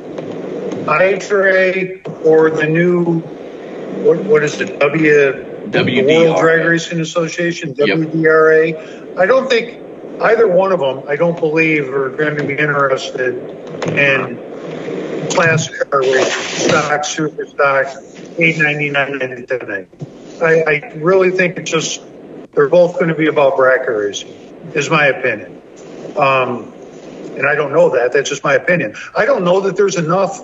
IHRA 0.86 2.24
or 2.24 2.50
the 2.50 2.66
new 2.66 3.20
what, 3.20 4.18
what 4.24 4.42
is 4.44 4.60
it 4.60 4.78
W 4.78 6.06
World 6.06 6.38
Drag 6.40 6.66
Racing 6.66 7.00
Association 7.00 7.74
Yep. 7.76 7.88
WDRA. 7.88 9.18
I 9.18 9.26
don't 9.26 9.48
think 9.48 9.80
either 10.20 10.46
one 10.48 10.72
of 10.72 10.80
them. 10.80 11.04
I 11.08 11.16
don't 11.16 11.38
believe 11.38 11.88
are 11.88 12.10
going 12.10 12.36
to 12.36 12.44
be 12.44 12.54
interested 12.56 13.36
in 13.88 15.30
class 15.30 15.68
car 15.68 16.02
stock, 16.02 17.04
super 17.04 17.46
stock, 17.46 17.86
eight 18.38 18.58
ninety 18.58 18.90
nine 18.90 19.18
ninety 19.18 19.46
seven. 19.46 19.88
I, 20.42 20.62
I 20.62 20.92
really 20.96 21.30
think 21.30 21.58
it's 21.58 21.70
just 21.70 22.02
they're 22.52 22.68
both 22.68 22.94
going 22.94 23.08
to 23.08 23.14
be 23.14 23.28
about 23.28 23.56
bracket 23.56 23.88
racing, 23.88 24.32
is 24.74 24.90
my 24.90 25.06
opinion. 25.06 25.62
Um, 26.16 26.72
and 27.36 27.46
I 27.48 27.54
don't 27.54 27.72
know 27.72 27.90
that. 27.90 28.12
That's 28.12 28.28
just 28.28 28.42
my 28.42 28.54
opinion. 28.54 28.96
I 29.16 29.24
don't 29.24 29.44
know 29.44 29.60
that 29.60 29.76
there's 29.76 29.96
enough, 29.96 30.40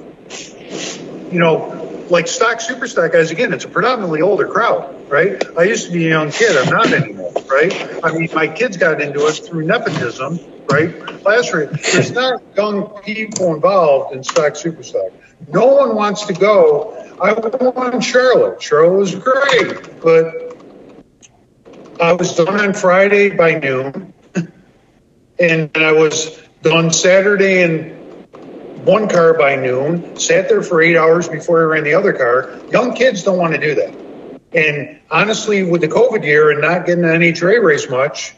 you 1.33 1.41
know, 1.41 1.86
like 2.11 2.29
stock, 2.29 2.61
super 2.61 2.87
stock 2.87 3.12
guys. 3.12 3.31
Again, 3.31 3.53
it's 3.53 3.64
a 3.64 3.69
predominantly 3.69 4.23
older 4.23 4.47
crowd, 4.47 5.11
right? 5.11 5.42
I 5.57 5.64
used 5.64 5.87
to 5.87 5.92
be 5.92 6.07
a 6.07 6.11
young 6.11 6.31
kid. 6.31 6.57
I'm 6.57 6.73
not 6.73 6.92
anymore, 6.92 7.33
right? 7.51 8.05
I 8.05 8.12
mean, 8.12 8.29
my 8.35 8.49
kids 8.49 8.77
got 8.77 9.01
into 9.01 9.27
it 9.27 9.33
through 9.33 9.64
nepotism, 9.64 10.38
right? 10.71 11.23
Last 11.25 11.53
year, 11.53 11.66
there's 11.66 12.12
not 12.12 12.42
young 12.57 12.88
people 13.03 13.55
involved 13.55 14.14
in 14.14 14.23
stock, 14.23 14.57
super 14.57 14.83
stock. 14.83 15.12
No 15.49 15.66
one 15.66 15.95
wants 15.95 16.27
to 16.27 16.33
go. 16.33 16.95
I 17.21 17.33
won 17.33 18.01
Charlotte. 18.01 18.62
Charlotte 18.62 18.99
was 18.99 19.14
great, 19.14 20.01
but 20.01 20.57
I 22.01 22.12
was 22.12 22.35
done 22.37 22.61
on 22.61 22.75
Friday 22.75 23.31
by 23.31 23.59
noon, 23.59 24.12
and 25.38 25.71
I 25.75 25.92
was 25.92 26.40
done 26.62 26.92
Saturday 26.92 27.62
in 27.62 27.96
one 28.87 29.09
car 29.09 29.35
by 29.35 29.57
noon, 29.57 30.16
sat 30.18 30.49
there 30.49 30.62
for 30.62 30.81
eight 30.81 30.96
hours 30.96 31.29
before 31.29 31.61
I 31.61 31.64
ran 31.64 31.85
the 31.85 31.94
other 31.94 32.12
car. 32.12 32.57
Young 32.70 32.94
kids 32.94 33.25
don't 33.25 33.37
want 33.37 33.53
to 33.55 33.61
do 33.61 33.75
that. 33.75 33.92
And 34.53 35.01
honestly, 35.11 35.64
with 35.64 35.81
the 35.81 35.88
COVID 35.88 36.25
year 36.25 36.51
and 36.51 36.61
not 36.61 36.87
getting 36.87 37.05
an 37.05 37.20
NHRA 37.20 37.62
race 37.62 37.90
much, 37.90 38.35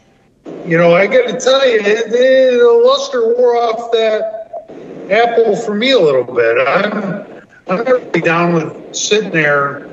you 0.65 0.75
know, 0.77 0.95
I 0.95 1.05
got 1.05 1.27
to 1.27 1.39
tell 1.39 1.69
you, 1.69 1.83
the, 1.83 2.09
the 2.09 2.83
luster 2.83 3.35
wore 3.35 3.55
off 3.57 3.91
that 3.91 4.65
apple 5.11 5.55
for 5.55 5.75
me 5.75 5.91
a 5.91 5.99
little 5.99 6.23
bit. 6.23 6.67
I'm, 6.67 7.43
I'm 7.67 7.85
really 7.85 8.21
down 8.21 8.53
with 8.53 8.95
sitting 8.95 9.31
there 9.31 9.87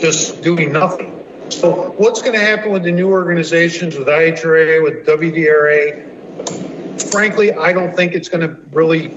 just 0.00 0.42
doing 0.42 0.72
nothing. 0.72 1.16
So, 1.50 1.92
what's 1.92 2.20
going 2.20 2.34
to 2.34 2.40
happen 2.40 2.72
with 2.72 2.82
the 2.82 2.92
new 2.92 3.08
organizations, 3.10 3.96
with 3.96 4.08
IHRA, 4.08 4.82
with 4.82 5.06
WDRA? 5.06 6.08
Frankly, 7.10 7.52
I 7.52 7.72
don't 7.72 7.94
think 7.94 8.14
it's 8.14 8.28
going 8.28 8.48
to 8.48 8.54
really 8.70 9.08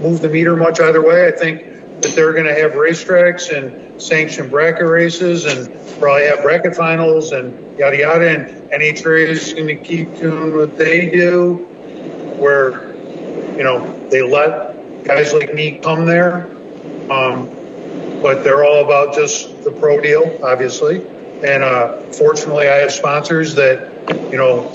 move 0.00 0.20
the 0.22 0.28
meter 0.28 0.56
much 0.56 0.80
either 0.80 1.02
way. 1.02 1.26
I 1.26 1.30
think 1.30 2.02
that 2.02 2.14
they're 2.14 2.32
going 2.32 2.46
to 2.46 2.54
have 2.54 2.72
racetracks 2.72 3.54
and 3.54 4.00
sanctioned 4.00 4.50
bracket 4.50 4.86
races 4.86 5.44
and 5.44 5.68
probably 5.98 6.26
have 6.26 6.42
bracket 6.42 6.74
finals 6.74 7.32
and 7.32 7.78
yada 7.78 7.98
yada. 7.98 8.28
And 8.28 8.70
NHRA 8.70 9.26
is 9.26 9.52
going 9.52 9.66
to 9.66 9.76
keep 9.76 10.08
doing 10.16 10.56
what 10.56 10.76
they 10.76 11.10
do, 11.10 11.56
where 12.38 12.94
you 13.56 13.62
know 13.62 14.08
they 14.08 14.22
let 14.22 15.04
guys 15.04 15.32
like 15.32 15.54
me 15.54 15.78
come 15.78 16.06
there, 16.06 16.46
um, 17.10 17.46
but 18.22 18.42
they're 18.42 18.64
all 18.64 18.84
about 18.84 19.14
just 19.14 19.62
the 19.64 19.72
pro 19.72 20.00
deal, 20.00 20.38
obviously. 20.42 21.06
And 21.42 21.62
uh, 21.62 22.02
fortunately, 22.12 22.68
I 22.68 22.76
have 22.76 22.92
sponsors 22.92 23.54
that 23.56 23.92
you 24.30 24.38
know 24.38 24.70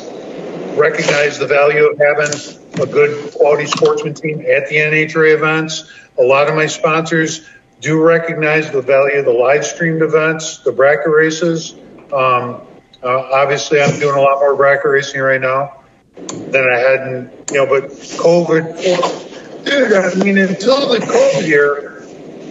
recognize 0.76 1.40
the 1.40 1.48
value 1.48 1.88
of 1.88 1.98
having 1.98 2.32
a 2.80 2.86
good 2.86 3.34
quality 3.34 3.66
sportsman 3.66 4.14
team 4.14 4.40
at 4.42 4.68
the 4.70 4.76
NHRA 4.76 5.36
events. 5.36 5.92
A 6.18 6.24
lot 6.24 6.48
of 6.48 6.56
my 6.56 6.68
sponsors 6.68 7.48
do 7.82 8.02
recognize 8.02 8.72
the 8.72 8.82
value 8.82 9.20
of 9.20 9.26
the 9.26 9.32
live 9.32 9.66
streamed 9.66 10.02
events, 10.02 10.60
the 10.60 10.72
bracket 10.72 11.12
races. 11.12 11.74
Um, 12.14 12.62
uh, 13.04 13.30
obviously, 13.34 13.82
I'm 13.82 14.00
doing 14.00 14.18
a 14.18 14.22
lot 14.22 14.40
more 14.40 14.56
bracket 14.56 14.86
racing 14.86 15.22
right 15.22 15.42
now 15.42 15.84
than 16.16 16.70
I 16.70 16.78
had 16.78 17.08
in, 17.08 17.32
you 17.52 17.58
know, 17.58 17.68
but 17.68 17.92
COVID, 17.92 19.66
dude, 19.66 19.94
I 19.94 20.16
mean, 20.24 20.38
until 20.38 20.90
the 20.90 21.00
COVID 21.00 21.48
year, 21.48 22.04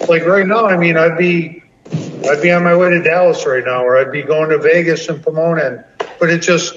like 0.09 0.27
right 0.27 0.47
now, 0.47 0.67
I 0.67 0.77
mean, 0.77 0.97
I'd 0.97 1.19
be, 1.19 1.63
I'd 2.29 2.43
be 2.43 2.51
on 2.53 2.63
my 2.63 2.77
way 2.77 2.91
to 2.91 3.03
Dallas 3.03 3.47
right 3.47 3.65
now, 3.65 3.85
or 3.85 3.97
I'd 3.97 4.13
be 4.13 4.23
going 4.23 4.51
to 4.51 4.59
Vegas 4.59 5.09
and 5.09 5.23
Pomona, 5.23 5.85
but 6.21 6.31
it 6.31 6.43
just, 6.43 6.77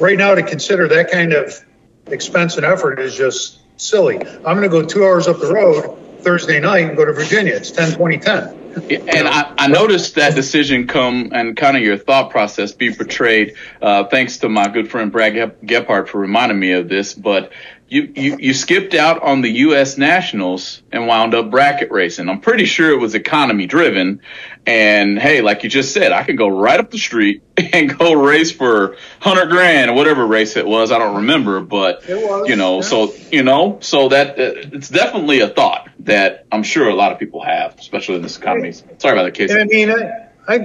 right 0.00 0.16
now 0.16 0.34
to 0.34 0.42
consider 0.42 0.88
that 0.88 1.10
kind 1.10 1.32
of 1.32 1.64
expense 2.10 2.56
and 2.56 2.66
effort 2.66 3.00
is 3.00 3.14
just 3.16 3.60
silly. 3.76 4.18
I'm 4.44 4.56
going 4.58 4.62
to 4.62 4.68
go 4.68 4.84
two 4.84 5.04
hours 5.04 5.28
up 5.28 5.40
the 5.40 5.52
road 5.52 5.86
Thursday 6.22 6.60
night 6.60 6.86
and 6.86 6.96
go 6.96 7.04
to 7.04 7.12
Virginia. 7.12 7.54
It's 7.54 7.72
10 7.72 7.92
20 7.96 8.18
10. 8.18 8.48
And 8.76 9.28
I, 9.28 9.54
I, 9.58 9.66
noticed 9.68 10.14
that 10.16 10.34
decision 10.34 10.86
come 10.86 11.30
and 11.32 11.56
kind 11.56 11.76
of 11.76 11.82
your 11.82 11.96
thought 11.96 12.30
process 12.30 12.72
be 12.72 12.94
portrayed, 12.94 13.54
uh, 13.80 14.04
thanks 14.04 14.38
to 14.38 14.48
my 14.48 14.68
good 14.68 14.90
friend 14.90 15.10
Brad 15.10 15.34
Gephardt 15.64 16.08
for 16.08 16.18
reminding 16.18 16.58
me 16.58 16.72
of 16.72 16.88
this. 16.88 17.14
But 17.14 17.52
you, 17.88 18.12
you, 18.14 18.36
you 18.38 18.54
skipped 18.54 18.94
out 18.94 19.22
on 19.22 19.40
the 19.40 19.48
U.S. 19.48 19.96
Nationals 19.96 20.82
and 20.92 21.06
wound 21.06 21.34
up 21.34 21.50
bracket 21.50 21.90
racing. 21.90 22.28
I'm 22.28 22.40
pretty 22.40 22.66
sure 22.66 22.90
it 22.90 22.98
was 22.98 23.14
economy 23.14 23.66
driven. 23.66 24.20
And 24.66 25.18
hey, 25.18 25.40
like 25.40 25.62
you 25.62 25.70
just 25.70 25.94
said, 25.94 26.12
I 26.12 26.22
could 26.24 26.36
go 26.36 26.48
right 26.48 26.78
up 26.78 26.90
the 26.90 26.98
street 26.98 27.42
and 27.56 27.96
go 27.98 28.12
race 28.12 28.52
for 28.52 28.96
hundred 29.20 29.48
grand 29.48 29.90
or 29.90 29.94
whatever 29.94 30.26
race 30.26 30.56
it 30.56 30.66
was. 30.66 30.92
I 30.92 30.98
don't 30.98 31.16
remember, 31.16 31.60
but 31.60 32.02
was, 32.06 32.48
you 32.48 32.56
know, 32.56 32.76
yeah. 32.76 32.82
so 32.82 33.14
you 33.32 33.42
know, 33.42 33.78
so 33.80 34.10
that 34.10 34.38
uh, 34.38 34.68
it's 34.72 34.90
definitely 34.90 35.40
a 35.40 35.48
thought 35.48 35.88
that 36.00 36.46
I'm 36.52 36.62
sure 36.62 36.88
a 36.90 36.94
lot 36.94 37.12
of 37.12 37.18
people 37.18 37.42
have, 37.42 37.78
especially 37.78 38.16
in 38.16 38.22
this 38.22 38.36
economy. 38.36 38.57
Sorry 38.98 39.18
about 39.18 39.24
the 39.24 39.32
case. 39.32 39.52
I 39.52 39.64
mean, 39.64 39.90
I, 39.90 40.28
I 40.46 40.58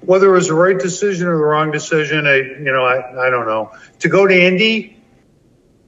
whether 0.00 0.28
it 0.28 0.36
was 0.36 0.48
the 0.48 0.54
right 0.54 0.78
decision 0.78 1.28
or 1.28 1.36
the 1.36 1.44
wrong 1.44 1.70
decision, 1.70 2.26
I 2.26 2.36
you 2.36 2.72
know, 2.72 2.84
I 2.84 3.26
I 3.26 3.30
don't 3.30 3.46
know. 3.46 3.72
To 4.00 4.08
go 4.08 4.26
to 4.26 4.34
Indy 4.34 4.94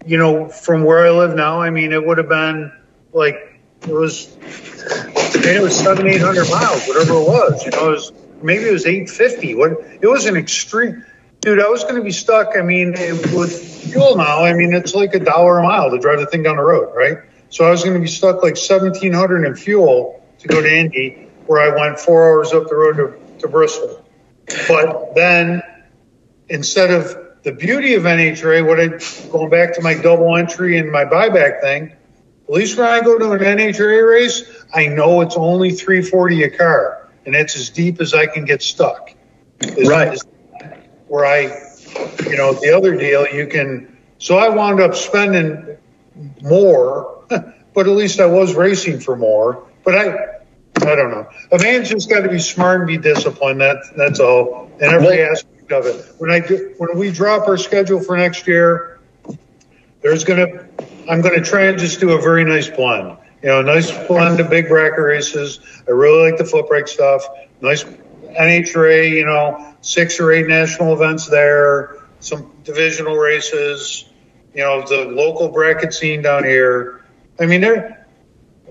you 0.07 0.17
know, 0.17 0.49
from 0.49 0.85
where 0.85 1.07
I 1.07 1.11
live 1.11 1.35
now, 1.35 1.61
I 1.61 1.71
mean, 1.71 1.93
it 1.93 2.05
would 2.05 2.19
have 2.19 2.29
been 2.29 2.73
like 3.13 3.61
it 3.83 3.93
was. 3.93 4.37
it 4.41 5.63
was 5.63 5.77
seven, 5.77 6.07
eight 6.07 6.21
hundred 6.21 6.49
miles, 6.49 6.87
whatever 6.87 7.15
it 7.15 7.27
was. 7.27 7.65
You 7.65 7.73
know, 7.73 7.89
it 7.89 7.93
was 7.93 8.13
maybe 8.41 8.65
it 8.65 8.73
was 8.73 8.87
eight 8.87 9.11
fifty. 9.11 9.55
What 9.55 9.73
it 10.01 10.07
was 10.07 10.27
an 10.27 10.37
extreme. 10.37 11.05
Dude, 11.41 11.61
I 11.61 11.69
was 11.69 11.83
going 11.83 11.97
to 11.97 12.03
be 12.03 12.13
stuck. 12.13 12.57
I 12.57 12.63
mean, 12.63 12.93
with 12.93 13.91
fuel 13.91 14.17
now, 14.17 14.45
I 14.45 14.55
mean, 14.55 14.75
it's 14.75 14.95
like 14.95 15.15
a 15.15 15.21
dollar 15.21 15.59
a 15.59 15.63
mile 15.63 15.91
to 15.91 15.99
drive 15.99 16.21
the 16.21 16.27
thing 16.27 16.43
down 16.43 16.57
the 16.57 16.63
road, 16.63 16.95
right? 16.95 17.19
So 17.51 17.65
I 17.65 17.71
was 17.71 17.85
going 17.85 17.95
to 17.95 18.01
be 18.01 18.09
stuck 18.09 18.43
like 18.43 18.57
seventeen 18.57 19.13
hundred 19.13 19.45
in 19.45 19.57
fuel 19.57 20.25
to 20.39 20.49
go 20.49 20.61
to 20.61 20.69
Indy, 20.69 21.26
where 21.47 21.61
I 21.61 21.77
went 21.77 21.99
four 21.99 22.29
hours 22.29 22.53
up 22.53 22.69
the 22.69 22.75
road 22.75 22.97
to, 22.97 23.39
to 23.41 23.49
Bristol. 23.49 24.05
But 24.69 25.15
then 25.15 25.63
instead 26.49 26.91
of 26.91 27.17
the 27.43 27.53
beauty 27.53 27.95
of 27.95 28.05
NHRA, 28.05 28.67
what 28.67 28.81
I 28.81 29.29
going 29.31 29.51
back 29.51 29.75
to 29.75 29.83
my 29.83 29.95
double 29.95 30.37
entry 30.37 30.79
and 30.79 30.91
my 30.91 31.05
buyback 31.05 31.61
thing, 31.61 31.93
at 32.49 32.53
least 32.53 32.79
when 32.79 32.87
I 32.87 33.01
go 33.01 33.19
to 33.19 33.33
an 33.33 33.41
NHRA 33.41 34.09
race, 34.09 34.45
I 34.75 34.87
know 34.87 35.21
it's 35.21 35.37
only 35.37 35.71
340 35.71 36.45
a 36.45 36.51
car, 36.51 37.09
and 37.25 37.35
it's 37.35 37.57
as 37.57 37.71
deep 37.71 38.01
as 38.01 38.15
I 38.15 38.27
can 38.27 38.45
get 38.45 38.63
stuck. 38.63 39.13
Is, 39.61 39.89
right. 39.89 40.19
Where 41.09 41.27
I, 41.27 41.43
you 42.29 42.37
know, 42.37 42.53
the 42.53 42.73
other 42.77 42.97
deal 42.97 43.27
you 43.27 43.47
can. 43.47 43.97
So 44.19 44.39
I 44.39 44.49
wound 44.49 44.81
up 44.81 44.95
spending 44.95 45.77
more, 46.43 47.25
but 47.29 47.87
at 47.87 47.93
least 47.93 48.21
I 48.21 48.27
was 48.27 48.55
racing 48.55 49.01
for 49.01 49.17
more. 49.17 49.67
But 49.85 49.95
I, 49.97 50.36
I 50.87 50.95
don't 50.97 51.11
know. 51.11 51.29
A 51.53 51.59
man's 51.59 51.89
just 51.89 52.09
got 52.09 52.21
to 52.21 52.29
be 52.29 52.39
smart 52.39 52.81
and 52.81 52.87
be 52.87 52.99
disciplined. 52.99 53.61
That 53.61 53.79
that's 53.97 54.21
all. 54.21 54.71
And 54.81 54.93
every 54.93 55.23
aspect 55.23 55.73
of 55.73 55.87
it. 55.87 56.15
When 56.19 56.31
I 56.31 56.41
do, 56.41 56.75
when 56.79 56.97
we 56.99 57.11
drop 57.11 57.49
our 57.49 57.57
schedule 57.57 58.01
for 58.01 58.17
next 58.17 58.47
year, 58.47 59.01
there's 60.03 60.25
gonna 60.25 60.69
I'm 61.09 61.21
gonna 61.21 61.43
try 61.43 61.65
and 61.67 61.79
just 61.79 62.01
do 62.01 62.13
a 62.13 62.21
very 62.21 62.45
nice 62.45 62.69
blend. 62.69 63.19
You 63.43 63.49
know, 63.49 63.63
nice 63.63 63.91
blend 64.07 64.41
of 64.41 64.51
big 64.51 64.69
bracket 64.69 64.99
races. 64.99 65.61
I 65.87 65.93
really 65.93 66.31
like 66.31 66.39
the 66.39 66.45
foot 66.45 66.69
brake 66.69 66.89
stuff. 66.89 67.27
Nice 67.61 67.85
NHRA, 67.85 69.11
you 69.11 69.25
know, 69.25 69.75
six 69.81 70.21
or 70.21 70.33
eight 70.33 70.47
national 70.47 70.93
events 70.93 71.27
there, 71.27 71.97
some 72.21 72.53
divisional 72.65 73.17
races, 73.17 74.05
you 74.55 74.63
know, 74.63 74.87
the 74.87 75.05
local 75.05 75.49
bracket 75.49 75.93
scene 75.93 76.23
down 76.23 76.45
here. 76.45 77.05
I 77.39 77.47
mean, 77.47 77.61
there. 77.61 78.06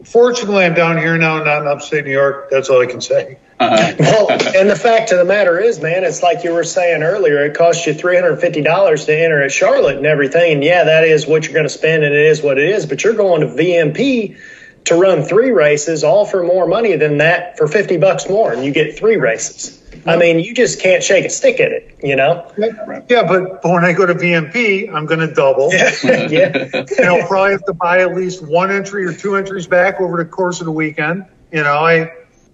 Fortunately, 0.03 0.65
I'm 0.65 0.73
down 0.73 0.97
here 0.97 1.17
now, 1.17 1.43
not 1.43 1.61
in 1.61 1.67
upstate 1.67 2.05
New 2.05 2.11
York. 2.11 2.49
That's 2.51 2.69
all 2.69 2.81
I 2.81 2.85
can 2.85 3.01
say. 3.01 3.37
Uh-huh. 3.59 3.95
well, 3.99 4.31
and 4.31 4.69
the 4.69 4.75
fact 4.75 5.11
of 5.11 5.17
the 5.17 5.25
matter 5.25 5.57
is, 5.57 5.81
man, 5.81 6.03
it's 6.03 6.21
like 6.21 6.43
you 6.43 6.53
were 6.53 6.65
saying 6.65 7.01
earlier. 7.03 7.45
It 7.45 7.55
costs 7.55 7.87
you 7.87 7.93
three 7.93 8.15
hundred 8.15 8.37
fifty 8.37 8.61
dollars 8.61 9.05
to 9.05 9.17
enter 9.17 9.41
at 9.41 9.51
Charlotte 9.51 9.97
and 9.97 10.05
everything. 10.05 10.53
And 10.53 10.63
yeah, 10.63 10.83
that 10.83 11.05
is 11.05 11.25
what 11.25 11.45
you're 11.45 11.53
going 11.53 11.65
to 11.65 11.69
spend, 11.69 12.03
and 12.03 12.13
it 12.13 12.25
is 12.25 12.41
what 12.41 12.57
it 12.57 12.69
is. 12.69 12.85
But 12.85 13.03
you're 13.03 13.13
going 13.13 13.41
to 13.41 13.47
VMP 13.47 14.37
to 14.85 14.95
run 14.95 15.23
three 15.23 15.51
races, 15.51 16.03
all 16.03 16.25
for 16.25 16.43
more 16.43 16.67
money 16.67 16.95
than 16.97 17.19
that 17.19 17.57
for 17.57 17.67
fifty 17.67 17.97
bucks 17.97 18.27
more, 18.29 18.51
and 18.51 18.65
you 18.65 18.71
get 18.71 18.97
three 18.97 19.15
races. 19.15 19.81
I 20.05 20.17
mean, 20.17 20.39
you 20.39 20.53
just 20.53 20.81
can't 20.81 21.03
shake 21.03 21.25
a 21.25 21.29
stick 21.29 21.59
at 21.59 21.71
it, 21.71 21.97
you 22.03 22.15
know? 22.15 22.51
Yeah, 22.57 23.23
but, 23.27 23.61
but 23.61 23.71
when 23.71 23.83
I 23.85 23.93
go 23.93 24.05
to 24.05 24.13
VMP, 24.13 24.93
I'm 24.93 25.05
going 25.05 25.19
to 25.19 25.33
double. 25.33 25.73
Yeah. 25.73 25.91
yeah. 26.27 26.69
and 26.73 27.05
I'll 27.05 27.27
probably 27.27 27.51
have 27.51 27.65
to 27.65 27.73
buy 27.73 28.01
at 28.01 28.15
least 28.15 28.45
one 28.45 28.71
entry 28.71 29.05
or 29.05 29.13
two 29.13 29.35
entries 29.35 29.67
back 29.67 29.99
over 29.99 30.17
the 30.17 30.25
course 30.25 30.59
of 30.59 30.65
the 30.65 30.71
weekend. 30.71 31.25
You 31.51 31.63
know, 31.63 31.77
I 31.77 32.11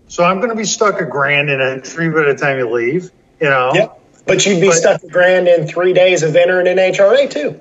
so 0.07 0.25
I'm 0.25 0.37
going 0.37 0.49
to 0.49 0.55
be 0.55 0.65
stuck 0.65 0.99
a 0.99 1.05
grand 1.05 1.49
in 1.49 1.61
entry 1.61 2.09
by 2.09 2.23
the 2.23 2.35
time 2.35 2.57
you 2.57 2.69
leave, 2.69 3.11
you 3.39 3.49
know. 3.49 3.71
Yep. 3.73 4.01
But 4.27 4.45
you'd 4.45 4.59
be 4.59 4.67
but, 4.67 4.75
stuck 4.75 5.03
a 5.03 5.07
grand 5.07 5.47
in 5.47 5.67
three 5.67 5.93
days 5.93 6.21
of 6.23 6.35
entering 6.35 6.65
NHRA 6.65 7.31
too. 7.31 7.59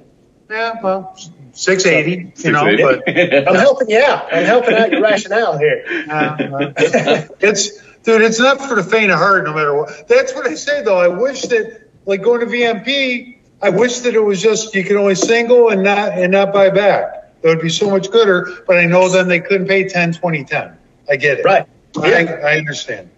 Yeah, 0.50 0.80
well, 0.82 1.16
680, 1.52 2.42
you 2.42 2.52
know, 2.52 2.64
but 2.76 3.09
I'm 3.48 3.55
helping 3.55 3.90
you 3.90 4.00
out. 4.00 4.34
I'm 4.34 4.44
helping 4.44 4.74
out 4.74 4.90
your 4.90 5.00
rationale 5.00 5.59
here. 5.59 5.84
Uh, 6.11 7.28
it's, 7.40 7.70
dude, 8.03 8.22
it's 8.22 8.38
not 8.38 8.61
for 8.61 8.74
the 8.74 8.82
faint 8.82 9.11
of 9.11 9.18
heart, 9.18 9.44
no 9.44 9.55
matter 9.55 9.74
what. 9.74 10.09
That's 10.09 10.34
what 10.34 10.46
I 10.46 10.55
say, 10.55 10.82
though. 10.82 10.98
I 10.98 11.09
wish 11.09 11.42
that, 11.42 11.88
like 12.07 12.22
going 12.22 12.40
to 12.40 12.46
VMP, 12.46 13.38
I 13.62 13.70
wish 13.70 14.01
that 14.01 14.14
it 14.14 14.20
was 14.20 14.40
just 14.40 14.74
you 14.74 14.84
could 14.84 14.96
only 14.96 15.14
single 15.14 15.68
and 15.68 15.82
not 15.82 16.12
and 16.12 16.32
not 16.32 16.53
buy 16.53 16.70
back. 16.70 17.40
That 17.42 17.48
would 17.48 17.61
be 17.61 17.68
so 17.68 17.90
much 17.90 18.11
gooder. 18.11 18.64
But 18.66 18.78
I 18.78 18.86
know 18.86 19.09
then 19.09 19.28
they 19.28 19.40
couldn't 19.40 19.66
pay 19.66 19.88
10, 19.88 20.14
20, 20.14 20.44
10. 20.44 20.76
I 21.09 21.16
get 21.16 21.40
it. 21.40 21.44
Right. 21.44 21.66
I, 21.98 22.24
I 22.24 22.57
understand. 22.59 23.11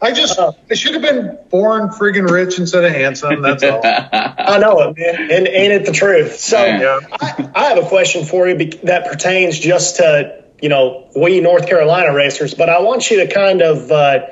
I 0.00 0.12
just 0.12 0.38
uh, 0.38 0.52
I 0.70 0.74
should 0.74 0.94
have 0.94 1.02
been 1.02 1.38
born 1.50 1.88
friggin' 1.88 2.30
rich 2.30 2.58
instead 2.58 2.84
of 2.84 2.92
handsome. 2.92 3.42
That's 3.42 3.62
all. 3.64 3.80
I 3.84 4.58
know 4.58 4.80
it, 4.82 4.96
man, 4.96 5.30
and 5.30 5.48
ain't 5.48 5.72
it 5.72 5.86
the 5.86 5.92
truth? 5.92 6.38
So 6.38 6.64
yeah. 6.64 7.00
I, 7.20 7.50
I, 7.54 7.64
have 7.70 7.84
a 7.84 7.88
question 7.88 8.24
for 8.24 8.48
you 8.48 8.70
that 8.84 9.10
pertains 9.10 9.58
just 9.58 9.96
to 9.96 10.44
you 10.60 10.68
know 10.68 11.08
we 11.16 11.40
North 11.40 11.68
Carolina 11.68 12.14
racers, 12.14 12.54
but 12.54 12.68
I 12.68 12.80
want 12.80 13.10
you 13.10 13.26
to 13.26 13.32
kind 13.32 13.62
of. 13.62 13.90
Uh, 13.90 14.26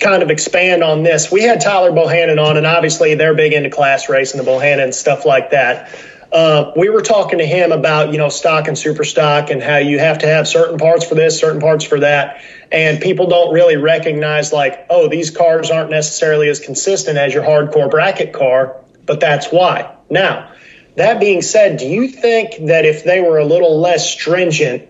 kind 0.00 0.24
of 0.24 0.30
expand 0.30 0.82
on 0.82 1.04
this. 1.04 1.30
We 1.30 1.42
had 1.42 1.60
Tyler 1.60 1.92
Bohannon 1.92 2.44
on, 2.44 2.56
and 2.56 2.66
obviously 2.66 3.14
they're 3.14 3.34
big 3.34 3.52
into 3.52 3.70
class 3.70 4.08
racing, 4.08 4.44
the 4.44 4.50
Bohannon 4.50 4.82
and 4.82 4.94
stuff 4.94 5.24
like 5.24 5.50
that. 5.50 5.94
Uh, 6.32 6.72
we 6.76 6.88
were 6.88 7.02
talking 7.02 7.38
to 7.40 7.46
him 7.46 7.72
about 7.72 8.10
you 8.10 8.18
know 8.18 8.30
stock 8.30 8.66
and 8.66 8.76
super 8.76 9.04
stock 9.04 9.50
and 9.50 9.62
how 9.62 9.76
you 9.76 9.98
have 9.98 10.18
to 10.18 10.26
have 10.26 10.48
certain 10.48 10.78
parts 10.78 11.04
for 11.04 11.14
this, 11.14 11.38
certain 11.38 11.60
parts 11.60 11.84
for 11.84 12.00
that, 12.00 12.42
and 12.70 13.02
people 13.02 13.28
don't 13.28 13.52
really 13.52 13.76
recognize 13.76 14.50
like, 14.50 14.86
oh, 14.88 15.08
these 15.08 15.30
cars 15.30 15.70
aren't 15.70 15.90
necessarily 15.90 16.48
as 16.48 16.58
consistent 16.58 17.18
as 17.18 17.34
your 17.34 17.44
hardcore 17.44 17.90
bracket 17.90 18.32
car, 18.32 18.82
but 19.04 19.20
that's 19.20 19.48
why. 19.48 19.94
Now, 20.08 20.52
that 20.96 21.20
being 21.20 21.42
said, 21.42 21.78
do 21.78 21.86
you 21.86 22.08
think 22.08 22.66
that 22.68 22.86
if 22.86 23.04
they 23.04 23.20
were 23.20 23.38
a 23.38 23.44
little 23.44 23.78
less 23.78 24.10
stringent 24.10 24.88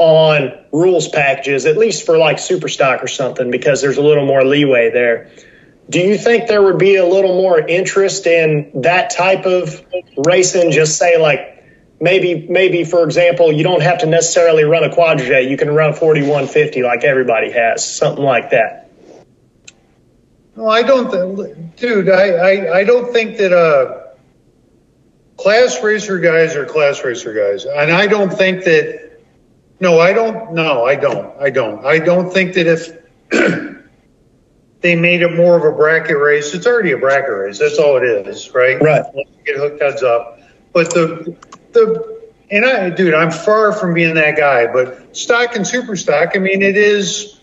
on 0.00 0.58
rules 0.72 1.08
packages, 1.08 1.66
at 1.66 1.76
least 1.76 2.06
for 2.06 2.16
like 2.16 2.38
super 2.38 2.68
stock 2.68 3.04
or 3.04 3.06
something, 3.06 3.50
because 3.50 3.82
there's 3.82 3.98
a 3.98 4.02
little 4.02 4.24
more 4.24 4.42
leeway 4.42 4.90
there? 4.90 5.30
Do 5.90 6.00
you 6.00 6.16
think 6.16 6.48
there 6.48 6.62
would 6.62 6.78
be 6.78 6.96
a 6.96 7.06
little 7.06 7.34
more 7.34 7.60
interest 7.60 8.26
in 8.26 8.82
that 8.82 9.10
type 9.10 9.44
of 9.44 9.84
racing? 10.16 10.70
Just 10.70 10.96
say 10.96 11.18
like 11.18 11.62
maybe 12.00 12.46
maybe 12.48 12.84
for 12.84 13.04
example, 13.04 13.52
you 13.52 13.62
don't 13.62 13.82
have 13.82 13.98
to 13.98 14.06
necessarily 14.06 14.64
run 14.64 14.84
a 14.84 14.94
quadra 14.94 15.42
You 15.42 15.58
can 15.58 15.68
run 15.70 15.92
4150 15.92 16.82
like 16.82 17.04
everybody 17.04 17.50
has, 17.50 17.84
something 17.84 18.24
like 18.24 18.50
that. 18.50 18.90
No, 20.56 20.66
I 20.66 20.82
don't, 20.82 21.76
dude. 21.76 22.08
I, 22.08 22.30
I 22.30 22.78
I 22.78 22.84
don't 22.84 23.12
think 23.12 23.36
that 23.36 23.52
uh 23.52 24.14
class 25.36 25.82
racer 25.82 26.18
guys 26.20 26.56
are 26.56 26.64
class 26.64 27.04
racer 27.04 27.34
guys, 27.34 27.66
and 27.66 27.90
I 27.92 28.06
don't 28.06 28.32
think 28.32 28.64
that. 28.64 28.99
No, 29.80 29.98
I 29.98 30.12
don't. 30.12 30.52
No, 30.52 30.84
I 30.84 30.94
don't. 30.94 31.34
I 31.40 31.48
don't. 31.48 31.84
I 31.84 31.98
don't 31.98 32.30
think 32.30 32.54
that 32.54 32.66
if 32.66 33.00
they 34.82 34.94
made 34.94 35.22
it 35.22 35.34
more 35.34 35.56
of 35.56 35.64
a 35.64 35.74
bracket 35.74 36.18
race. 36.18 36.52
It's 36.54 36.66
already 36.66 36.92
a 36.92 36.98
bracket 36.98 37.32
race. 37.32 37.58
That's 37.58 37.78
all 37.78 37.96
it 37.96 38.04
is, 38.04 38.54
right? 38.54 38.80
Right. 38.80 39.02
Get 39.46 39.56
hooked 39.56 39.82
heads 39.82 40.02
up. 40.02 40.40
But 40.74 40.90
the 40.90 41.34
the 41.72 42.20
and 42.50 42.64
I, 42.64 42.90
dude, 42.90 43.14
I'm 43.14 43.30
far 43.30 43.72
from 43.72 43.94
being 43.94 44.14
that 44.14 44.36
guy. 44.36 44.70
But 44.70 45.16
stock 45.16 45.56
and 45.56 45.66
super 45.66 45.96
stock, 45.96 46.32
I 46.34 46.38
mean, 46.38 46.62
it 46.62 46.76
is. 46.76 47.38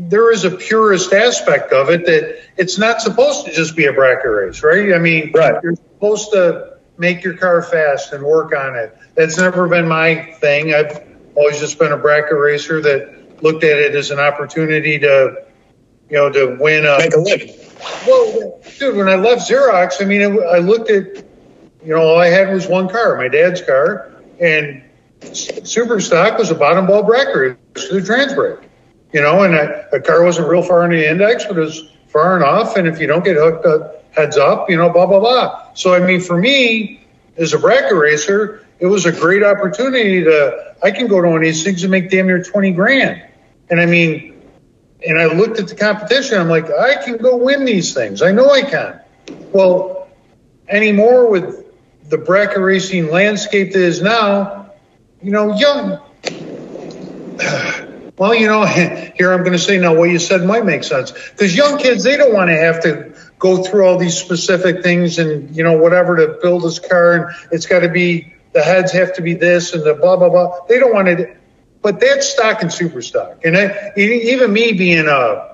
There 0.00 0.30
is 0.30 0.44
a 0.44 0.52
purist 0.52 1.12
aspect 1.12 1.72
of 1.72 1.90
it 1.90 2.06
that 2.06 2.40
it's 2.56 2.78
not 2.78 3.00
supposed 3.00 3.46
to 3.46 3.52
just 3.52 3.74
be 3.74 3.86
a 3.86 3.92
bracket 3.92 4.30
race, 4.30 4.62
right? 4.62 4.92
I 4.92 4.98
mean, 4.98 5.32
right. 5.32 5.60
you're 5.60 5.74
supposed 5.74 6.30
to 6.32 6.76
make 6.98 7.24
your 7.24 7.36
car 7.36 7.62
fast 7.62 8.12
and 8.12 8.22
work 8.22 8.54
on 8.54 8.76
it. 8.76 8.96
That's 9.16 9.38
never 9.38 9.66
been 9.66 9.88
my 9.88 10.30
thing. 10.40 10.72
I've 10.72 11.07
always 11.38 11.60
just 11.60 11.78
been 11.78 11.92
a 11.92 11.96
bracket 11.96 12.36
racer 12.36 12.80
that 12.82 13.42
looked 13.42 13.64
at 13.64 13.78
it 13.78 13.94
as 13.94 14.10
an 14.10 14.18
opportunity 14.18 14.98
to 14.98 15.48
you 16.10 16.16
know, 16.16 16.30
to 16.30 16.56
win 16.58 16.86
a 16.86 16.98
make 16.98 17.14
a 17.14 17.18
living. 17.18 17.54
Well, 18.06 18.60
dude, 18.78 18.96
when 18.96 19.08
I 19.08 19.16
left 19.16 19.48
Xerox, 19.48 20.02
I 20.02 20.04
mean, 20.04 20.22
it, 20.22 20.30
I 20.30 20.58
looked 20.58 20.90
at, 20.90 21.24
you 21.84 21.94
know, 21.94 22.00
all 22.00 22.18
I 22.18 22.28
had 22.28 22.52
was 22.52 22.66
one 22.66 22.88
car, 22.88 23.16
my 23.16 23.28
dad's 23.28 23.60
car, 23.62 24.12
and 24.40 24.82
super 25.32 26.00
stock 26.00 26.38
was 26.38 26.50
a 26.50 26.54
bottom 26.54 26.86
ball 26.86 27.02
bracket 27.02 27.58
to 27.74 28.00
the 28.00 28.02
trans 28.02 28.34
brake, 28.34 28.58
you 29.12 29.20
know, 29.20 29.42
and 29.42 29.54
I, 29.54 29.84
the 29.90 30.00
car 30.00 30.24
wasn't 30.24 30.48
real 30.48 30.62
far 30.62 30.84
in 30.84 30.90
the 30.90 31.08
index, 31.08 31.44
but 31.44 31.58
it 31.58 31.60
was 31.60 31.90
far 32.08 32.36
enough. 32.36 32.76
And 32.76 32.88
if 32.88 32.98
you 33.00 33.06
don't 33.06 33.24
get 33.24 33.36
hooked 33.36 33.66
up, 33.66 34.04
heads 34.12 34.38
up, 34.38 34.70
you 34.70 34.76
know, 34.76 34.90
blah 34.90 35.06
blah 35.06 35.20
blah. 35.20 35.74
So 35.74 35.94
I 35.94 36.00
mean, 36.00 36.20
for 36.20 36.38
me 36.38 37.06
as 37.36 37.52
a 37.52 37.58
bracket 37.58 37.96
racer, 37.96 38.66
it 38.80 38.86
was 38.86 39.06
a 39.06 39.12
great 39.12 39.42
opportunity 39.42 40.24
to 40.24 40.74
I 40.82 40.90
can 40.90 41.08
go 41.08 41.20
to 41.20 41.28
one 41.28 41.38
of 41.38 41.42
these 41.42 41.64
things 41.64 41.82
and 41.82 41.90
make 41.90 42.10
damn 42.10 42.26
near 42.26 42.42
twenty 42.42 42.72
grand. 42.72 43.22
And 43.70 43.80
I 43.80 43.86
mean, 43.86 44.40
and 45.06 45.20
I 45.20 45.26
looked 45.26 45.58
at 45.58 45.68
the 45.68 45.74
competition. 45.74 46.38
I'm 46.40 46.48
like, 46.48 46.70
I 46.70 47.02
can 47.02 47.18
go 47.18 47.36
win 47.36 47.64
these 47.64 47.94
things. 47.94 48.22
I 48.22 48.32
know 48.32 48.50
I 48.50 48.62
can. 48.62 49.00
Well, 49.52 50.08
anymore 50.68 51.30
with 51.30 51.64
the 52.08 52.18
bracket 52.18 52.58
racing 52.58 53.10
landscape 53.10 53.72
that 53.72 53.82
is 53.82 54.00
now, 54.00 54.72
you 55.22 55.30
know, 55.30 55.56
young. 55.56 56.00
Well, 58.18 58.34
you 58.34 58.48
know, 58.48 58.66
here 59.16 59.32
I'm 59.32 59.44
going 59.44 59.52
to 59.52 59.60
say 59.60 59.78
now 59.78 59.94
what 59.94 60.10
you 60.10 60.18
said 60.18 60.42
might 60.44 60.64
make 60.64 60.82
sense 60.82 61.12
because 61.12 61.56
young 61.56 61.78
kids 61.78 62.02
they 62.02 62.16
don't 62.16 62.34
want 62.34 62.48
to 62.50 62.56
have 62.56 62.82
to 62.82 63.14
go 63.38 63.62
through 63.62 63.86
all 63.86 63.96
these 63.96 64.18
specific 64.18 64.82
things 64.82 65.20
and 65.20 65.54
you 65.54 65.62
know 65.62 65.78
whatever 65.78 66.16
to 66.16 66.38
build 66.42 66.64
this 66.64 66.80
car 66.80 67.12
and 67.12 67.36
it's 67.52 67.66
got 67.66 67.80
to 67.80 67.88
be 67.88 68.34
the 68.52 68.62
heads 68.62 68.92
have 68.92 69.14
to 69.14 69.22
be 69.22 69.34
this 69.34 69.74
and 69.74 69.84
the 69.84 69.94
blah 69.94 70.16
blah 70.16 70.28
blah. 70.28 70.66
They 70.68 70.78
don't 70.78 70.94
want 70.94 71.08
it, 71.08 71.36
but 71.82 72.00
that's 72.00 72.28
stock 72.28 72.62
and 72.62 72.72
super 72.72 73.02
stock. 73.02 73.44
And 73.44 73.56
I, 73.56 73.92
even 73.96 74.52
me 74.52 74.72
being 74.72 75.08
a, 75.08 75.50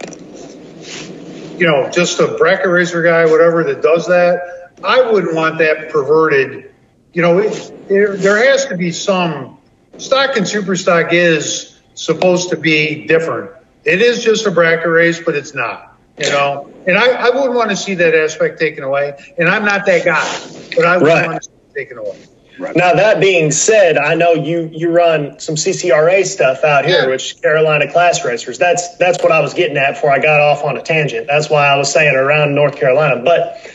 you 1.59 1.67
know, 1.67 1.91
just 1.91 2.21
a 2.21 2.37
bracket 2.39 2.69
racer 2.69 3.03
guy, 3.03 3.27
whatever 3.27 3.65
that 3.65 3.83
does 3.83 4.07
that, 4.07 4.73
I 4.83 5.11
wouldn't 5.11 5.35
want 5.35 5.59
that 5.59 5.91
perverted. 5.91 6.73
You 7.13 7.23
know, 7.23 7.39
it, 7.39 7.89
there, 7.89 8.17
there 8.17 8.51
has 8.51 8.67
to 8.67 8.77
be 8.77 8.91
some 8.91 9.59
stock 9.99 10.37
and 10.37 10.47
super 10.47 10.75
stock 10.77 11.13
is 11.13 11.79
supposed 11.95 12.51
to 12.51 12.57
be 12.57 13.07
different. 13.07 13.51
It 13.85 14.01
is 14.01 14.25
just 14.25 14.47
a 14.47 14.51
bracket 14.51 14.89
race, 14.89 15.21
but 15.23 15.35
it's 15.35 15.55
not. 15.55 15.97
You 16.19 16.31
know, 16.31 16.73
and 16.87 16.97
I, 16.97 17.09
I 17.09 17.31
wouldn't 17.31 17.55
want 17.55 17.71
to 17.71 17.77
see 17.77 17.95
that 17.95 18.15
aspect 18.15 18.61
taken 18.61 18.85
away. 18.85 19.17
And 19.37 19.49
I'm 19.49 19.65
not 19.65 19.85
that 19.87 20.05
guy, 20.05 20.41
but 20.77 20.85
I 20.87 20.97
would 20.97 21.07
right. 21.07 21.27
want 21.27 21.43
to 21.43 21.49
see 21.49 21.55
it 21.55 21.75
taken 21.75 21.99
away. 21.99 22.19
Right. 22.59 22.77
Now 22.77 22.95
that 22.95 23.21
being 23.21 23.51
said, 23.51 23.99
I 23.99 24.15
know 24.15 24.33
you 24.33 24.71
you 24.73 24.91
run 24.91 25.41
some 25.41 25.57
CCRA 25.57 26.25
stuff 26.25 26.63
out 26.63 26.85
here, 26.85 27.03
yeah. 27.03 27.07
which 27.09 27.41
Carolina 27.43 27.91
Class 27.91 28.25
Racers. 28.25 28.59
That's 28.59 28.97
that's 28.97 29.23
what 29.23 29.33
I 29.33 29.41
was 29.41 29.55
getting 29.55 29.77
at 29.77 29.95
before 29.95 30.13
I 30.13 30.21
got 30.21 30.41
off 30.41 30.63
on 30.63 30.77
a 30.77 30.83
tangent. 30.83 31.27
That's 31.27 31.51
why 31.51 31.67
I 31.67 31.77
was 31.77 31.93
saying 31.93 32.15
around 32.15 32.55
North 32.55 32.77
Carolina. 32.77 33.23
But 33.25 33.71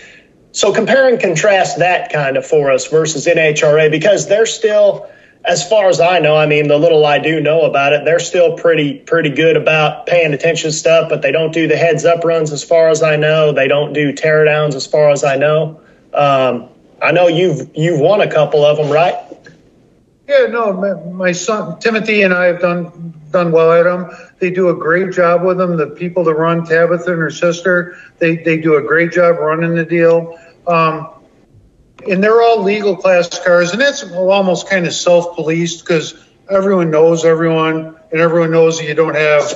so 0.52 0.74
compare 0.74 1.10
and 1.10 1.20
contrast 1.20 1.80
that 1.80 2.12
kind 2.12 2.38
of 2.38 2.46
for 2.46 2.72
us 2.72 2.88
versus 2.88 3.26
NHRA 3.28 3.92
because 3.92 4.28
they're 4.28 4.46
still, 4.46 5.10
as 5.44 5.68
far 5.68 5.90
as 5.90 6.00
I 6.00 6.20
know, 6.20 6.38
I 6.38 6.46
mean 6.46 6.70
the 6.70 6.78
little 6.78 7.06
I 7.06 7.20
do 7.20 7.42
know 7.42 7.64
about 7.64 7.92
it, 7.92 8.06
they're 8.06 8.20
still 8.20 8.58
pretty 8.58 9.00
pretty 9.00 9.30
good 9.30 9.58
about 9.58 10.06
paying 10.06 10.34
attention 10.34 10.70
to 10.70 10.76
stuff, 10.76 11.10
but 11.10 11.22
they 11.22 11.34
don't 11.34 11.54
do 11.54 11.68
the 11.68 11.76
heads 11.76 12.06
up 12.06 12.24
runs 12.24 12.54
as 12.54 12.64
far 12.64 12.88
as 12.88 13.04
I 13.04 13.18
know. 13.18 13.52
They 13.52 13.68
don't 13.68 13.92
do 13.92 14.14
teardowns 14.14 14.74
as 14.74 14.88
far 14.88 15.10
as 15.10 15.26
I 15.26 15.36
know. 15.36 15.82
Um, 16.14 16.70
I 17.02 17.12
know 17.12 17.28
you've 17.28 17.72
you've 17.76 18.00
won 18.00 18.22
a 18.22 18.32
couple 18.32 18.64
of 18.66 18.78
them, 18.78 18.90
right? 18.90 19.16
Yeah, 20.28 20.46
no, 20.46 20.74
my, 20.74 20.94
my, 21.12 21.32
son 21.32 21.80
Timothy 21.80 22.22
and 22.22 22.34
I 22.34 22.46
have 22.46 22.60
done 22.60 23.20
done 23.32 23.52
well 23.52 23.72
at 23.72 23.84
them. 23.84 24.12
They 24.38 24.52
do 24.52 24.70
a 24.70 24.76
great 24.76 25.12
job 25.12 25.44
with 25.44 25.58
them. 25.58 25.76
The 25.78 25.88
people 25.88 26.24
that 26.26 26.36
run 26.36 26.66
Tabitha 26.66 27.12
and 27.12 27.20
her 27.20 27.32
sister, 27.32 27.98
they 28.20 28.38
they 28.38 28.58
do 28.58 28.76
a 28.76 28.82
great 28.82 29.12
job 29.12 29.38
running 29.40 29.76
the 29.76 29.86
deal. 29.86 30.40
Um, 30.68 31.10
and 32.08 32.24
they're 32.24 32.42
all 32.42 32.62
legal 32.62 32.96
class 32.96 33.28
cars, 33.44 33.72
and 33.72 33.82
that's 33.82 34.04
almost 34.04 34.70
kind 34.70 34.86
of 34.86 34.94
self 34.94 35.36
policed 35.36 35.84
because 35.84 36.14
everyone 36.50 36.92
knows 36.92 37.26
everyone, 37.26 37.98
and 38.12 38.22
everyone 38.22 38.52
knows 38.52 38.78
that 38.80 38.86
you 38.86 38.94
don't 38.94 39.16
have, 39.16 39.52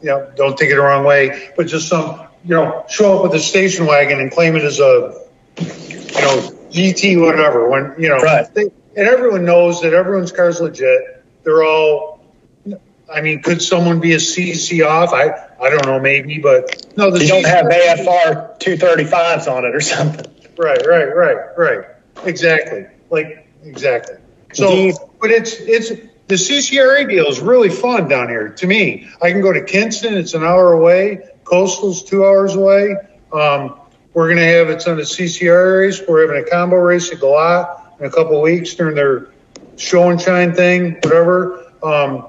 you 0.00 0.08
know, 0.08 0.30
don't 0.36 0.56
take 0.56 0.70
it 0.70 0.76
the 0.76 0.80
wrong 0.80 1.04
way, 1.04 1.50
but 1.56 1.66
just 1.66 1.88
some, 1.88 2.26
you 2.44 2.54
know, 2.54 2.84
show 2.88 3.16
up 3.16 3.22
with 3.24 3.34
a 3.34 3.38
station 3.38 3.86
wagon 3.86 4.20
and 4.20 4.30
claim 4.30 4.56
it 4.56 4.62
as 4.62 4.80
a, 4.80 5.26
you 5.58 6.20
know, 6.20 6.55
GT 6.76 7.20
whatever. 7.20 7.68
When 7.68 7.94
you 7.98 8.08
know, 8.08 8.18
right. 8.18 8.52
they, 8.54 8.62
and 8.62 9.08
everyone 9.08 9.44
knows 9.44 9.82
that 9.82 9.92
everyone's 9.92 10.32
car's 10.32 10.60
legit. 10.60 11.24
They're 11.42 11.64
all. 11.64 12.16
I 13.12 13.20
mean, 13.20 13.40
could 13.40 13.62
someone 13.62 14.00
be 14.00 14.14
a 14.14 14.18
CC 14.18 14.84
off? 14.84 15.12
I 15.12 15.48
I 15.60 15.70
don't 15.70 15.86
know, 15.86 16.00
maybe, 16.00 16.38
but 16.38 16.86
no. 16.96 17.10
The 17.10 17.22
you 17.22 17.28
don't 17.28 17.46
have 17.46 17.66
AFR 17.66 18.58
two 18.58 18.76
thirty 18.76 19.04
fives 19.04 19.46
on 19.46 19.64
it 19.64 19.74
or 19.74 19.80
something. 19.80 20.26
Right, 20.58 20.84
right, 20.86 21.14
right, 21.14 21.58
right. 21.58 21.86
Exactly. 22.24 22.86
Like 23.10 23.48
exactly. 23.62 24.16
So, 24.52 24.90
but 25.20 25.30
it's 25.30 25.54
it's 25.54 25.88
the 25.88 26.34
CCRA 26.34 27.08
deal 27.08 27.26
is 27.26 27.40
really 27.40 27.68
fun 27.68 28.08
down 28.08 28.28
here 28.28 28.48
to 28.48 28.66
me. 28.66 29.08
I 29.22 29.30
can 29.30 29.42
go 29.42 29.52
to 29.52 29.64
Kinston; 29.64 30.14
it's 30.14 30.34
an 30.34 30.42
hour 30.42 30.72
away. 30.72 31.28
Coastal's 31.44 32.02
two 32.02 32.24
hours 32.24 32.54
away. 32.56 32.96
Um, 33.32 33.78
we're 34.16 34.28
going 34.28 34.38
to 34.38 34.46
have 34.46 34.70
it's 34.70 34.88
on 34.88 34.96
the 34.96 35.02
CCR 35.02 35.80
race. 35.82 36.00
We're 36.08 36.26
having 36.26 36.42
a 36.42 36.50
combo 36.50 36.76
race 36.76 37.12
at 37.12 37.18
Galot 37.18 38.00
in 38.00 38.06
a 38.06 38.10
couple 38.10 38.40
weeks 38.40 38.74
during 38.74 38.94
their 38.94 39.28
show 39.76 40.08
and 40.08 40.18
shine 40.18 40.54
thing, 40.54 40.94
whatever. 40.94 41.70
Um, 41.82 42.26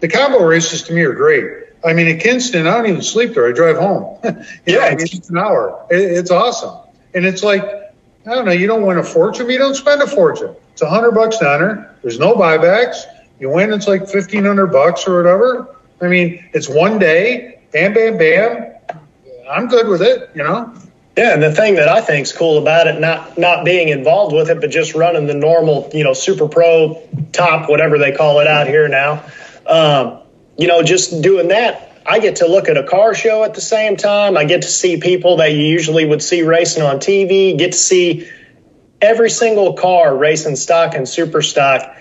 the 0.00 0.08
combo 0.08 0.42
races 0.42 0.82
to 0.82 0.92
me 0.92 1.02
are 1.02 1.12
great. 1.12 1.68
I 1.84 1.92
mean, 1.92 2.08
at 2.08 2.20
Kinston, 2.20 2.66
I 2.66 2.76
don't 2.76 2.88
even 2.88 3.02
sleep 3.02 3.34
there. 3.34 3.48
I 3.48 3.52
drive 3.52 3.76
home. 3.76 4.18
yeah, 4.24 4.78
know, 4.78 4.80
I 4.80 4.90
mean, 4.96 5.06
it's 5.12 5.30
an 5.30 5.38
hour. 5.38 5.86
It, 5.92 6.00
it's 6.00 6.32
awesome, 6.32 6.76
and 7.14 7.24
it's 7.24 7.44
like 7.44 7.62
I 7.62 8.34
don't 8.34 8.44
know. 8.44 8.50
You 8.50 8.66
don't 8.66 8.84
win 8.84 8.98
a 8.98 9.04
fortune, 9.04 9.48
you 9.48 9.58
don't 9.58 9.76
spend 9.76 10.02
a 10.02 10.08
fortune. 10.08 10.56
It's 10.72 10.82
a 10.82 10.90
hundred 10.90 11.12
bucks 11.12 11.38
to 11.38 11.48
enter. 11.48 11.94
There's 12.02 12.18
no 12.18 12.34
buybacks. 12.34 13.02
You 13.38 13.50
win, 13.50 13.72
it's 13.72 13.86
like 13.86 14.08
fifteen 14.08 14.44
hundred 14.44 14.72
bucks 14.72 15.06
or 15.06 15.22
whatever. 15.22 15.76
I 16.02 16.08
mean, 16.08 16.44
it's 16.52 16.68
one 16.68 16.98
day. 16.98 17.60
Bam, 17.70 17.94
bam, 17.94 18.18
bam. 18.18 18.74
I'm 19.48 19.68
good 19.68 19.86
with 19.86 20.02
it. 20.02 20.30
You 20.34 20.42
know. 20.42 20.74
Yeah, 21.18 21.34
and 21.34 21.42
the 21.42 21.50
thing 21.50 21.74
that 21.74 21.88
I 21.88 22.00
think 22.00 22.26
is 22.28 22.32
cool 22.32 22.58
about 22.58 22.86
it, 22.86 23.00
not 23.00 23.36
not 23.36 23.64
being 23.64 23.88
involved 23.88 24.32
with 24.32 24.50
it, 24.50 24.60
but 24.60 24.70
just 24.70 24.94
running 24.94 25.26
the 25.26 25.34
normal, 25.34 25.90
you 25.92 26.04
know, 26.04 26.12
super 26.12 26.46
pro 26.46 27.02
top, 27.32 27.68
whatever 27.68 27.98
they 27.98 28.12
call 28.12 28.38
it 28.38 28.46
out 28.46 28.68
here 28.68 28.86
now. 28.86 29.24
Um, 29.66 30.20
you 30.56 30.68
know, 30.68 30.84
just 30.84 31.20
doing 31.20 31.48
that, 31.48 32.00
I 32.06 32.20
get 32.20 32.36
to 32.36 32.46
look 32.46 32.68
at 32.68 32.76
a 32.76 32.84
car 32.84 33.16
show 33.16 33.42
at 33.42 33.54
the 33.54 33.60
same 33.60 33.96
time. 33.96 34.36
I 34.36 34.44
get 34.44 34.62
to 34.62 34.68
see 34.68 35.00
people 35.00 35.38
that 35.38 35.50
you 35.50 35.58
usually 35.58 36.04
would 36.04 36.22
see 36.22 36.42
racing 36.42 36.84
on 36.84 36.98
TV. 36.98 37.58
Get 37.58 37.72
to 37.72 37.78
see 37.78 38.30
every 39.02 39.30
single 39.30 39.72
car 39.72 40.16
racing 40.16 40.54
stock 40.54 40.94
and 40.94 41.08
super 41.08 41.42
stock 41.42 41.96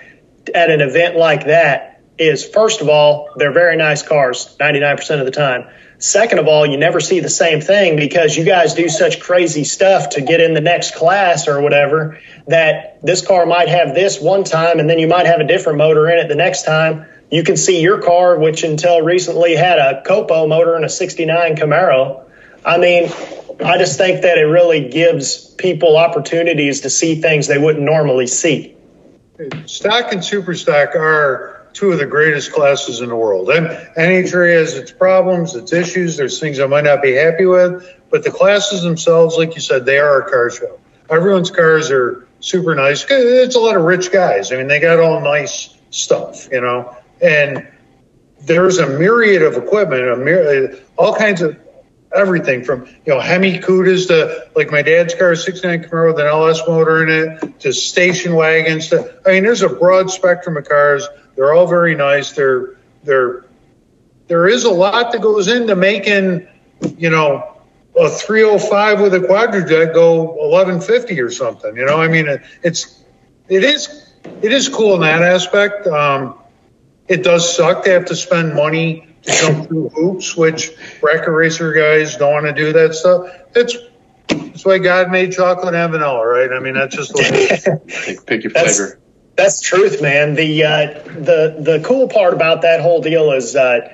at 0.53 0.70
an 0.70 0.82
event 0.82 1.15
like 1.15 1.45
that 1.45 2.03
is 2.20 2.45
first 2.45 2.82
of 2.82 2.89
all, 2.89 3.30
they're 3.36 3.51
very 3.51 3.78
nice 3.78 4.03
cars 4.03 4.55
99% 4.59 5.20
of 5.20 5.26
the 5.26 5.32
time. 5.32 5.70
Second 5.99 6.37
of 6.37 6.47
all, 6.47 6.65
you 6.65 6.77
never 6.77 6.99
see 6.99 7.21
the 7.21 7.29
same 7.29 7.59
thing 7.59 7.95
because 7.95 8.37
you 8.37 8.43
guys 8.43 8.75
do 8.75 8.87
such 8.87 9.19
crazy 9.19 9.63
stuff 9.63 10.09
to 10.11 10.21
get 10.21 10.39
in 10.39 10.53
the 10.53 10.61
next 10.61 10.93
class 10.93 11.47
or 11.47 11.59
whatever 11.59 12.19
that 12.47 13.01
this 13.01 13.25
car 13.25 13.47
might 13.47 13.67
have 13.67 13.95
this 13.95 14.21
one 14.21 14.43
time 14.43 14.79
and 14.79 14.87
then 14.87 14.99
you 14.99 15.07
might 15.07 15.25
have 15.25 15.39
a 15.39 15.47
different 15.47 15.79
motor 15.79 16.07
in 16.09 16.19
it 16.19 16.27
the 16.27 16.35
next 16.35 16.63
time. 16.63 17.05
You 17.31 17.43
can 17.43 17.57
see 17.57 17.81
your 17.81 18.01
car, 18.01 18.37
which 18.37 18.63
until 18.63 19.01
recently 19.01 19.55
had 19.55 19.79
a 19.79 20.03
COPO 20.05 20.47
motor 20.47 20.75
and 20.75 20.85
a 20.85 20.89
69 20.89 21.55
Camaro. 21.55 22.23
I 22.63 22.77
mean, 22.77 23.11
I 23.63 23.77
just 23.79 23.97
think 23.97 24.21
that 24.21 24.37
it 24.37 24.45
really 24.45 24.89
gives 24.89 25.37
people 25.37 25.97
opportunities 25.97 26.81
to 26.81 26.91
see 26.91 27.21
things 27.21 27.47
they 27.47 27.57
wouldn't 27.57 27.83
normally 27.83 28.27
see. 28.27 28.75
Stock 29.65 30.11
and 30.11 30.23
super 30.23 30.53
stock 30.53 30.95
are 30.95 31.56
two 31.78 31.91
of 31.91 31.99
the 31.99 32.05
greatest 32.07 32.51
classes 32.51 33.01
in 33.01 33.09
the 33.09 33.15
world. 33.15 33.47
And 33.51 33.67
NHRA 33.67 34.57
has 34.57 34.73
its 34.73 34.91
problems, 34.91 35.53
its 35.53 35.71
issues. 35.71 36.17
There's 36.17 36.39
things 36.39 36.59
I 36.59 36.65
might 36.65 36.86
not 36.86 37.03
be 37.03 37.13
happy 37.13 37.45
with, 37.45 37.88
but 38.09 38.23
the 38.23 38.32
classes 38.32 38.82
themselves, 38.82 39.38
like 39.38 39.53
you 39.53 39.61
said, 39.61 39.86
they 39.86 39.99
are 39.99 40.21
a 40.21 40.30
car 40.30 40.49
show. 40.49 40.80
Everyone's 41.07 41.51
cars 41.51 41.91
are 41.91 42.28
super 42.39 42.73
nice. 42.73 43.05
It's 43.07 43.55
a 43.55 43.59
lot 43.59 43.78
of 43.78 43.84
rich 43.84 44.11
guys. 44.11 44.51
I 44.51 44.57
mean, 44.57 44.67
they 44.67 44.80
got 44.80 44.99
all 44.99 45.21
nice 45.21 45.78
stuff, 45.91 46.49
you 46.51 46.61
know, 46.61 46.97
and 47.21 47.67
there's 48.41 48.80
a 48.80 48.88
myriad 48.97 49.43
of 49.43 49.53
equipment, 49.53 50.01
a 50.01 50.17
myriad, 50.17 50.73
uh, 50.73 50.78
all 50.97 51.15
kinds 51.15 51.43
of 51.43 51.59
everything 52.15 52.63
from 52.63 52.88
you 53.05 53.13
know 53.13 53.19
Hemi 53.19 53.59
Cudas 53.59 54.07
to 54.07 54.47
like 54.55 54.71
my 54.71 54.82
dad's 54.82 55.13
car, 55.13 55.36
69 55.36 55.84
Camaro 55.84 56.13
with 56.13 56.19
an 56.19 56.25
LS 56.25 56.61
motor 56.67 57.03
in 57.03 57.09
it, 57.09 57.59
to 57.59 57.71
station 57.71 58.34
wagons. 58.34 58.89
To 58.89 59.21
I 59.25 59.34
mean, 59.34 59.43
there's 59.43 59.61
a 59.61 59.69
broad 59.69 60.09
spectrum 60.09 60.57
of 60.57 60.67
cars. 60.67 61.07
They're 61.38 61.53
all 61.53 61.67
very 61.67 61.95
nice. 61.95 62.33
They're 62.33 62.75
they're 63.03 63.45
there 64.27 64.47
is 64.47 64.65
a 64.65 64.71
lot 64.71 65.11
that 65.13 65.21
goes 65.21 65.47
into 65.47 65.75
making 65.75 66.47
you 66.97 67.09
know 67.09 67.61
a 67.97 68.09
305 68.09 69.01
with 69.01 69.13
a 69.13 69.19
Quadrajet 69.19 69.93
go 69.93 70.23
1150 70.23 71.21
or 71.21 71.31
something. 71.31 71.75
You 71.77 71.85
know, 71.85 72.01
I 72.01 72.07
mean, 72.07 72.27
it, 72.27 72.41
it's 72.63 73.03
it 73.47 73.63
is 73.63 74.11
it 74.41 74.51
is 74.51 74.67
cool 74.67 74.95
in 74.95 75.01
that 75.01 75.21
aspect. 75.21 75.88
Um, 75.88 76.35
it 77.07 77.23
does 77.23 77.55
suck 77.55 77.83
to 77.85 77.91
have 77.91 78.05
to 78.05 78.15
spend 78.15 78.55
money 78.55 79.07
to 79.21 79.31
jump 79.31 79.67
through 79.67 79.89
hoops, 79.89 80.35
which 80.35 80.71
bracket 80.99 81.29
racer 81.29 81.71
guys 81.71 82.17
don't 82.17 82.33
want 82.33 82.45
to 82.47 82.53
do 82.53 82.73
that 82.73 82.95
stuff. 82.95 83.31
That's 83.53 83.77
that's 84.27 84.65
why 84.65 84.79
God 84.79 85.11
made 85.11 85.33
chocolate 85.33 85.75
and 85.75 85.91
vanilla, 85.91 86.25
right? 86.25 86.51
I 86.51 86.59
mean, 86.59 86.73
that's 86.73 86.95
just 86.95 87.13
the 87.13 87.21
way. 87.21 88.17
pick, 88.25 88.43
your 88.43 88.51
that's, 88.53 88.77
flavor. 88.77 88.99
That's 89.38 89.61
truth, 89.61 90.01
man. 90.01 90.33
The 90.33 90.63
uh, 90.63 90.85
the 91.05 91.55
the 91.59 91.83
cool 91.85 92.07
part 92.07 92.33
about 92.33 92.63
that 92.63 92.81
whole 92.81 93.01
deal 93.01 93.31
is, 93.31 93.55
uh, 93.55 93.88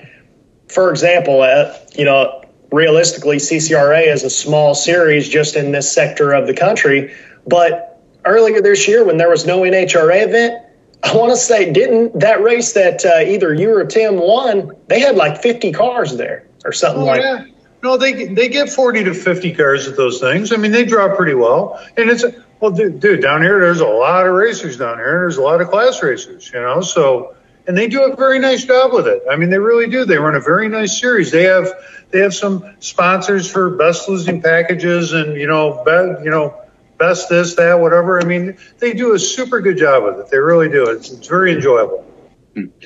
for 0.70 0.89
example, 0.89 1.41
uh, 1.41 1.78
you 1.96 2.06
know, 2.06 2.46
realistically, 2.72 3.38
CCRA 3.38 4.08
is 4.08 4.24
a 4.24 4.30
small 4.30 4.74
series 4.74 5.28
just 5.28 5.58
in 5.58 5.74
this 5.74 5.91
sector 5.91 6.32
of 6.32 6.48
the 6.48 6.54
country. 6.54 7.14
But 7.46 8.02
earlier 8.24 8.62
this 8.62 8.88
year, 8.88 9.04
when 9.04 9.18
there 9.18 9.30
was 9.30 9.46
no 9.46 9.62
NHRA 9.62 10.28
event, 10.28 10.66
I 11.04 11.14
want 11.16 11.32
to 11.32 11.38
say, 11.38 11.74
didn't 11.74 12.22
that 12.22 12.41
race 12.41 12.72
that 12.74 13.06
uh, 13.06 13.30
either 13.30 13.54
you 13.54 13.76
or 13.76 13.84
Tim 13.84 14.16
won? 14.16 14.72
They 14.88 15.02
had 15.02 15.18
like 15.18 15.41
50 15.41 15.74
cars 15.74 16.16
there 16.16 16.48
or 16.64 16.72
something 16.72 17.04
oh, 17.04 17.06
like. 17.06 17.22
Yeah. 17.22 17.46
No, 17.84 17.98
they 17.98 18.28
they 18.28 18.48
get 18.48 18.70
40 18.70 19.04
to 19.04 19.14
50 19.14 19.54
cars 19.56 19.89
at 19.89 19.98
those 19.98 20.22
things. 20.22 20.54
I 20.54 20.56
mean, 20.56 20.72
they 20.72 20.86
draw 20.86 21.14
pretty 21.14 21.34
well, 21.34 21.86
and 21.98 22.10
it's 22.10 22.24
well, 22.64 22.72
dude, 22.72 23.01
dude, 23.01 23.22
down 23.22 23.41
here 23.41 23.59
there's 23.59 23.82
a 23.82 23.86
lot 23.86 24.26
of 24.26 24.32
racers 24.32 24.78
down 24.78 24.97
here. 24.97 25.16
And 25.16 25.22
there's 25.24 25.36
a 25.36 25.41
lot 25.41 25.59
of 25.59 25.70
class 25.70 26.01
racers, 26.01 26.49
you 26.53 26.61
know. 26.61 26.80
So, 26.80 27.36
and 27.68 27.78
they 27.78 27.89
do 27.89 28.03
a 28.03 28.16
very 28.16 28.39
nice 28.39 28.64
job 28.64 28.93
with 28.93 29.05
it. 29.05 29.22
I 29.30 29.36
mean, 29.36 29.49
they 29.49 29.59
really 29.59 29.89
do. 29.89 30.05
They 30.05 30.16
run 30.16 30.34
a 30.36 30.39
very 30.39 30.70
nice 30.70 30.97
series. 30.97 31.30
They 31.30 31.43
have 31.43 31.68
they 32.11 32.20
have 32.20 32.34
some 32.34 32.74
sponsors 32.80 33.51
for 33.51 33.72
best 33.72 34.07
losing 34.07 34.41
packages, 34.41 35.11
and 35.11 35.36
you 35.36 35.45
know, 35.45 35.84
bet, 35.84 36.24
you 36.24 36.32
know 36.32 36.57
best 36.97 37.28
this, 37.28 37.55
that, 37.55 37.82
whatever. 37.82 38.22
I 38.22 38.24
mean, 38.24 38.57
they 38.80 38.93
do 38.93 39.14
a 39.14 39.20
super 39.20 39.59
good 39.59 39.78
job 39.78 40.05
with 40.05 40.20
it. 40.20 40.32
They 40.32 40.38
really 40.38 40.70
do. 40.70 40.89
It's, 40.91 41.11
it's 41.11 41.28
very 41.28 41.51
enjoyable. 41.51 42.05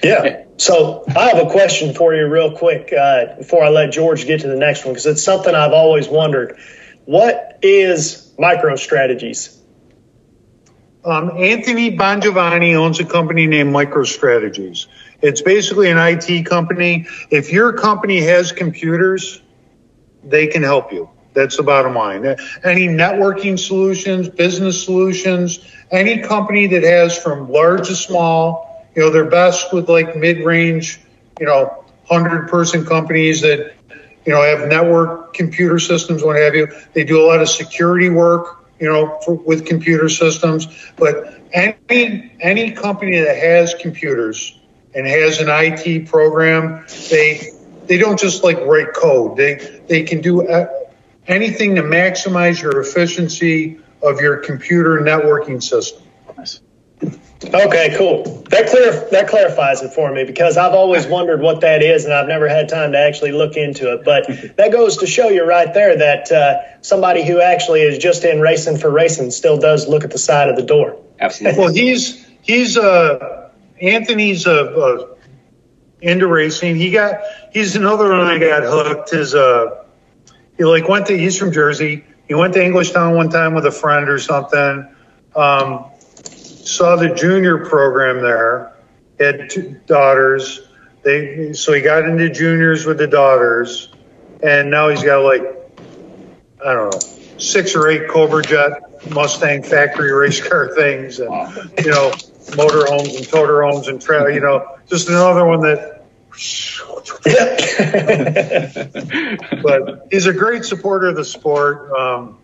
Yeah. 0.03 0.45
So 0.57 1.03
I 1.15 1.27
have 1.27 1.45
a 1.45 1.51
question 1.51 1.93
for 1.93 2.15
you, 2.15 2.25
real 2.25 2.57
quick, 2.57 2.91
uh, 2.91 3.35
before 3.37 3.63
I 3.63 3.69
let 3.69 3.91
George 3.91 4.25
get 4.25 4.41
to 4.41 4.47
the 4.47 4.55
next 4.55 4.85
one, 4.85 4.95
because 4.95 5.05
it's 5.05 5.23
something 5.23 5.53
I've 5.53 5.73
always 5.73 6.07
wondered. 6.07 6.57
What 7.05 7.59
is 7.61 8.33
MicroStrategies? 8.39 9.56
Um, 11.07 11.31
Anthony 11.37 11.95
Bongiovanni 11.95 12.75
owns 12.75 12.99
a 12.99 13.05
company 13.05 13.47
named 13.47 13.73
MicroStrategies. 13.73 14.87
It's 15.21 15.41
basically 15.41 15.89
an 15.89 15.97
IT 15.97 16.45
company. 16.45 17.07
If 17.31 17.49
your 17.49 17.71
company 17.71 18.19
has 18.23 18.51
computers, 18.51 19.41
they 20.21 20.47
can 20.47 20.63
help 20.63 20.91
you. 20.91 21.09
That's 21.33 21.55
the 21.55 21.63
bottom 21.63 21.95
line. 21.95 22.25
Any 22.61 22.89
networking 22.89 23.57
solutions, 23.57 24.27
business 24.27 24.83
solutions, 24.83 25.59
any 25.91 26.19
company 26.19 26.67
that 26.67 26.83
has 26.83 27.17
from 27.17 27.49
large 27.49 27.87
to 27.87 27.95
small, 27.95 28.85
you 28.93 29.01
know, 29.01 29.09
they're 29.09 29.29
best 29.29 29.73
with 29.73 29.87
like 29.87 30.17
mid-range, 30.17 30.99
you 31.39 31.45
know, 31.45 31.85
hundred 32.09 32.49
person 32.49 32.85
companies 32.85 33.39
that, 33.41 33.75
you 34.25 34.33
know, 34.33 34.41
have 34.41 34.67
network 34.67 35.33
computer 35.33 35.79
systems, 35.79 36.21
what 36.21 36.35
have 36.35 36.53
you. 36.53 36.67
They 36.91 37.05
do 37.05 37.23
a 37.23 37.25
lot 37.25 37.41
of 37.41 37.47
security 37.47 38.09
work, 38.09 38.66
you 38.79 38.87
know, 38.87 39.19
for, 39.25 39.33
with 39.33 39.65
computer 39.65 40.09
systems. 40.09 40.67
But 40.97 41.41
any 41.53 42.31
any 42.39 42.71
company 42.71 43.19
that 43.19 43.37
has 43.37 43.73
computers 43.73 44.57
and 44.93 45.07
has 45.07 45.39
an 45.39 45.47
IT 45.49 46.07
program, 46.07 46.85
they 47.09 47.41
they 47.85 47.97
don't 47.97 48.19
just 48.19 48.43
like 48.43 48.59
write 48.59 48.93
code. 48.93 49.37
They 49.37 49.81
they 49.87 50.03
can 50.03 50.21
do 50.21 50.47
uh, 50.47 50.67
anything 51.27 51.75
to 51.75 51.83
maximize 51.83 52.61
your 52.61 52.79
efficiency 52.79 53.79
of 54.01 54.21
your 54.21 54.37
computer 54.37 54.99
networking 54.99 55.61
system. 55.61 56.06
Okay, 57.43 57.95
cool. 57.97 58.43
That 58.49 58.67
clear 58.67 59.07
that 59.11 59.27
clarifies 59.27 59.83
it 59.83 59.93
for 59.93 60.11
me 60.11 60.23
because 60.23 60.57
I've 60.57 60.73
always 60.73 61.05
wondered 61.05 61.39
what 61.39 61.61
that 61.61 61.83
is, 61.83 62.05
and 62.05 62.13
I've 62.13 62.27
never 62.27 62.49
had 62.49 62.67
time 62.67 62.93
to 62.93 62.97
actually 62.97 63.31
look 63.31 63.55
into 63.55 63.93
it. 63.93 64.03
But 64.03 64.27
that 64.57 64.71
goes 64.71 64.97
to 64.97 65.07
show 65.07 65.29
you 65.29 65.45
right 65.45 65.71
there 65.71 65.97
that 65.97 66.31
uh, 66.31 66.81
somebody 66.81 67.25
who 67.25 67.39
actually 67.39 67.81
is 67.81 67.99
just 67.99 68.23
in 68.23 68.41
racing 68.41 68.77
for 68.77 68.89
racing 68.89 69.29
still 69.31 69.59
does 69.59 69.87
look 69.87 70.03
at 70.03 70.11
the 70.11 70.17
side 70.17 70.49
of 70.49 70.55
the 70.55 70.63
door. 70.63 70.99
Absolutely. 71.19 71.59
well, 71.59 71.73
he's 71.73 72.25
he's 72.41 72.75
uh, 72.75 73.51
Anthony's 73.79 74.47
uh, 74.47 74.63
uh, 74.63 75.15
into 76.01 76.27
racing. 76.27 76.75
He 76.75 76.89
got 76.89 77.21
he's 77.53 77.75
another 77.75 78.09
one 78.09 78.21
I 78.21 78.39
got 78.39 78.63
hooked. 78.63 79.11
His 79.11 79.35
uh, 79.35 79.83
he 80.57 80.65
like 80.65 80.89
went 80.89 81.05
to 81.07 81.17
he's 81.17 81.37
from 81.37 81.51
Jersey. 81.51 82.03
He 82.27 82.33
went 82.33 82.55
to 82.55 82.59
Englishtown 82.59 83.15
one 83.15 83.29
time 83.29 83.53
with 83.53 83.65
a 83.67 83.71
friend 83.71 84.09
or 84.09 84.17
something. 84.17 84.89
Um, 85.35 85.85
saw 86.67 86.95
the 86.95 87.09
junior 87.09 87.65
program 87.65 88.21
there. 88.21 88.73
Had 89.19 89.49
two 89.49 89.79
daughters. 89.87 90.61
They 91.03 91.53
so 91.53 91.73
he 91.73 91.81
got 91.81 92.05
into 92.05 92.29
juniors 92.29 92.85
with 92.85 92.97
the 92.97 93.07
daughters, 93.07 93.91
and 94.43 94.69
now 94.69 94.89
he's 94.89 95.03
got 95.03 95.23
like 95.23 95.41
I 96.63 96.73
don't 96.73 96.93
know 96.93 96.99
six 97.37 97.75
or 97.75 97.87
eight 97.87 98.09
Cobra 98.09 98.43
Jet 98.43 99.09
Mustang 99.11 99.63
factory 99.63 100.11
race 100.11 100.45
car 100.45 100.67
things, 100.75 101.19
and 101.19 101.31
you 101.83 101.91
know 101.91 102.11
motor 102.55 102.85
homes 102.85 103.15
and 103.15 103.27
toter 103.27 103.63
homes 103.63 103.87
and 103.87 104.01
tra- 104.01 104.33
you 104.33 104.39
know 104.39 104.77
just 104.87 105.09
another 105.09 105.45
one 105.45 105.61
that 105.61 105.95
but 109.63 110.07
he's 110.11 110.27
a 110.27 110.33
great 110.33 110.65
supporter 110.65 111.07
of 111.07 111.15
the 111.15 111.25
sport. 111.25 111.91
Um, 111.91 112.37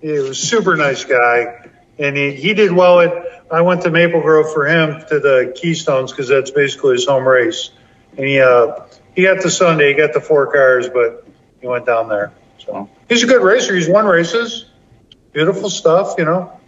he 0.00 0.10
was 0.10 0.30
a 0.30 0.34
super 0.34 0.76
nice 0.76 1.04
guy, 1.04 1.70
and 1.98 2.16
he, 2.16 2.32
he 2.32 2.54
did 2.54 2.72
well 2.72 3.00
at. 3.00 3.12
I 3.50 3.60
went 3.60 3.82
to 3.82 3.90
Maple 3.90 4.22
Grove 4.22 4.52
for 4.52 4.66
him 4.66 5.00
to 5.08 5.20
the 5.20 5.52
Keystones 5.54 6.10
because 6.10 6.28
that's 6.28 6.50
basically 6.50 6.94
his 6.94 7.06
home 7.06 7.28
race, 7.28 7.70
and 8.16 8.26
he 8.26 8.40
uh, 8.40 8.80
he 9.14 9.24
got 9.24 9.42
the 9.42 9.50
Sunday, 9.50 9.88
he 9.88 9.94
got 9.94 10.12
the 10.12 10.20
four 10.20 10.50
cars, 10.50 10.88
but 10.88 11.26
he 11.60 11.66
went 11.66 11.84
down 11.84 12.08
there. 12.08 12.32
So 12.58 12.88
he's 13.08 13.22
a 13.22 13.26
good 13.26 13.42
racer. 13.42 13.74
He's 13.74 13.88
won 13.88 14.06
races, 14.06 14.66
beautiful 15.32 15.68
stuff, 15.68 16.14
you 16.16 16.24
know. 16.24 16.58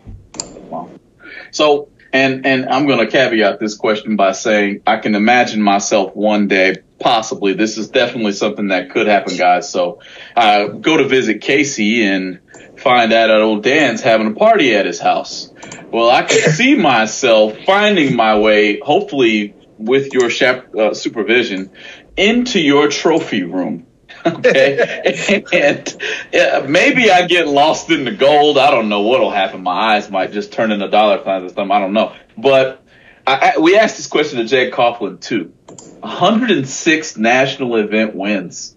So 1.52 1.88
and 2.12 2.46
and 2.46 2.68
I'm 2.68 2.86
going 2.86 2.98
to 2.98 3.06
caveat 3.06 3.60
this 3.60 3.76
question 3.76 4.16
by 4.16 4.32
saying 4.32 4.82
I 4.86 4.98
can 4.98 5.14
imagine 5.14 5.62
myself 5.62 6.14
one 6.14 6.48
day 6.48 6.76
possibly 7.00 7.52
this 7.52 7.76
is 7.76 7.88
definitely 7.88 8.32
something 8.32 8.68
that 8.68 8.90
could 8.90 9.06
happen, 9.06 9.36
guys. 9.36 9.70
So 9.70 10.00
uh, 10.36 10.68
go 10.68 10.96
to 10.96 11.04
visit 11.06 11.40
Casey 11.40 12.04
and 12.06 12.40
find 12.76 13.12
out 13.12 13.28
that 13.28 13.40
old 13.40 13.62
Dan's 13.62 14.00
having 14.00 14.28
a 14.28 14.34
party 14.34 14.74
at 14.74 14.86
his 14.86 15.00
house. 15.00 15.52
Well, 15.90 16.10
I 16.10 16.22
can 16.22 16.52
see 16.52 16.74
myself 16.74 17.56
finding 17.64 18.16
my 18.16 18.38
way, 18.38 18.80
hopefully 18.80 19.54
with 19.78 20.12
your 20.12 20.30
uh, 20.78 20.94
supervision, 20.94 21.70
into 22.16 22.60
your 22.60 22.88
trophy 22.88 23.42
room 23.42 23.86
Okay, 24.26 25.44
and 25.52 25.96
yeah, 26.32 26.64
maybe 26.66 27.10
I 27.10 27.26
get 27.26 27.46
lost 27.46 27.90
in 27.90 28.04
the 28.04 28.10
gold. 28.10 28.56
I 28.56 28.70
don't 28.70 28.88
know 28.88 29.02
what'll 29.02 29.30
happen. 29.30 29.62
My 29.62 29.96
eyes 29.96 30.10
might 30.10 30.32
just 30.32 30.50
turn 30.50 30.72
into 30.72 30.88
dollar 30.88 31.22
signs 31.22 31.52
or 31.52 31.54
something. 31.54 31.70
I 31.70 31.78
don't 31.78 31.92
know. 31.92 32.14
But 32.36 32.82
I, 33.26 33.52
I, 33.56 33.58
we 33.58 33.76
asked 33.76 33.98
this 33.98 34.06
question 34.06 34.38
to 34.38 34.46
Jay 34.46 34.70
Coughlin 34.70 35.20
too. 35.20 35.52
106 36.00 37.16
national 37.18 37.76
event 37.76 38.14
wins. 38.14 38.73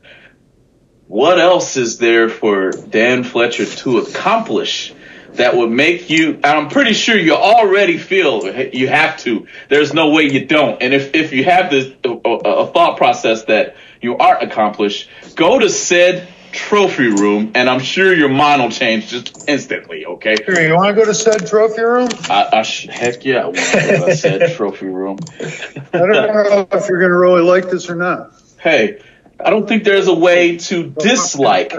What 1.07 1.39
else 1.39 1.77
is 1.77 1.99
there 1.99 2.27
for 2.27 2.71
Dan 2.71 3.23
Fletcher 3.23 3.65
to 3.65 3.99
accomplish 3.99 4.93
that 5.33 5.55
would 5.55 5.69
make 5.69 6.09
you, 6.09 6.39
I'm 6.43 6.69
pretty 6.69 6.93
sure 6.93 7.17
you 7.17 7.33
already 7.33 7.97
feel 7.97 8.45
you 8.73 8.87
have 8.87 9.17
to. 9.19 9.47
There's 9.69 9.93
no 9.93 10.09
way 10.09 10.23
you 10.23 10.45
don't. 10.45 10.81
And 10.81 10.93
if, 10.93 11.15
if 11.15 11.31
you 11.31 11.43
have 11.45 11.69
this, 11.69 11.93
a, 12.03 12.09
a 12.09 12.67
thought 12.67 12.97
process 12.97 13.45
that 13.45 13.75
you 14.01 14.17
aren't 14.17 14.43
accomplished, 14.43 15.09
go 15.35 15.59
to 15.59 15.69
said 15.69 16.27
trophy 16.51 17.07
room, 17.07 17.51
and 17.55 17.69
I'm 17.69 17.79
sure 17.79 18.13
your 18.13 18.29
mind 18.29 18.61
will 18.61 18.71
change 18.71 19.09
just 19.09 19.47
instantly. 19.47 20.05
Okay. 20.05 20.35
Here, 20.43 20.67
you 20.67 20.75
want 20.75 20.95
to 20.95 21.01
go 21.01 21.05
to 21.05 21.13
said 21.13 21.47
trophy 21.47 21.83
room? 21.83 22.09
I, 22.29 22.49
I 22.51 22.61
sh- 22.63 22.87
heck 22.87 23.23
yeah, 23.23 23.43
I 23.43 23.45
want 23.45 23.57
to 23.57 23.97
go 23.99 24.05
to 24.07 24.15
said 24.15 24.51
trophy 24.55 24.87
room. 24.87 25.19
I 25.39 25.97
don't 25.99 26.11
know 26.11 26.67
if 26.71 26.89
you're 26.89 26.99
going 26.99 27.11
to 27.11 27.17
really 27.17 27.43
like 27.43 27.69
this 27.69 27.89
or 27.89 27.95
not. 27.95 28.33
Hey, 28.59 29.01
I 29.43 29.49
don't 29.49 29.67
think 29.67 29.83
there's 29.83 30.07
a 30.07 30.13
way 30.15 30.57
to 30.57 30.83
dislike 30.89 31.73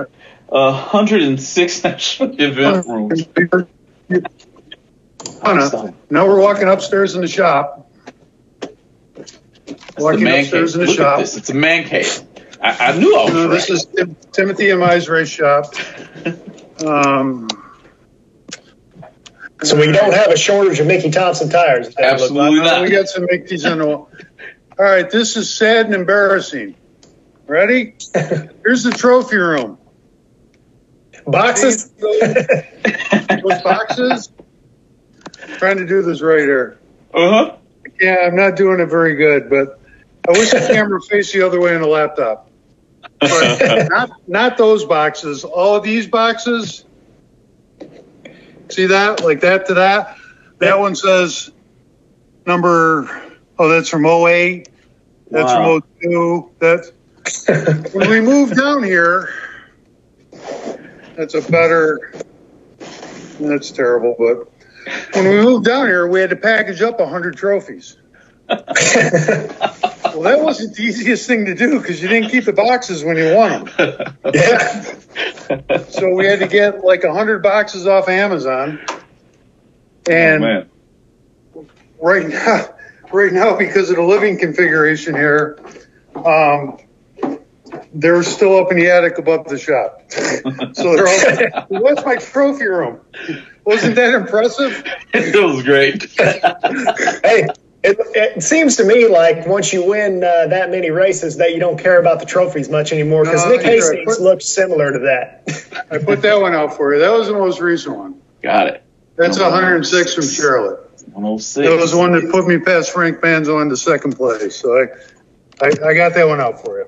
106 0.47 1.85
national 1.85 2.35
event 2.41 2.87
rooms. 2.87 3.25
Anna, 5.45 5.95
now 6.11 6.27
we're 6.27 6.41
walking 6.41 6.69
upstairs 6.69 7.15
in 7.15 7.21
the 7.21 7.29
shop. 7.29 7.91
It's 8.63 9.33
the 9.97 10.03
Walking 10.03 10.25
man 10.25 10.41
upstairs 10.41 10.73
cave. 10.75 10.81
in 10.81 10.87
the 10.87 10.93
Look 10.93 11.01
at 11.01 11.05
shop. 11.05 11.19
this. 11.21 11.37
It's 11.37 11.51
a 11.51 11.55
man 11.55 11.85
cave. 11.85 12.23
I, 12.63 12.93
I 12.93 12.99
knew 12.99 13.17
I 13.17 13.25
was 13.25 13.35
No, 13.35 13.45
right. 13.49 13.51
this 13.55 13.71
is 13.71 13.85
Tim- 13.87 14.17
Timothy 14.33 14.71
and 14.71 14.83
I's 14.83 15.09
race 15.09 15.29
shop. 15.29 15.75
Um, 16.87 17.49
So 19.65 19.77
we 19.77 19.91
don't 19.91 20.15
have 20.15 20.29
a 20.29 20.37
shortage 20.37 20.79
of 20.79 20.87
Mickey 20.87 21.11
Thompson 21.11 21.49
tires. 21.51 21.93
Absolutely 21.99 22.61
uh, 22.61 22.63
not. 22.63 22.83
we 22.83 22.91
got 22.91 23.09
some 23.09 23.27
Mickey's 23.29 23.65
in 23.65 23.79
the 23.79 23.87
wall. 23.87 24.09
All 24.79 24.85
right, 24.85 25.11
this 25.11 25.37
is 25.37 25.53
sad 25.53 25.87
and 25.87 25.95
embarrassing. 25.97 26.77
Ready? 27.49 27.95
Here's 28.63 28.85
the 28.85 28.93
trophy 28.95 29.37
room. 29.37 29.79
Boxes. 31.27 31.89
Those 31.91 33.63
boxes. 33.63 34.31
Trying 35.57 35.79
to 35.79 35.87
do 35.87 36.03
this 36.03 36.21
right 36.21 36.41
here. 36.41 36.79
Uh 37.15 37.31
huh. 37.31 37.57
Yeah, 38.01 38.17
I'm 38.27 38.37
not 38.37 38.57
doing 38.57 38.81
it 38.81 38.87
very 38.87 39.17
good, 39.17 39.49
but 39.49 39.81
I 40.29 40.33
wish 40.33 40.51
the 40.51 40.59
camera 40.61 41.01
faced 41.01 41.33
the 41.33 41.43
other 41.43 41.59
way 41.61 41.75
on 41.75 41.81
the 41.81 41.89
laptop. 41.89 42.51
But 43.19 43.89
not 43.91 44.11
not 44.29 44.57
those 44.59 44.85
boxes. 44.85 45.45
All 45.45 45.75
of 45.77 45.83
these 45.85 46.07
boxes. 46.07 46.85
See 48.69 48.87
that? 48.87 49.25
Like 49.25 49.41
that 49.41 49.67
to 49.69 49.75
that. 49.75 50.17
That 50.59 50.79
one 50.79 50.95
says 50.97 51.51
number. 52.47 53.09
Oh, 53.59 53.69
that's 53.69 53.89
from 53.89 54.05
08. 54.07 54.69
That's 55.31 55.53
Wow. 55.53 55.81
from 55.81 56.11
02. 56.11 56.51
That's 56.59 56.93
when 57.93 58.11
we 58.11 58.21
moved 58.21 58.57
down 58.57 58.83
here. 58.83 59.33
That's 61.17 61.35
a 61.35 61.43
better. 61.51 62.13
That's 63.41 63.71
terrible, 63.71 64.15
but 64.19 64.51
when 65.15 65.25
we 65.25 65.43
moved 65.43 65.65
down 65.65 65.87
here, 65.87 66.07
we 66.07 66.21
had 66.21 66.31
to 66.31 66.37
package 66.37 66.83
up 66.83 67.01
100 67.01 67.37
trophies. 67.37 67.97
Well, 70.19 70.37
that 70.37 70.41
wasn't 70.41 70.75
the 70.75 70.83
easiest 70.83 71.29
thing 71.29 71.45
to 71.45 71.55
do 71.55 71.79
because 71.79 72.03
you 72.03 72.09
didn't 72.09 72.31
keep 72.31 72.45
the 72.45 72.53
boxes 72.53 73.05
when 73.05 73.17
you 73.17 73.37
won 73.37 73.67
them. 73.67 74.17
yeah. 74.35 74.83
So 75.91 76.13
we 76.15 76.27
had 76.27 76.41
to 76.41 76.49
get 76.49 76.83
like 76.83 77.05
100 77.05 77.41
boxes 77.41 77.87
off 77.87 78.09
Amazon. 78.09 78.81
And 80.11 80.43
man. 80.43 80.71
right 82.01 82.27
now, 82.27 82.75
right 83.13 83.33
now, 83.33 83.57
because 83.57 83.91
of 83.91 83.97
the 83.97 84.03
living 84.03 84.39
configuration 84.39 85.15
here, 85.15 85.59
um, 86.17 86.79
they're 87.93 88.23
still 88.23 88.59
up 88.59 88.71
in 88.71 88.79
the 88.79 88.91
attic 88.91 89.19
above 89.19 89.49
the 89.49 89.59
shop. 89.59 90.03
so 90.75 90.97
they're 90.97 91.09
all, 91.09 91.65
what's 91.69 92.05
my 92.05 92.17
trophy 92.17 92.67
room? 92.67 93.01
Wasn't 93.65 93.95
that 93.97 94.15
impressive? 94.15 94.85
it 95.15 95.35
was 95.35 95.63
great. 95.63 96.03
hey, 97.25 97.49
it, 97.83 97.97
it 98.15 98.43
seems 98.43 98.77
to 98.77 98.85
me 98.85 99.07
like 99.07 99.47
once 99.47 99.73
you 99.73 99.85
win 99.85 100.25
uh, 100.25 100.49
that 100.49 100.71
many 100.71 100.91
races, 100.91 101.37
that 101.37 101.53
you 101.53 101.61
don't 101.61 101.79
care 101.79 102.01
about 102.01 102.21
the 102.21 102.27
trophies 102.27 102.69
much 102.69 102.93
anymore. 102.93 103.25
Because 103.25 103.45
No, 103.45 103.53
Nick 103.53 103.63
you're. 103.63 103.73
Hastings 103.73 104.17
Put- 104.17 104.23
looked 104.23 104.43
similar 104.43 104.93
to 104.93 104.99
that. 105.01 105.87
I 105.91 105.99
put 105.99 106.23
that 106.23 106.41
one 106.41 106.55
out 106.55 106.77
for 106.77 106.95
you. 106.95 107.01
That 107.01 107.13
was 107.13 107.29
the 107.29 107.35
most 107.35 107.61
recent 107.61 107.97
one. 107.97 108.21
Got 108.43 108.69
it. 108.69 108.85
That's 109.17 109.39
106 109.39 110.15
from 110.15 110.25
Charlotte. 110.25 110.81
106. 111.13 111.69
That 111.69 111.77
was 111.77 111.93
the 111.93 111.99
one 111.99 112.13
that 112.13 112.31
put 112.31 112.47
me 112.47 112.59
past 112.59 112.93
Frank 112.93 113.19
Manzo 113.19 113.61
into 113.61 113.77
second 113.77 114.17
place. 114.17 114.57
So 114.57 114.77
I, 114.77 115.67
I, 115.67 115.89
I 115.89 115.95
got 115.95 116.15
that 116.15 116.27
one 116.27 116.41
out 116.41 116.65
for 116.65 116.79
you. 116.79 116.87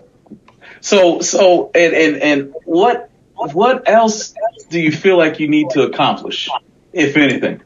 So 0.81 1.21
so 1.21 1.71
and 1.75 1.95
and 1.95 2.17
and 2.17 2.55
what 2.65 3.11
what 3.35 3.89
else 3.89 4.35
do 4.69 4.81
you 4.81 4.93
feel 4.93 5.17
like 5.17 5.41
you 5.41 5.49
need 5.49 5.71
to 5.71 5.83
accomplish, 5.83 6.49
if 6.93 7.17
anything? 7.17 7.63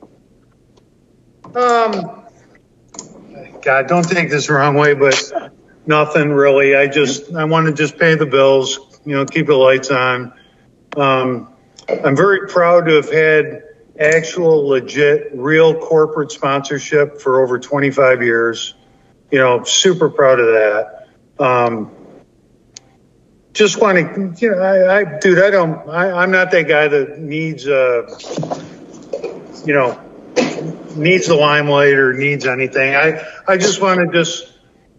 Um, 1.55 2.25
God, 3.63 3.87
don't 3.89 4.09
take 4.09 4.31
this 4.31 4.47
the 4.47 4.55
wrong 4.55 4.75
way, 4.75 4.95
but 4.95 5.53
nothing 5.87 6.31
really. 6.31 6.77
I 6.77 6.87
just, 6.87 7.35
I 7.35 7.45
want 7.45 7.67
to 7.67 7.73
just 7.73 7.99
pay 7.99 8.15
the 8.15 8.27
bills, 8.27 9.01
you 9.05 9.15
know, 9.15 9.25
keep 9.25 9.47
the 9.47 9.57
lights 9.57 9.91
on. 9.91 10.33
Um, 10.97 11.53
I'm 11.89 12.17
very 12.17 12.49
proud 12.49 12.87
to 12.87 12.95
have 12.95 13.11
had 13.11 13.63
actual, 13.99 14.69
legit, 14.69 15.31
real 15.35 15.75
corporate 15.79 16.33
sponsorship 16.33 17.21
for 17.21 17.43
over 17.43 17.59
25 17.59 18.23
years. 18.23 18.75
You 19.31 19.39
know, 19.39 19.65
super 19.65 20.09
proud 20.09 20.41
of 20.41 20.47
that. 20.47 21.09
Um, 21.39 21.94
just 23.55 23.81
want 23.81 23.97
to, 23.97 24.35
you 24.45 24.51
know, 24.51 24.59
I, 24.59 24.99
I, 24.99 25.19
dude, 25.21 25.39
I 25.39 25.51
don't, 25.51 25.89
I, 25.89 26.11
I'm 26.11 26.33
not 26.33 26.51
that 26.51 26.67
guy 26.69 26.89
that 26.89 27.21
needs, 27.21 27.67
uh, 27.67 28.03
you 29.65 29.73
know, 29.73 30.01
needs 30.97 31.29
the 31.29 31.37
limelight 31.37 31.95
or 31.95 32.13
needs 32.13 32.47
anything. 32.47 32.97
I, 32.97 33.25
I 33.47 33.57
just 33.57 33.81
want 33.81 34.01
to 34.01 34.13
just, 34.13 34.53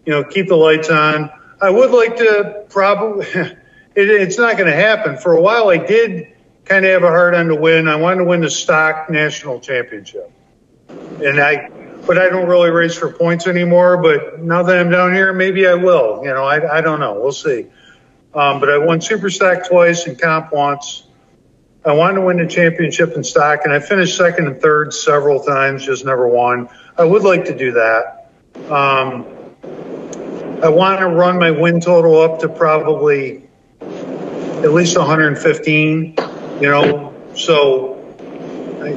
you 0.06 0.14
know, 0.14 0.24
keep 0.24 0.47
the 0.47 0.56
lights 0.56 0.89
on. 0.89 1.30
I 1.62 1.70
would 1.70 1.91
like 1.91 2.16
to 2.18 2.66
probably, 2.70 3.26
it, 3.36 3.60
it's 3.95 4.38
not 4.38 4.58
going 4.58 4.72
to 4.72 4.76
happen. 4.76 5.18
For 5.18 5.34
a 5.34 5.41
while, 5.41 5.68
I 5.68 5.78
did 5.78 6.34
kind 6.64 6.86
of 6.86 6.91
have 6.91 7.03
a 7.03 7.10
hard 7.10 7.36
on 7.36 7.47
to 7.47 7.56
win. 7.56 7.89
I 7.89 7.97
wanted 7.97 8.20
to 8.20 8.26
win 8.26 8.39
the 8.39 8.49
stock 8.49 9.10
national 9.10 9.60
championship. 9.60 10.32
And 10.88 11.41
I, 11.41 11.70
but 12.08 12.18
I 12.18 12.30
don't 12.30 12.47
really 12.47 12.70
race 12.70 12.95
for 12.95 13.12
points 13.12 13.47
anymore. 13.47 14.01
But 14.01 14.39
now 14.39 14.64
that 14.64 14.78
I'm 14.78 14.89
down 14.89 15.14
here, 15.14 15.34
maybe 15.34 15.68
I 15.68 15.74
will. 15.74 16.22
You 16.24 16.34
know, 16.34 16.45
I, 16.45 16.78
I 16.78 16.82
don't 16.82 17.01
know. 17.01 17.20
We'll 17.20 17.34
see. 17.34 17.68
Um, 18.36 18.59
but 18.59 18.69
I 18.69 18.77
won 18.77 18.99
super 18.99 19.29
stock 19.29 19.65
twice 19.65 20.07
and 20.07 20.19
comp 20.19 20.51
once. 20.51 21.07
I 21.86 21.93
wanted 21.93 22.15
to 22.15 22.21
win 22.21 22.38
the 22.38 22.47
championship 22.47 23.13
in 23.15 23.23
stock, 23.23 23.61
and 23.63 23.71
I 23.71 23.79
finished 23.79 24.17
second 24.17 24.47
and 24.47 24.61
third 24.61 24.93
several 24.93 25.39
times, 25.39 25.86
just 25.86 26.03
never 26.03 26.27
won. 26.27 26.67
I 26.97 27.05
would 27.05 27.23
like 27.23 27.45
to 27.45 27.57
do 27.57 27.71
that. 27.73 28.31
Um, 28.69 29.25
I 30.61 30.67
want 30.67 30.99
to 30.99 31.07
run 31.07 31.39
my 31.39 31.51
win 31.51 31.79
total 31.79 32.19
up 32.19 32.39
to 32.39 32.49
probably 32.49 33.47
at 33.81 34.73
least 34.73 34.97
115, 34.97 36.15
you 36.59 36.69
know. 36.69 37.13
So, 37.36 38.03
I, 38.81 38.89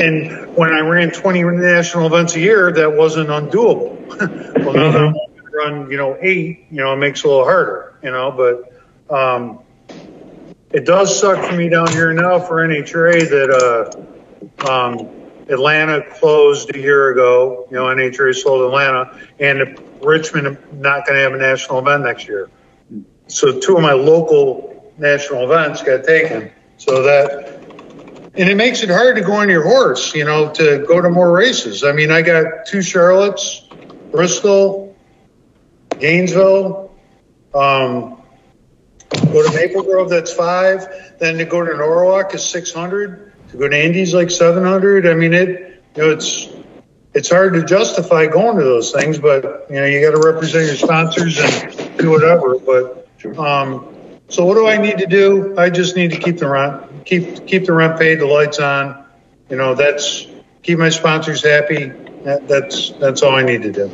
and 0.00 0.56
when 0.56 0.72
I 0.72 0.80
ran 0.80 1.10
20 1.10 1.42
national 1.42 2.06
events 2.06 2.34
a 2.36 2.40
year, 2.40 2.72
that 2.72 2.92
wasn't 2.94 3.28
undoable. 3.28 3.96
well, 4.64 4.72
now 4.72 4.92
that 4.92 5.00
I'm 5.00 5.12
going 5.12 5.36
to 5.36 5.56
run, 5.56 5.90
you 5.90 5.98
know, 5.98 6.16
eight, 6.20 6.66
you 6.70 6.78
know, 6.78 6.94
it 6.94 6.96
makes 6.96 7.20
it 7.20 7.26
a 7.26 7.28
little 7.28 7.44
harder, 7.44 7.98
you 8.02 8.10
know, 8.10 8.30
but. 8.30 8.72
Um, 9.10 9.60
it 10.72 10.84
does 10.84 11.18
suck 11.18 11.48
for 11.48 11.56
me 11.56 11.68
down 11.68 11.90
here 11.90 12.12
now 12.12 12.40
for 12.40 12.56
NHRA 12.66 13.28
that 13.30 14.04
uh, 14.66 14.70
um, 14.70 15.08
Atlanta 15.48 16.02
closed 16.18 16.74
a 16.74 16.78
year 16.78 17.12
ago. 17.12 17.66
You 17.70 17.76
know, 17.76 17.84
NHRA 17.84 18.34
sold 18.34 18.66
Atlanta, 18.66 19.18
and 19.38 19.80
Richmond 20.02 20.58
not 20.72 21.06
going 21.06 21.16
to 21.16 21.22
have 21.22 21.34
a 21.34 21.38
national 21.38 21.78
event 21.78 22.04
next 22.04 22.26
year. 22.26 22.50
So 23.28 23.58
two 23.60 23.76
of 23.76 23.82
my 23.82 23.92
local 23.92 24.92
national 24.98 25.44
events 25.44 25.82
got 25.82 26.04
taken. 26.04 26.50
So 26.78 27.02
that, 27.02 27.62
and 28.34 28.50
it 28.50 28.56
makes 28.56 28.82
it 28.82 28.90
hard 28.90 29.16
to 29.16 29.22
go 29.22 29.32
on 29.32 29.48
your 29.48 29.62
horse. 29.62 30.14
You 30.14 30.24
know, 30.24 30.52
to 30.54 30.84
go 30.86 31.00
to 31.00 31.08
more 31.08 31.30
races. 31.32 31.84
I 31.84 31.92
mean, 31.92 32.10
I 32.10 32.22
got 32.22 32.66
two 32.66 32.78
Charlottes, 32.78 33.62
Bristol, 34.10 34.96
Gainesville. 35.98 36.92
Um, 37.54 38.22
go 39.10 39.48
to 39.48 39.54
Maple 39.54 39.82
Grove, 39.82 40.10
that's 40.10 40.32
five. 40.32 41.14
Then 41.18 41.38
to 41.38 41.44
go 41.44 41.64
to 41.64 41.76
Norwalk 41.76 42.34
is 42.34 42.44
600. 42.48 43.32
To 43.50 43.56
go 43.56 43.68
to 43.68 43.84
Indy's 43.84 44.14
like 44.14 44.30
700. 44.30 45.06
I 45.06 45.14
mean, 45.14 45.32
it, 45.32 45.82
you 45.96 46.02
know, 46.02 46.10
it's, 46.10 46.48
it's 47.14 47.30
hard 47.30 47.54
to 47.54 47.64
justify 47.64 48.26
going 48.26 48.58
to 48.58 48.64
those 48.64 48.92
things, 48.92 49.18
but 49.18 49.66
you 49.70 49.76
know, 49.76 49.86
you 49.86 50.00
got 50.04 50.20
to 50.20 50.26
represent 50.26 50.66
your 50.66 50.76
sponsors 50.76 51.38
and 51.38 51.98
do 51.98 52.10
whatever. 52.10 52.58
But, 52.58 53.08
um, 53.38 53.92
So 54.28 54.44
what 54.44 54.54
do 54.54 54.66
I 54.66 54.76
need 54.76 54.98
to 54.98 55.06
do? 55.06 55.56
I 55.56 55.70
just 55.70 55.96
need 55.96 56.10
to 56.10 56.18
keep 56.18 56.38
the 56.38 56.48
rent, 56.48 57.06
keep 57.06 57.46
keep 57.46 57.64
the 57.64 57.72
rent 57.72 57.98
paid, 57.98 58.16
the 58.16 58.26
lights 58.26 58.58
on. 58.58 59.04
You 59.48 59.56
know, 59.56 59.74
that's 59.74 60.26
keep 60.62 60.78
my 60.78 60.88
sponsors 60.88 61.44
happy. 61.44 61.92
That, 62.24 62.48
that's 62.48 62.90
that's 62.98 63.22
all 63.22 63.36
I 63.36 63.42
need 63.44 63.62
to 63.62 63.72
do. 63.72 63.88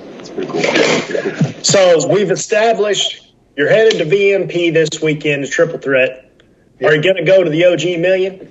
So 1.62 2.08
we've 2.08 2.30
established 2.30 3.21
you're 3.56 3.68
headed 3.68 3.98
to 3.98 4.04
VMP 4.04 4.72
this 4.72 5.02
weekend, 5.02 5.46
triple 5.50 5.78
threat. 5.78 6.30
Are 6.82 6.94
you 6.94 7.02
going 7.02 7.16
to 7.16 7.24
go 7.24 7.44
to 7.44 7.50
the 7.50 7.64
OG 7.66 8.00
Million? 8.00 8.50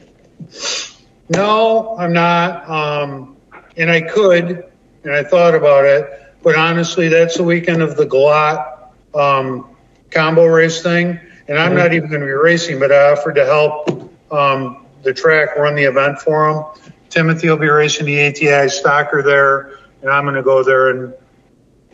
No, 1.30 1.98
I'm 1.98 2.14
not. 2.14 2.70
Um, 2.70 3.38
and 3.78 3.90
I 3.90 4.02
could, 4.02 4.66
and 5.04 5.14
I 5.14 5.24
thought 5.24 5.56
about 5.56 5.86
it, 5.86 6.36
but 6.44 6.56
honestly, 6.56 7.08
that's 7.08 7.38
the 7.38 7.44
weekend 7.44 7.82
of 7.82 7.98
the 7.98 8.06
Galot 8.06 8.90
um, 9.16 9.76
combo 10.12 10.46
race 10.46 10.82
thing, 10.82 11.20
and 11.48 11.58
I'm 11.58 11.76
not 11.76 11.94
even 11.94 12.10
going 12.10 12.22
to 12.22 12.28
be 12.28 12.34
racing, 12.34 12.80
but 12.80 12.92
I 12.92 13.12
offered 13.12 13.36
to 13.36 13.46
help 13.46 14.12
um, 14.32 14.86
the 15.04 15.14
track 15.14 15.56
run 15.58 15.76
the 15.76 15.84
event 15.84 16.20
for 16.20 16.54
them. 16.54 16.94
Timothy 17.10 17.50
will 17.50 17.58
be 17.58 17.70
racing 17.70 18.06
the 18.06 18.28
ATI 18.28 18.68
Stocker 18.70 19.24
there, 19.24 19.78
and 20.02 20.10
I'm 20.10 20.24
going 20.24 20.36
to 20.36 20.44
go 20.44 20.64
there 20.64 20.90
and 20.90 21.14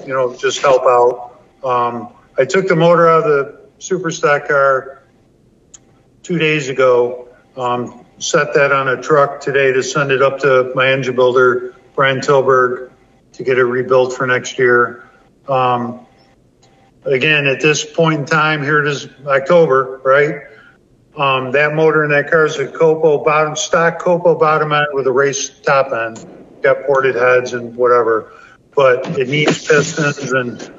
you 0.05 0.13
know 0.13 0.35
just 0.35 0.61
help 0.61 0.83
out. 0.83 1.41
Um, 1.63 2.13
I 2.37 2.45
took 2.45 2.67
the 2.67 2.75
motor 2.75 3.09
out 3.09 3.23
of 3.23 3.25
the 3.25 3.61
super 3.79 4.11
stock 4.11 4.47
car 4.47 5.01
two 6.21 6.37
days 6.37 6.69
ago. 6.69 7.29
Um, 7.55 8.05
set 8.19 8.53
that 8.53 8.71
on 8.71 8.87
a 8.87 9.01
truck 9.01 9.41
today 9.41 9.71
to 9.71 9.81
send 9.81 10.11
it 10.11 10.21
up 10.21 10.39
to 10.39 10.71
my 10.75 10.91
engine 10.91 11.15
builder, 11.15 11.75
Brian 11.95 12.19
Tilburg, 12.19 12.91
to 13.33 13.43
get 13.43 13.57
it 13.57 13.63
rebuilt 13.63 14.13
for 14.13 14.27
next 14.27 14.59
year. 14.59 15.09
Um, 15.47 16.05
again, 17.05 17.47
at 17.47 17.59
this 17.59 17.83
point 17.83 18.19
in 18.19 18.25
time, 18.25 18.61
here 18.61 18.85
it 18.85 18.87
is 18.87 19.07
October, 19.25 19.99
right? 20.03 20.41
Um, 21.15 21.51
that 21.53 21.73
motor 21.73 22.03
in 22.03 22.11
that 22.11 22.29
car 22.29 22.45
is 22.45 22.59
a 22.59 22.67
COPO 22.67 23.23
bottom, 23.23 23.55
stock 23.55 23.97
COPO 23.99 24.35
bottom 24.35 24.71
end 24.71 24.87
with 24.93 25.07
a 25.07 25.11
race 25.11 25.49
top 25.61 25.91
end. 25.91 26.23
Got 26.61 26.85
ported 26.85 27.15
heads 27.15 27.53
and 27.53 27.75
whatever, 27.75 28.33
but 28.75 29.17
it 29.17 29.27
needs 29.27 29.67
pistons 29.67 30.31
and 30.31 30.76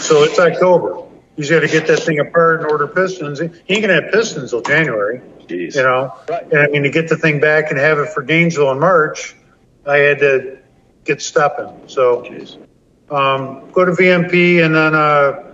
so 0.00 0.22
it's 0.22 0.38
October. 0.38 1.02
He's 1.36 1.50
got 1.50 1.60
to 1.60 1.68
get 1.68 1.86
that 1.86 2.00
thing 2.00 2.18
apart 2.18 2.60
and 2.60 2.70
order 2.70 2.86
pistons. 2.86 3.38
He 3.38 3.46
ain't 3.68 3.82
gonna 3.82 4.02
have 4.02 4.12
pistons 4.12 4.50
till 4.50 4.62
January. 4.62 5.20
Jeez. 5.46 5.74
You 5.74 5.82
know, 5.82 6.14
right. 6.28 6.42
and 6.50 6.60
I 6.60 6.66
mean 6.68 6.82
to 6.82 6.90
get 6.90 7.08
the 7.08 7.16
thing 7.16 7.40
back 7.40 7.70
and 7.70 7.78
have 7.78 7.98
it 7.98 8.10
for 8.10 8.22
Gainesville 8.22 8.70
in 8.72 8.78
March, 8.78 9.34
I 9.86 9.98
had 9.98 10.18
to 10.20 10.58
get 11.04 11.22
stepping. 11.22 11.88
So 11.88 12.22
Jeez. 12.22 12.56
um, 13.10 13.70
go 13.72 13.84
to 13.84 13.92
VMP 13.92 14.64
and 14.64 14.74
then 14.74 14.94
uh, 14.94 15.52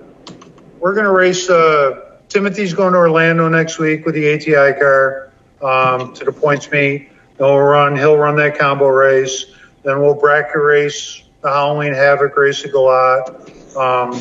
we're 0.80 0.94
gonna 0.94 1.12
race. 1.12 1.48
Uh, 1.48 2.18
Timothy's 2.28 2.74
going 2.74 2.92
to 2.92 2.98
Orlando 2.98 3.48
next 3.48 3.78
week 3.78 4.04
with 4.04 4.14
the 4.14 4.34
ATI 4.34 4.78
car 4.78 5.32
um, 5.62 6.12
to 6.14 6.24
the 6.24 6.32
points 6.32 6.70
meet. 6.70 7.10
Then 7.36 7.46
we'll 7.46 7.58
run. 7.58 7.96
He'll 7.96 8.16
run 8.16 8.36
that 8.36 8.58
combo 8.58 8.88
race. 8.88 9.44
Then 9.84 10.00
we'll 10.00 10.14
bracket 10.14 10.56
race 10.56 11.22
the 11.46 11.52
Halloween 11.52 11.94
Havoc 11.94 12.36
race 12.36 12.64
at 12.64 12.72
Galot. 12.72 13.45
Um, 13.76 14.12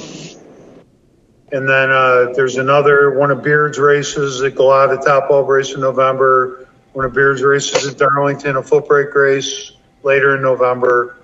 and 1.51 1.69
then 1.69 1.91
uh, 1.91 2.33
there's 2.35 2.57
another 2.57 3.17
one 3.17 3.31
of 3.31 3.43
Beard's 3.43 3.77
races 3.77 4.41
at 4.41 4.55
Galata 4.55 4.97
Top 4.97 5.29
Bulb 5.29 5.47
race 5.47 5.73
in 5.73 5.81
November. 5.81 6.67
One 6.93 7.05
of 7.05 7.13
Beard's 7.13 7.41
races 7.41 7.87
at 7.87 7.97
Darlington, 7.97 8.55
a 8.55 8.63
foot 8.63 8.87
brake 8.87 9.13
race 9.13 9.71
later 10.03 10.35
in 10.35 10.41
November. 10.41 11.17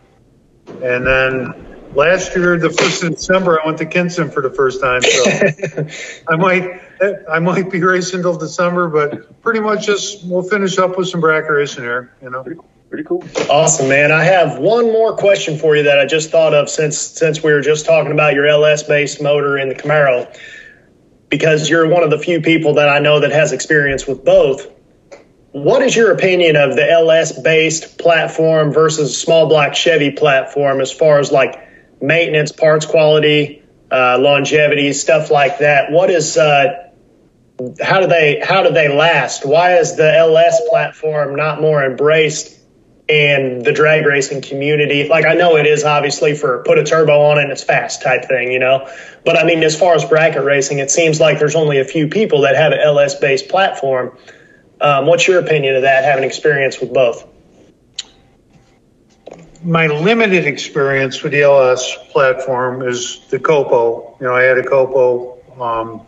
And 0.68 1.06
then 1.06 1.72
last 1.94 2.36
year, 2.36 2.58
the 2.58 2.70
first 2.70 3.04
of 3.04 3.12
December, 3.12 3.60
I 3.62 3.66
went 3.66 3.78
to 3.80 3.86
Kinston 3.86 4.30
for 4.30 4.42
the 4.42 4.50
first 4.50 4.82
time. 4.82 5.02
So 5.02 6.24
I 6.30 6.36
might 6.36 6.82
I 7.30 7.40
might 7.40 7.72
be 7.72 7.82
racing 7.82 8.22
till 8.22 8.38
December, 8.38 8.90
but 8.90 9.42
pretty 9.42 9.60
much 9.60 9.86
just 9.86 10.24
we'll 10.26 10.44
finish 10.44 10.78
up 10.78 10.98
with 10.98 11.08
some 11.08 11.22
bracket 11.22 11.52
racing 11.52 11.84
here. 11.84 12.14
You 12.22 12.30
know. 12.30 12.46
Pretty 12.92 13.06
cool. 13.06 13.24
Awesome, 13.50 13.88
man. 13.88 14.12
I 14.12 14.26
have 14.26 14.60
one 14.60 14.92
more 14.92 15.16
question 15.16 15.58
for 15.58 15.78
you 15.78 15.84
that 15.84 15.98
I 15.98 16.06
just 16.06 16.30
thought 16.30 16.54
of 16.54 16.70
since 16.70 16.98
since 16.98 17.42
we 17.42 17.54
were 17.54 17.62
just 17.62 17.86
talking 17.86 18.12
about 18.12 18.34
your 18.34 18.46
LS 18.46 18.84
based 18.84 19.22
motor 19.22 19.58
in 19.58 19.70
the 19.70 19.76
Camaro, 19.76 20.38
because 21.30 21.70
you're 21.70 21.88
one 21.88 22.04
of 22.04 22.10
the 22.10 22.20
few 22.20 22.42
people 22.42 22.74
that 22.74 22.90
I 22.90 23.00
know 23.00 23.22
that 23.22 23.32
has 23.32 23.54
experience 23.54 24.06
with 24.06 24.26
both. 24.26 24.68
What 25.54 25.82
is 25.84 25.96
your 25.96 26.12
opinion 26.12 26.58
of 26.58 26.76
the 26.76 26.86
LS 26.86 27.42
based 27.42 27.98
platform 27.98 28.74
versus 28.74 29.18
small 29.18 29.48
block 29.48 29.74
Chevy 29.74 30.12
platform 30.12 30.82
as 30.82 30.92
far 30.92 31.20
as 31.20 31.32
like 31.32 31.56
maintenance, 32.02 32.52
parts 32.52 32.86
quality, 32.86 33.64
uh, 33.90 34.18
longevity, 34.20 34.92
stuff 34.92 35.32
like 35.32 35.60
that? 35.60 35.94
What 35.94 36.10
is 36.10 36.36
uh, 36.36 36.90
how 37.82 38.02
do 38.02 38.08
they 38.08 38.42
how 38.44 38.64
do 38.64 38.74
they 38.74 38.94
last? 38.94 39.46
Why 39.46 39.78
is 39.78 39.96
the 39.96 40.14
LS 40.14 40.60
platform 40.70 41.38
not 41.38 41.62
more 41.62 41.86
embraced 41.86 42.58
in 43.12 43.60
the 43.64 43.74
drag 43.74 44.06
racing 44.06 44.42
community? 44.42 45.08
Like 45.10 45.26
I 45.26 45.34
know 45.34 45.58
it 45.58 45.68
is 45.68 45.84
obviously 45.84 46.34
for 46.34 46.64
put 46.64 46.78
a 46.78 46.84
turbo 46.86 47.22
on 47.22 47.38
it 47.38 47.44
and 47.44 47.52
it's 47.52 47.64
fast 47.64 48.02
type 48.02 48.26
thing, 48.26 48.52
you 48.52 48.60
know. 48.60 48.90
But 49.26 49.38
I 49.38 49.44
mean, 49.44 49.62
as 49.64 49.78
far 49.78 49.96
as 49.96 50.06
bracket 50.06 50.44
racing, 50.44 50.80
it 50.80 50.90
seems 50.90 51.20
like 51.20 51.38
there's 51.38 51.56
only 51.56 51.80
a 51.80 51.86
few 51.86 52.08
people 52.08 52.42
that 52.42 52.56
have 52.56 52.72
an 52.72 52.80
LS 52.80 53.16
based 53.16 53.50
platform. 53.50 54.18
Um, 54.80 55.06
what's 55.06 55.28
your 55.28 55.40
opinion 55.40 55.76
of 55.76 55.82
that? 55.82 56.06
Having 56.06 56.24
experience 56.24 56.80
with 56.80 56.94
both. 56.94 57.28
my 59.64 59.88
limited 59.88 60.48
experience 60.48 61.22
with 61.22 61.34
the 61.34 61.44
LS 61.44 61.96
platform 62.12 62.82
is 62.82 63.20
the 63.30 63.40
COPO. 63.40 64.18
You 64.20 64.28
know, 64.28 64.34
I 64.34 64.44
had 64.44 64.58
a 64.58 64.64
COPO, 64.64 65.62
um, 65.62 66.02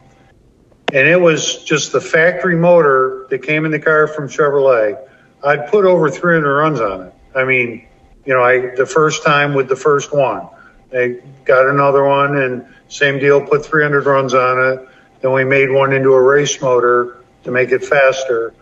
and 0.92 1.08
it 1.08 1.20
was 1.20 1.64
just 1.64 1.92
the 1.92 2.02
factory 2.02 2.56
motor 2.56 3.28
that 3.30 3.40
came 3.44 3.66
in 3.66 3.72
the 3.72 3.80
car 3.80 4.08
from 4.08 4.28
Chevrolet. 4.28 4.98
I'd 5.44 5.68
put 5.68 5.86
over 5.86 6.10
300 6.10 6.56
runs 6.56 6.80
on 6.80 7.08
it. 7.08 7.14
I 7.36 7.44
mean, 7.44 7.86
you 8.26 8.34
know, 8.34 8.42
I 8.42 8.76
the 8.76 8.86
first 8.86 9.24
time 9.24 9.54
with 9.54 9.68
the 9.68 9.76
first 9.76 10.14
one, 10.14 10.48
I 10.94 11.20
got 11.46 11.68
another 11.68 12.04
one, 12.04 12.38
and 12.38 12.66
same 12.88 13.20
deal, 13.20 13.46
put 13.46 13.66
300 13.66 14.06
runs 14.06 14.34
on 14.34 14.74
it. 14.74 14.90
Then 15.22 15.34
we 15.34 15.44
made 15.44 15.72
one 15.72 15.94
into 15.94 16.14
a 16.14 16.22
race 16.22 16.62
motor 16.62 17.24
to 17.44 17.52
make 17.52 17.72
it 17.72 17.84
faster. 17.84 18.54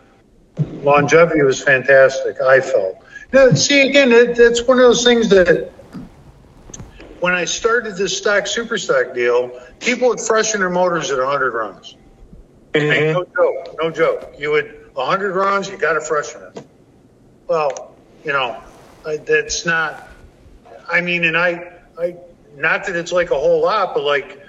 Longevity 0.83 1.41
was 1.41 1.61
fantastic. 1.61 2.41
I 2.41 2.61
felt. 2.61 2.97
Now, 3.33 3.51
see, 3.51 3.87
again, 3.87 4.09
that, 4.09 4.35
that's 4.35 4.63
one 4.63 4.77
of 4.77 4.83
those 4.83 5.03
things 5.03 5.29
that 5.29 5.71
when 7.19 7.33
I 7.33 7.45
started 7.45 7.95
this 7.95 8.17
stock 8.17 8.47
super 8.47 8.77
stock 8.77 9.13
deal, 9.13 9.51
people 9.79 10.09
would 10.09 10.19
freshen 10.19 10.59
their 10.59 10.69
motors 10.69 11.11
at 11.11 11.19
100 11.19 11.53
runs. 11.53 11.95
Mm-hmm. 12.73 12.89
Hey, 12.89 13.13
no 13.13 13.23
joke, 13.23 13.75
no 13.79 13.91
joke. 13.91 14.35
You 14.37 14.51
would 14.51 14.89
100 14.93 15.33
runs, 15.33 15.69
you 15.69 15.77
got 15.77 15.93
to 15.93 16.01
freshen 16.01 16.41
it. 16.41 16.65
Well, 17.51 17.97
you 18.23 18.31
know, 18.31 18.63
I- 19.05 19.17
that's 19.17 19.65
not. 19.65 20.07
I 20.89 21.01
mean, 21.01 21.25
and 21.25 21.37
I, 21.37 21.73
I, 21.99 22.15
not 22.55 22.85
that 22.85 22.95
it's 22.95 23.11
like 23.11 23.31
a 23.31 23.35
whole 23.35 23.61
lot, 23.61 23.93
but 23.93 24.03
like, 24.03 24.39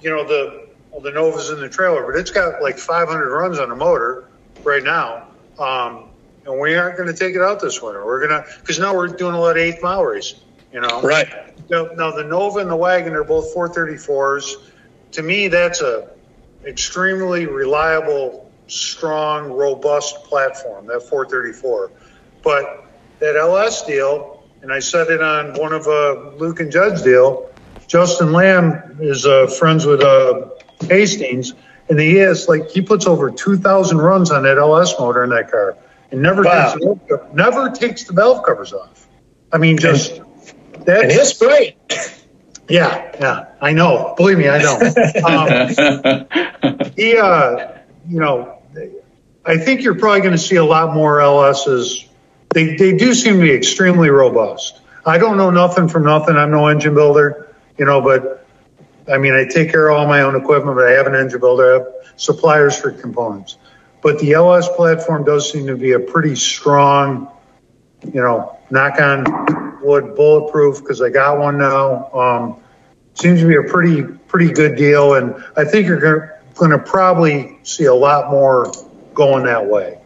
you 0.00 0.08
know, 0.08 0.26
the 0.26 0.68
well, 0.90 1.02
the 1.02 1.10
Nova's 1.10 1.50
in 1.50 1.60
the 1.60 1.68
trailer, 1.68 2.10
but 2.10 2.18
it's 2.18 2.30
got 2.30 2.62
like 2.62 2.78
500 2.78 3.30
runs 3.30 3.58
on 3.58 3.68
the 3.68 3.76
motor 3.76 4.30
right 4.64 4.82
now. 4.82 5.28
Um, 5.58 6.08
and 6.46 6.58
we 6.58 6.74
aren't 6.74 6.96
going 6.96 7.12
to 7.12 7.14
take 7.14 7.34
it 7.34 7.42
out 7.42 7.60
this 7.60 7.82
winter. 7.82 8.06
We're 8.06 8.26
going 8.26 8.42
to, 8.42 8.48
because 8.60 8.78
now 8.78 8.96
we're 8.96 9.08
doing 9.08 9.34
a 9.34 9.38
lot 9.38 9.50
of 9.50 9.58
eighth 9.58 9.82
mile 9.82 10.02
racing, 10.02 10.38
you 10.72 10.80
know? 10.80 11.02
Right. 11.02 11.28
Now, 11.68 11.90
now 11.96 12.12
the 12.12 12.24
Nova 12.24 12.60
and 12.60 12.70
the 12.70 12.76
Wagon 12.76 13.12
are 13.12 13.24
both 13.24 13.54
434s. 13.54 14.52
To 15.12 15.22
me, 15.22 15.48
that's 15.48 15.82
a 15.82 16.08
extremely 16.64 17.44
reliable, 17.44 18.50
strong, 18.68 19.52
robust 19.52 20.24
platform. 20.24 20.86
That 20.86 21.02
434. 21.02 21.90
But 22.42 22.84
that 23.20 23.36
LS 23.36 23.84
deal, 23.86 24.42
and 24.62 24.72
I 24.72 24.78
said 24.78 25.08
it 25.08 25.22
on 25.22 25.54
one 25.54 25.72
of 25.72 25.86
uh, 25.86 26.36
Luke 26.36 26.60
and 26.60 26.70
Judd's 26.70 27.02
deal. 27.02 27.50
Justin 27.86 28.32
Lamb 28.32 28.98
is 29.00 29.26
uh, 29.26 29.46
friends 29.46 29.86
with 29.86 30.02
uh, 30.02 30.50
Hastings, 30.82 31.54
and 31.88 31.98
he 31.98 32.18
is 32.18 32.48
like 32.48 32.70
he 32.70 32.82
puts 32.82 33.06
over 33.06 33.30
2,000 33.30 33.98
runs 33.98 34.30
on 34.30 34.42
that 34.42 34.58
LS 34.58 34.98
motor 34.98 35.24
in 35.24 35.30
that 35.30 35.50
car, 35.50 35.76
and 36.10 36.22
never 36.22 36.42
Wow. 36.42 36.72
takes 36.72 36.80
the 36.80 37.16
valve 37.16 37.34
never 37.34 37.70
takes 37.70 38.04
the 38.04 38.12
valve 38.12 38.44
covers 38.44 38.72
off. 38.72 39.08
I 39.50 39.58
mean, 39.58 39.78
just 39.78 40.20
that's 40.84 41.16
And 41.16 41.26
spray 41.26 41.76
yeah, 42.68 43.16
yeah, 43.18 43.46
I 43.60 43.72
know. 43.72 44.14
Believe 44.16 44.38
me, 44.38 44.48
I 44.48 44.58
know. 44.58 44.78
Um, 45.24 46.92
he, 46.96 47.16
uh, 47.16 47.78
you 48.06 48.20
know, 48.20 48.62
I 49.44 49.56
think 49.56 49.82
you're 49.82 49.94
probably 49.94 50.20
going 50.20 50.32
to 50.32 50.38
see 50.38 50.56
a 50.56 50.64
lot 50.64 50.94
more 50.94 51.18
LSs. 51.18 52.07
They, 52.58 52.74
they 52.74 52.96
do 52.96 53.14
seem 53.14 53.34
to 53.34 53.40
be 53.40 53.52
extremely 53.52 54.10
robust. 54.10 54.80
I 55.06 55.18
don't 55.18 55.36
know 55.36 55.50
nothing 55.50 55.86
from 55.86 56.02
nothing. 56.02 56.34
I'm 56.34 56.50
no 56.50 56.66
engine 56.66 56.92
builder, 56.92 57.54
you 57.78 57.84
know, 57.84 58.00
but 58.00 58.44
I 59.08 59.16
mean, 59.18 59.32
I 59.32 59.44
take 59.44 59.70
care 59.70 59.86
of 59.86 59.96
all 59.96 60.08
my 60.08 60.22
own 60.22 60.34
equipment, 60.34 60.76
but 60.76 60.88
I 60.88 60.90
have 60.90 61.06
an 61.06 61.14
engine 61.14 61.38
builder. 61.38 61.70
I 61.70 61.72
have 61.74 61.86
suppliers 62.16 62.76
for 62.76 62.90
components. 62.90 63.58
But 64.02 64.18
the 64.18 64.32
LS 64.32 64.68
platform 64.70 65.22
does 65.22 65.52
seem 65.52 65.68
to 65.68 65.76
be 65.76 65.92
a 65.92 66.00
pretty 66.00 66.34
strong, 66.34 67.30
you 68.02 68.20
know, 68.20 68.58
knock 68.70 69.00
on 69.00 69.78
wood, 69.80 70.16
bulletproof 70.16 70.80
because 70.80 71.00
I 71.00 71.10
got 71.10 71.38
one 71.38 71.58
now. 71.58 72.10
Um, 72.12 72.60
seems 73.14 73.38
to 73.38 73.46
be 73.46 73.54
a 73.54 73.70
pretty 73.70 74.02
pretty 74.02 74.52
good 74.52 74.74
deal, 74.76 75.14
and 75.14 75.44
I 75.56 75.64
think 75.64 75.86
you're 75.86 76.32
going 76.54 76.72
to 76.72 76.78
probably 76.80 77.60
see 77.62 77.84
a 77.84 77.94
lot 77.94 78.32
more 78.32 78.72
going 79.14 79.44
that 79.44 79.64
way. 79.66 80.00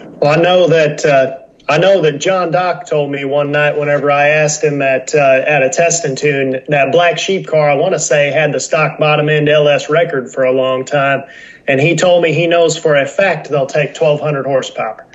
Well, 0.00 0.38
I 0.38 0.42
know 0.42 0.68
that 0.68 1.04
uh, 1.04 1.47
I 1.70 1.76
know 1.76 2.00
that 2.02 2.18
John 2.18 2.50
Dock 2.50 2.86
told 2.88 3.10
me 3.10 3.26
one 3.26 3.52
night 3.52 3.76
whenever 3.78 4.10
I 4.10 4.28
asked 4.28 4.64
him 4.64 4.80
at 4.80 5.14
uh, 5.14 5.18
at 5.18 5.62
a 5.62 5.68
testing 5.68 6.16
tune 6.16 6.62
that 6.68 6.92
Black 6.92 7.18
Sheep 7.18 7.46
car 7.46 7.68
I 7.70 7.74
want 7.74 7.92
to 7.94 7.98
say 8.00 8.30
had 8.30 8.52
the 8.52 8.60
stock 8.60 8.98
bottom 8.98 9.28
end 9.28 9.48
LS 9.50 9.90
record 9.90 10.32
for 10.32 10.44
a 10.44 10.52
long 10.52 10.86
time, 10.86 11.24
and 11.66 11.78
he 11.78 11.94
told 11.96 12.22
me 12.22 12.32
he 12.32 12.46
knows 12.46 12.78
for 12.78 12.96
a 12.96 13.06
fact 13.06 13.50
they'll 13.50 13.66
take 13.66 13.88
1200 14.00 14.46
horsepower 14.46 15.06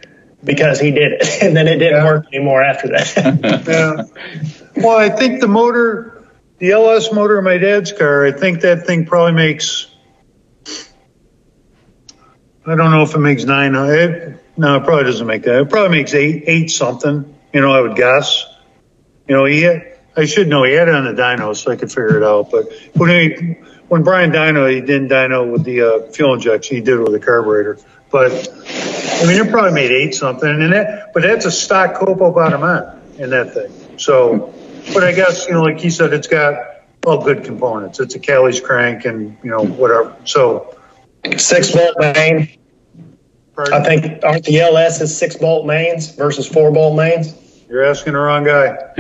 because 0.44 0.80
he 0.80 0.92
did 0.92 1.14
it, 1.14 1.28
and 1.42 1.56
then 1.58 1.68
it 1.68 1.78
didn't 1.80 2.04
Yeah. 2.04 2.06
work 2.06 2.28
anymore 2.28 2.62
after 2.62 2.90
that. 2.90 3.64
Yeah. 3.68 4.84
Well, 4.84 4.98
I 4.98 5.10
think 5.10 5.40
the 5.42 5.48
motor, 5.48 6.24
the 6.60 6.72
LS 6.72 7.12
motor 7.14 7.38
in 7.40 7.44
my 7.46 7.58
dad's 7.58 7.92
car, 7.92 8.26
I 8.26 8.32
think 8.32 8.62
that 8.62 8.86
thing 8.86 9.06
probably 9.06 9.34
makes. 9.34 9.88
I 12.66 12.76
don't 12.76 12.92
know 12.92 13.02
if 13.04 13.14
it 13.16 13.20
makes 13.20 13.44
nine. 13.44 13.76
It, 13.76 14.43
no, 14.56 14.78
it 14.78 14.84
probably 14.84 15.06
doesn't 15.06 15.26
make 15.26 15.44
that. 15.44 15.62
It 15.62 15.70
probably 15.70 15.98
makes 15.98 16.14
eight, 16.14 16.44
eight 16.48 16.70
something. 16.70 17.36
You 17.54 17.62
know, 17.62 17.72
I 17.72 17.82
would 17.82 17.96
guess. 17.96 18.46
You 19.28 19.36
know, 19.36 19.46
he 19.46 19.62
had, 19.62 19.98
I 20.16 20.26
should 20.26 20.48
know 20.48 20.64
he 20.64 20.74
had 20.74 20.88
it 20.88 20.96
on 20.96 21.06
the 21.06 21.20
dyno, 21.20 21.56
so 21.56 21.72
I 21.72 21.76
could 21.76 21.90
figure 21.90 22.18
it 22.18 22.24
out. 22.24 22.52
But 22.52 22.68
when 22.94 23.10
he, 23.10 23.54
when 23.88 24.04
Brian 24.04 24.32
dyno, 24.32 24.70
he 24.72 24.82
didn't 24.82 25.10
dyno 25.10 25.52
with 25.52 25.64
the 25.64 25.82
uh, 25.82 26.12
fuel 26.12 26.34
injection. 26.34 26.76
He 26.76 26.82
did 26.82 27.00
it 27.00 27.04
with 27.04 27.16
a 27.16 27.20
carburetor. 27.20 27.80
But 28.12 28.32
I 28.32 29.26
mean, 29.26 29.44
it 29.44 29.50
probably 29.50 29.74
made 29.74 29.92
eight 29.92 30.14
something, 30.14 30.48
and 30.48 30.74
that, 30.74 31.14
but 31.14 31.24
that's 31.24 31.46
a 31.46 31.52
stock 31.52 31.96
COPO 31.96 32.32
bottom 32.32 32.64
end 32.64 33.20
in 33.20 33.30
that 33.32 33.54
thing. 33.54 33.98
So, 33.98 34.54
but 34.94 35.04
I 35.04 35.14
guess 35.14 35.48
you 35.48 35.54
know, 35.54 35.64
like 35.64 35.80
he 35.80 35.90
said, 35.90 36.14
it's 36.14 36.28
got 36.28 36.58
all 37.06 37.24
good 37.24 37.44
components. 37.44 38.00
It's 38.00 38.14
a 38.14 38.20
Callies 38.20 38.64
crank, 38.64 39.06
and 39.06 39.38
you 39.44 39.50
know, 39.50 39.66
whatever. 39.66 40.16
So, 40.26 40.78
six 41.38 41.72
bolt 41.72 41.96
main. 42.00 42.50
I 43.58 43.84
think 43.84 44.24
aren't 44.24 44.46
the 44.46 44.62
LS's 44.62 45.16
six 45.16 45.36
bolt 45.36 45.66
mains 45.66 46.16
versus 46.16 46.48
four 46.48 46.72
bolt 46.72 46.96
mains? 46.96 47.36
you're 47.74 47.84
asking 47.84 48.14
the 48.14 48.20
wrong 48.20 48.44
guy. 48.44 48.68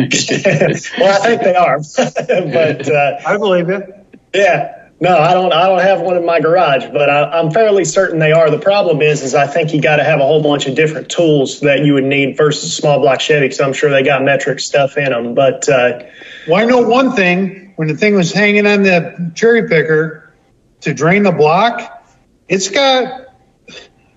well, 0.97 1.21
I 1.21 1.25
think 1.25 1.43
they 1.43 1.53
are, 1.55 1.77
but 1.97 2.89
uh, 2.89 3.19
I 3.23 3.37
believe 3.37 3.69
it. 3.69 4.05
yeah, 4.33 4.89
no, 4.99 5.15
I 5.15 5.33
don't. 5.33 5.53
I 5.53 5.67
don't 5.67 5.81
have 5.81 6.01
one 6.01 6.17
in 6.17 6.25
my 6.25 6.39
garage, 6.39 6.85
but 6.91 7.07
I, 7.07 7.39
I'm 7.39 7.51
fairly 7.51 7.85
certain 7.85 8.17
they 8.17 8.31
are. 8.31 8.49
The 8.49 8.57
problem 8.57 9.03
is, 9.03 9.21
is 9.21 9.35
I 9.35 9.45
think 9.45 9.73
you 9.73 9.81
got 9.81 9.97
to 9.97 10.03
have 10.03 10.19
a 10.19 10.23
whole 10.23 10.41
bunch 10.41 10.65
of 10.65 10.75
different 10.75 11.09
tools 11.09 11.59
that 11.59 11.85
you 11.85 11.93
would 11.93 12.05
need 12.05 12.35
versus 12.35 12.75
small 12.75 12.99
block 12.99 13.19
Chevy. 13.19 13.45
Because 13.45 13.61
I'm 13.61 13.73
sure 13.73 13.91
they 13.91 14.01
got 14.01 14.23
metric 14.23 14.59
stuff 14.59 14.97
in 14.97 15.11
them, 15.11 15.35
but 15.35 15.69
uh, 15.69 16.03
Well, 16.47 16.61
I 16.61 16.65
know 16.65 16.81
one 16.81 17.11
thing. 17.11 17.73
When 17.75 17.87
the 17.87 17.95
thing 17.95 18.15
was 18.15 18.31
hanging 18.31 18.65
on 18.65 18.83
the 18.83 19.31
cherry 19.35 19.67
picker 19.67 20.33
to 20.81 20.93
drain 20.93 21.23
the 21.23 21.31
block, 21.31 22.07
it's 22.47 22.69
got 22.69 23.32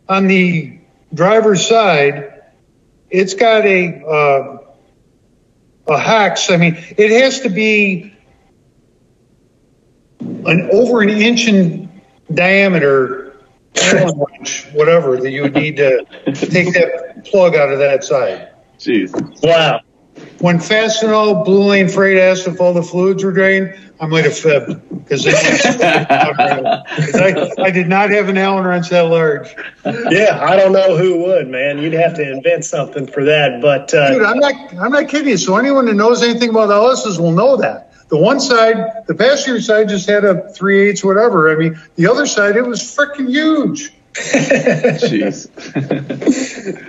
on 0.08 0.26
the 0.26 0.78
driver's 1.12 1.66
side, 1.66 2.42
it's 3.10 3.34
got 3.34 3.64
a 3.64 4.04
uh, 4.04 4.58
a 5.88 5.98
hex. 5.98 6.50
I 6.50 6.56
mean, 6.56 6.76
it 6.96 7.22
has 7.22 7.40
to 7.40 7.48
be 7.48 8.14
an 10.20 10.70
over 10.72 11.02
an 11.02 11.10
inch 11.10 11.46
in 11.48 12.02
diameter, 12.32 13.40
Allen 13.76 14.24
wrench, 14.30 14.64
whatever 14.72 15.16
that 15.16 15.30
you 15.30 15.42
would 15.42 15.54
need 15.54 15.76
to 15.76 16.04
take 16.34 16.72
that 16.74 17.24
plug 17.24 17.54
out 17.54 17.72
of 17.72 17.78
that 17.78 18.04
side 18.04 18.50
Jeez. 18.78 19.12
wow. 19.42 19.80
When 20.40 20.58
Fastenal 20.58 21.44
Blue 21.44 21.64
Lane 21.64 21.88
Freight 21.88 22.18
asked 22.18 22.46
if 22.46 22.60
all 22.60 22.74
the 22.74 22.82
fluids 22.82 23.24
were 23.24 23.32
drained, 23.32 23.74
I 24.00 24.06
might 24.06 24.24
have 24.24 24.36
fibbed 24.36 24.88
because 24.90 25.26
I, 25.26 26.82
I 27.58 27.70
did 27.70 27.88
not 27.88 28.10
have 28.10 28.28
an 28.28 28.36
Allen 28.36 28.64
wrench 28.64 28.90
that 28.90 29.02
large. 29.02 29.54
Yeah, 29.84 30.38
I 30.42 30.56
don't 30.56 30.72
know 30.72 30.96
who 30.96 31.22
would, 31.24 31.48
man. 31.48 31.78
You'd 31.78 31.94
have 31.94 32.14
to 32.16 32.30
invent 32.30 32.64
something 32.64 33.06
for 33.06 33.24
that, 33.24 33.62
but 33.62 33.94
uh, 33.94 34.12
Dude, 34.12 34.22
I'm 34.22 34.38
not, 34.38 34.54
I'm 34.78 34.92
not 34.92 35.08
kidding 35.08 35.28
you. 35.28 35.38
So 35.38 35.56
anyone 35.56 35.86
who 35.86 35.94
knows 35.94 36.22
anything 36.22 36.50
about 36.50 36.68
LSs 36.68 37.18
will 37.18 37.32
know 37.32 37.56
that. 37.56 37.92
The 38.08 38.18
one 38.18 38.38
side, 38.38 39.04
the 39.06 39.14
passenger 39.14 39.60
side 39.60 39.88
just 39.88 40.08
had 40.08 40.24
a 40.24 40.52
three 40.52 40.90
eighths 40.90 41.02
whatever. 41.02 41.50
I 41.50 41.56
mean, 41.56 41.80
the 41.96 42.06
other 42.06 42.26
side, 42.26 42.56
it 42.56 42.64
was 42.64 42.80
freaking 42.80 43.28
huge. 43.28 43.92
Jeez. 44.16 45.46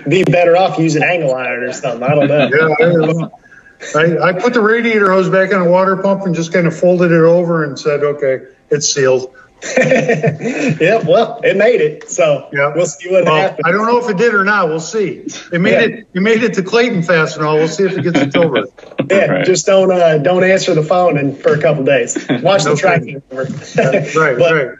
be 0.08 0.24
better 0.24 0.56
off 0.56 0.78
using 0.78 1.02
angle 1.02 1.34
iron 1.34 1.62
or 1.64 1.72
something. 1.72 2.02
I 2.02 2.14
don't 2.14 2.28
know. 2.28 2.48
Yeah, 2.48 2.74
I, 2.78 2.82
don't 2.90 3.18
know. 3.18 3.30
I, 3.94 4.28
I 4.30 4.32
put 4.40 4.54
the 4.54 4.60
radiator 4.60 5.10
hose 5.10 5.28
back 5.28 5.52
on 5.52 5.60
a 5.66 5.70
water 5.70 5.96
pump 5.96 6.22
and 6.26 6.34
just 6.34 6.52
kind 6.52 6.66
of 6.66 6.76
folded 6.76 7.12
it 7.12 7.22
over 7.22 7.64
and 7.64 7.78
said, 7.78 8.02
okay, 8.02 8.46
it's 8.70 8.88
sealed. 8.92 9.34
yeah, 9.76 11.02
well, 11.04 11.40
it 11.42 11.56
made 11.56 11.80
it, 11.80 12.08
so 12.08 12.48
Yeah. 12.52 12.72
we'll 12.76 12.86
see 12.86 13.10
what 13.10 13.24
Well, 13.24 13.34
happens. 13.34 13.60
I 13.64 13.72
don't 13.72 13.88
know 13.88 13.98
if 13.98 14.08
it 14.08 14.16
did 14.16 14.32
or 14.32 14.44
not. 14.44 14.68
We'll 14.68 14.78
see. 14.78 15.24
It 15.52 15.60
made 15.60 15.72
Yeah. 15.72 15.80
it. 15.98 16.06
It 16.14 16.20
made 16.22 16.44
it 16.44 16.54
to 16.54 16.62
Clayton 16.62 17.00
Fastenal. 17.02 17.54
We'll 17.56 17.66
see 17.66 17.82
if 17.82 17.98
it 17.98 18.02
gets 18.02 18.20
to 18.20 18.26
Tilburg. 18.26 18.70
Yeah, 19.10 19.24
Right. 19.26 19.44
just 19.46 19.64
don't 19.66 19.90
uh, 19.90 20.18
don't 20.18 20.44
answer 20.44 20.74
the 20.74 20.82
phone 20.84 21.16
and 21.18 21.36
for 21.36 21.54
a 21.54 21.60
couple 21.60 21.82
days. 21.82 22.14
Watch 22.28 22.64
the 22.64 22.70
No 22.70 22.76
tracking 22.76 23.22
number. 23.30 23.44
right, 24.20 24.38
but, 24.38 24.52
right. 24.54 24.78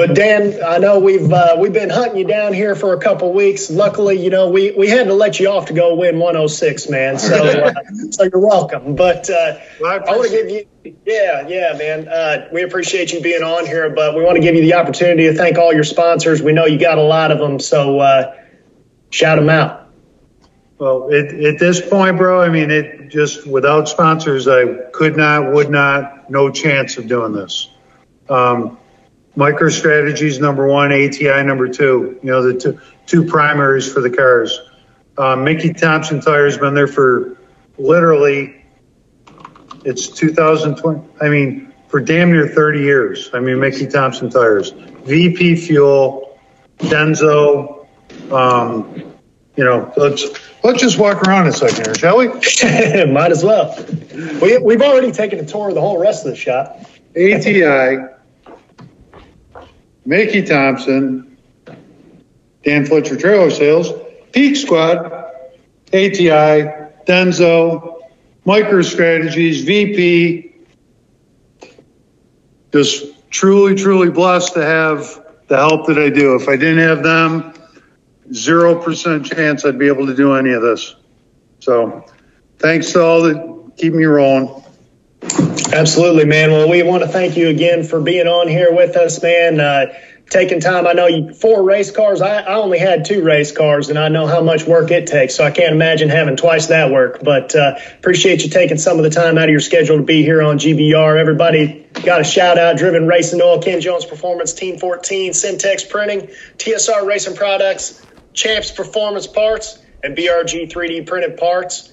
But 0.00 0.14
Dan, 0.14 0.64
I 0.64 0.78
know 0.78 0.98
we've 0.98 1.30
uh, 1.30 1.56
we've 1.58 1.74
been 1.74 1.90
hunting 1.90 2.16
you 2.16 2.24
down 2.24 2.54
here 2.54 2.74
for 2.74 2.94
a 2.94 2.98
couple 2.98 3.34
weeks. 3.34 3.68
Luckily, 3.68 4.18
you 4.18 4.30
know 4.30 4.48
we, 4.48 4.70
we 4.70 4.88
had 4.88 5.08
to 5.08 5.12
let 5.12 5.38
you 5.38 5.50
off 5.50 5.66
to 5.66 5.74
go 5.74 5.94
win 5.94 6.18
106, 6.18 6.88
man. 6.88 7.18
So 7.18 7.36
uh, 7.36 7.74
so 8.10 8.22
you're 8.22 8.40
welcome. 8.40 8.96
But 8.96 9.28
uh, 9.28 9.58
Well, 9.78 9.92
I 9.92 9.96
I 9.96 10.16
want 10.16 10.30
to 10.30 10.34
give 10.34 10.48
you, 10.48 10.96
yeah, 11.04 11.46
yeah, 11.46 11.76
man. 11.76 12.08
Uh, 12.08 12.48
we 12.50 12.62
appreciate 12.62 13.12
you 13.12 13.20
being 13.20 13.42
on 13.42 13.66
here, 13.66 13.90
but 13.90 14.16
we 14.16 14.24
want 14.24 14.36
to 14.36 14.40
give 14.40 14.54
you 14.54 14.62
the 14.62 14.72
opportunity 14.72 15.24
to 15.24 15.34
thank 15.34 15.58
all 15.58 15.70
your 15.70 15.84
sponsors. 15.84 16.40
We 16.40 16.52
know 16.52 16.64
you 16.64 16.78
got 16.78 16.96
a 16.96 17.02
lot 17.02 17.30
of 17.30 17.38
them, 17.38 17.60
so 17.60 18.00
uh, 18.00 18.34
shout 19.10 19.38
them 19.38 19.50
out. 19.50 19.92
Well, 20.78 21.08
it, 21.10 21.44
at 21.44 21.58
this 21.58 21.86
point, 21.86 22.16
bro, 22.16 22.40
I 22.40 22.48
mean, 22.48 22.70
it 22.70 23.10
just 23.10 23.46
without 23.46 23.86
sponsors, 23.86 24.48
I 24.48 24.64
could 24.94 25.18
not, 25.18 25.52
would 25.52 25.68
not, 25.68 26.30
no 26.30 26.50
chance 26.50 26.96
of 26.96 27.06
doing 27.06 27.34
this. 27.34 27.68
Um, 28.30 28.78
MicroStrategies 29.36 30.40
number 30.40 30.66
one, 30.66 30.92
ATI 30.92 31.44
number 31.44 31.68
two. 31.68 32.18
You 32.22 32.30
know, 32.30 32.42
the 32.42 32.58
two, 32.58 32.80
two 33.06 33.24
primaries 33.24 33.90
for 33.92 34.00
the 34.00 34.10
cars. 34.10 34.60
Um, 35.18 35.44
Mickey 35.44 35.72
Thompson 35.72 36.20
Tires 36.20 36.58
been 36.58 36.74
there 36.74 36.86
for 36.86 37.38
literally, 37.78 38.64
it's 39.84 40.08
2020. 40.08 41.02
I 41.20 41.28
mean, 41.28 41.72
for 41.88 42.00
damn 42.00 42.32
near 42.32 42.48
30 42.48 42.80
years. 42.80 43.30
I 43.32 43.40
mean, 43.40 43.58
Mickey 43.60 43.86
Thompson 43.86 44.30
Tires, 44.30 44.70
VP 44.70 45.56
Fuel, 45.56 46.38
Denzo. 46.78 47.86
Um, 48.30 49.10
you 49.56 49.64
know, 49.64 49.92
let's 49.96 50.24
let's 50.62 50.80
just 50.80 50.98
walk 50.98 51.22
around 51.22 51.48
a 51.48 51.52
second 51.52 51.84
here, 51.84 51.94
shall 51.94 52.16
we? 52.16 52.28
Might 53.12 53.32
as 53.32 53.44
well. 53.44 53.76
We, 54.40 54.58
we've 54.58 54.80
already 54.80 55.12
taken 55.12 55.38
a 55.40 55.44
tour 55.44 55.68
of 55.68 55.74
the 55.74 55.80
whole 55.80 55.98
rest 55.98 56.24
of 56.24 56.30
the 56.30 56.36
shop. 56.36 56.80
ATI, 57.10 57.98
Mickey 60.10 60.42
Thompson, 60.42 61.38
Dan 62.64 62.84
Fletcher 62.84 63.16
Trailer 63.16 63.48
Sales, 63.48 63.92
Peak 64.32 64.56
Squad, 64.56 65.06
ATI, 65.92 66.66
Denzo, 67.06 68.00
MicroStrategies, 68.44 69.64
VP. 69.64 70.52
Just 72.72 73.30
truly, 73.30 73.76
truly 73.76 74.10
blessed 74.10 74.54
to 74.54 74.66
have 74.66 75.24
the 75.46 75.56
help 75.56 75.86
that 75.86 75.98
I 75.98 76.10
do. 76.10 76.34
If 76.34 76.48
I 76.48 76.56
didn't 76.56 76.78
have 76.78 77.04
them, 77.04 77.54
zero 78.32 78.82
percent 78.82 79.26
chance 79.26 79.64
I'd 79.64 79.78
be 79.78 79.86
able 79.86 80.06
to 80.06 80.14
do 80.16 80.34
any 80.34 80.50
of 80.50 80.62
this. 80.62 80.96
So, 81.60 82.04
thanks 82.58 82.90
to 82.94 83.00
all 83.00 83.22
that 83.22 83.72
keep 83.76 83.92
me 83.92 84.06
rolling. 84.06 84.60
Absolutely, 85.72 86.24
man. 86.24 86.50
Well, 86.50 86.68
we 86.68 86.82
want 86.82 87.04
to 87.04 87.08
thank 87.08 87.36
you 87.36 87.48
again 87.48 87.84
for 87.84 88.00
being 88.00 88.26
on 88.26 88.48
here 88.48 88.74
with 88.74 88.96
us, 88.96 89.22
man. 89.22 89.60
Uh, 89.60 89.94
taking 90.28 90.58
time. 90.58 90.84
I 90.86 90.94
know 90.94 91.06
you 91.06 91.32
four 91.32 91.62
race 91.62 91.92
cars. 91.92 92.20
I, 92.20 92.40
I 92.40 92.54
only 92.54 92.78
had 92.78 93.04
two 93.04 93.22
race 93.22 93.52
cars, 93.52 93.88
and 93.88 93.96
I 93.96 94.08
know 94.08 94.26
how 94.26 94.42
much 94.42 94.64
work 94.64 94.90
it 94.90 95.06
takes. 95.06 95.36
So 95.36 95.44
I 95.44 95.52
can't 95.52 95.72
imagine 95.72 96.08
having 96.08 96.36
twice 96.36 96.66
that 96.68 96.90
work. 96.90 97.20
But 97.22 97.54
uh, 97.54 97.76
appreciate 97.98 98.42
you 98.42 98.50
taking 98.50 98.78
some 98.78 98.98
of 98.98 99.04
the 99.04 99.10
time 99.10 99.38
out 99.38 99.44
of 99.44 99.50
your 99.50 99.60
schedule 99.60 99.98
to 99.98 100.02
be 100.02 100.22
here 100.22 100.42
on 100.42 100.58
GBR. 100.58 101.20
Everybody 101.20 101.86
got 102.04 102.20
a 102.20 102.24
shout 102.24 102.58
out. 102.58 102.76
Driven 102.76 103.06
Racing 103.06 103.40
Oil, 103.40 103.62
Ken 103.62 103.80
Jones 103.80 104.04
Performance, 104.04 104.52
Team 104.52 104.76
14, 104.76 105.32
Syntex 105.32 105.88
Printing, 105.88 106.30
TSR 106.58 107.06
Racing 107.06 107.36
Products, 107.36 108.04
Champs 108.32 108.72
Performance 108.72 109.28
Parts, 109.28 109.78
and 110.02 110.16
BRG 110.16 110.68
3D 110.68 111.06
Printed 111.06 111.36
Parts. 111.36 111.92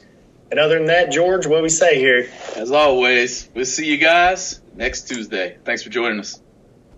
And 0.50 0.60
other 0.60 0.78
than 0.78 0.88
that, 0.88 1.12
George, 1.12 1.46
what 1.46 1.58
do 1.58 1.64
we 1.64 1.70
say 1.70 2.00
here? 2.00 2.30
As 2.56 2.72
always, 2.72 3.50
we'll 3.54 3.66
see 3.66 3.86
you 3.86 3.98
guys 3.98 4.62
next 4.76 5.10
Tuesday. 5.10 5.58
Thanks 5.66 5.84
for 5.84 5.90
joining 5.90 6.20
us. 6.20 6.40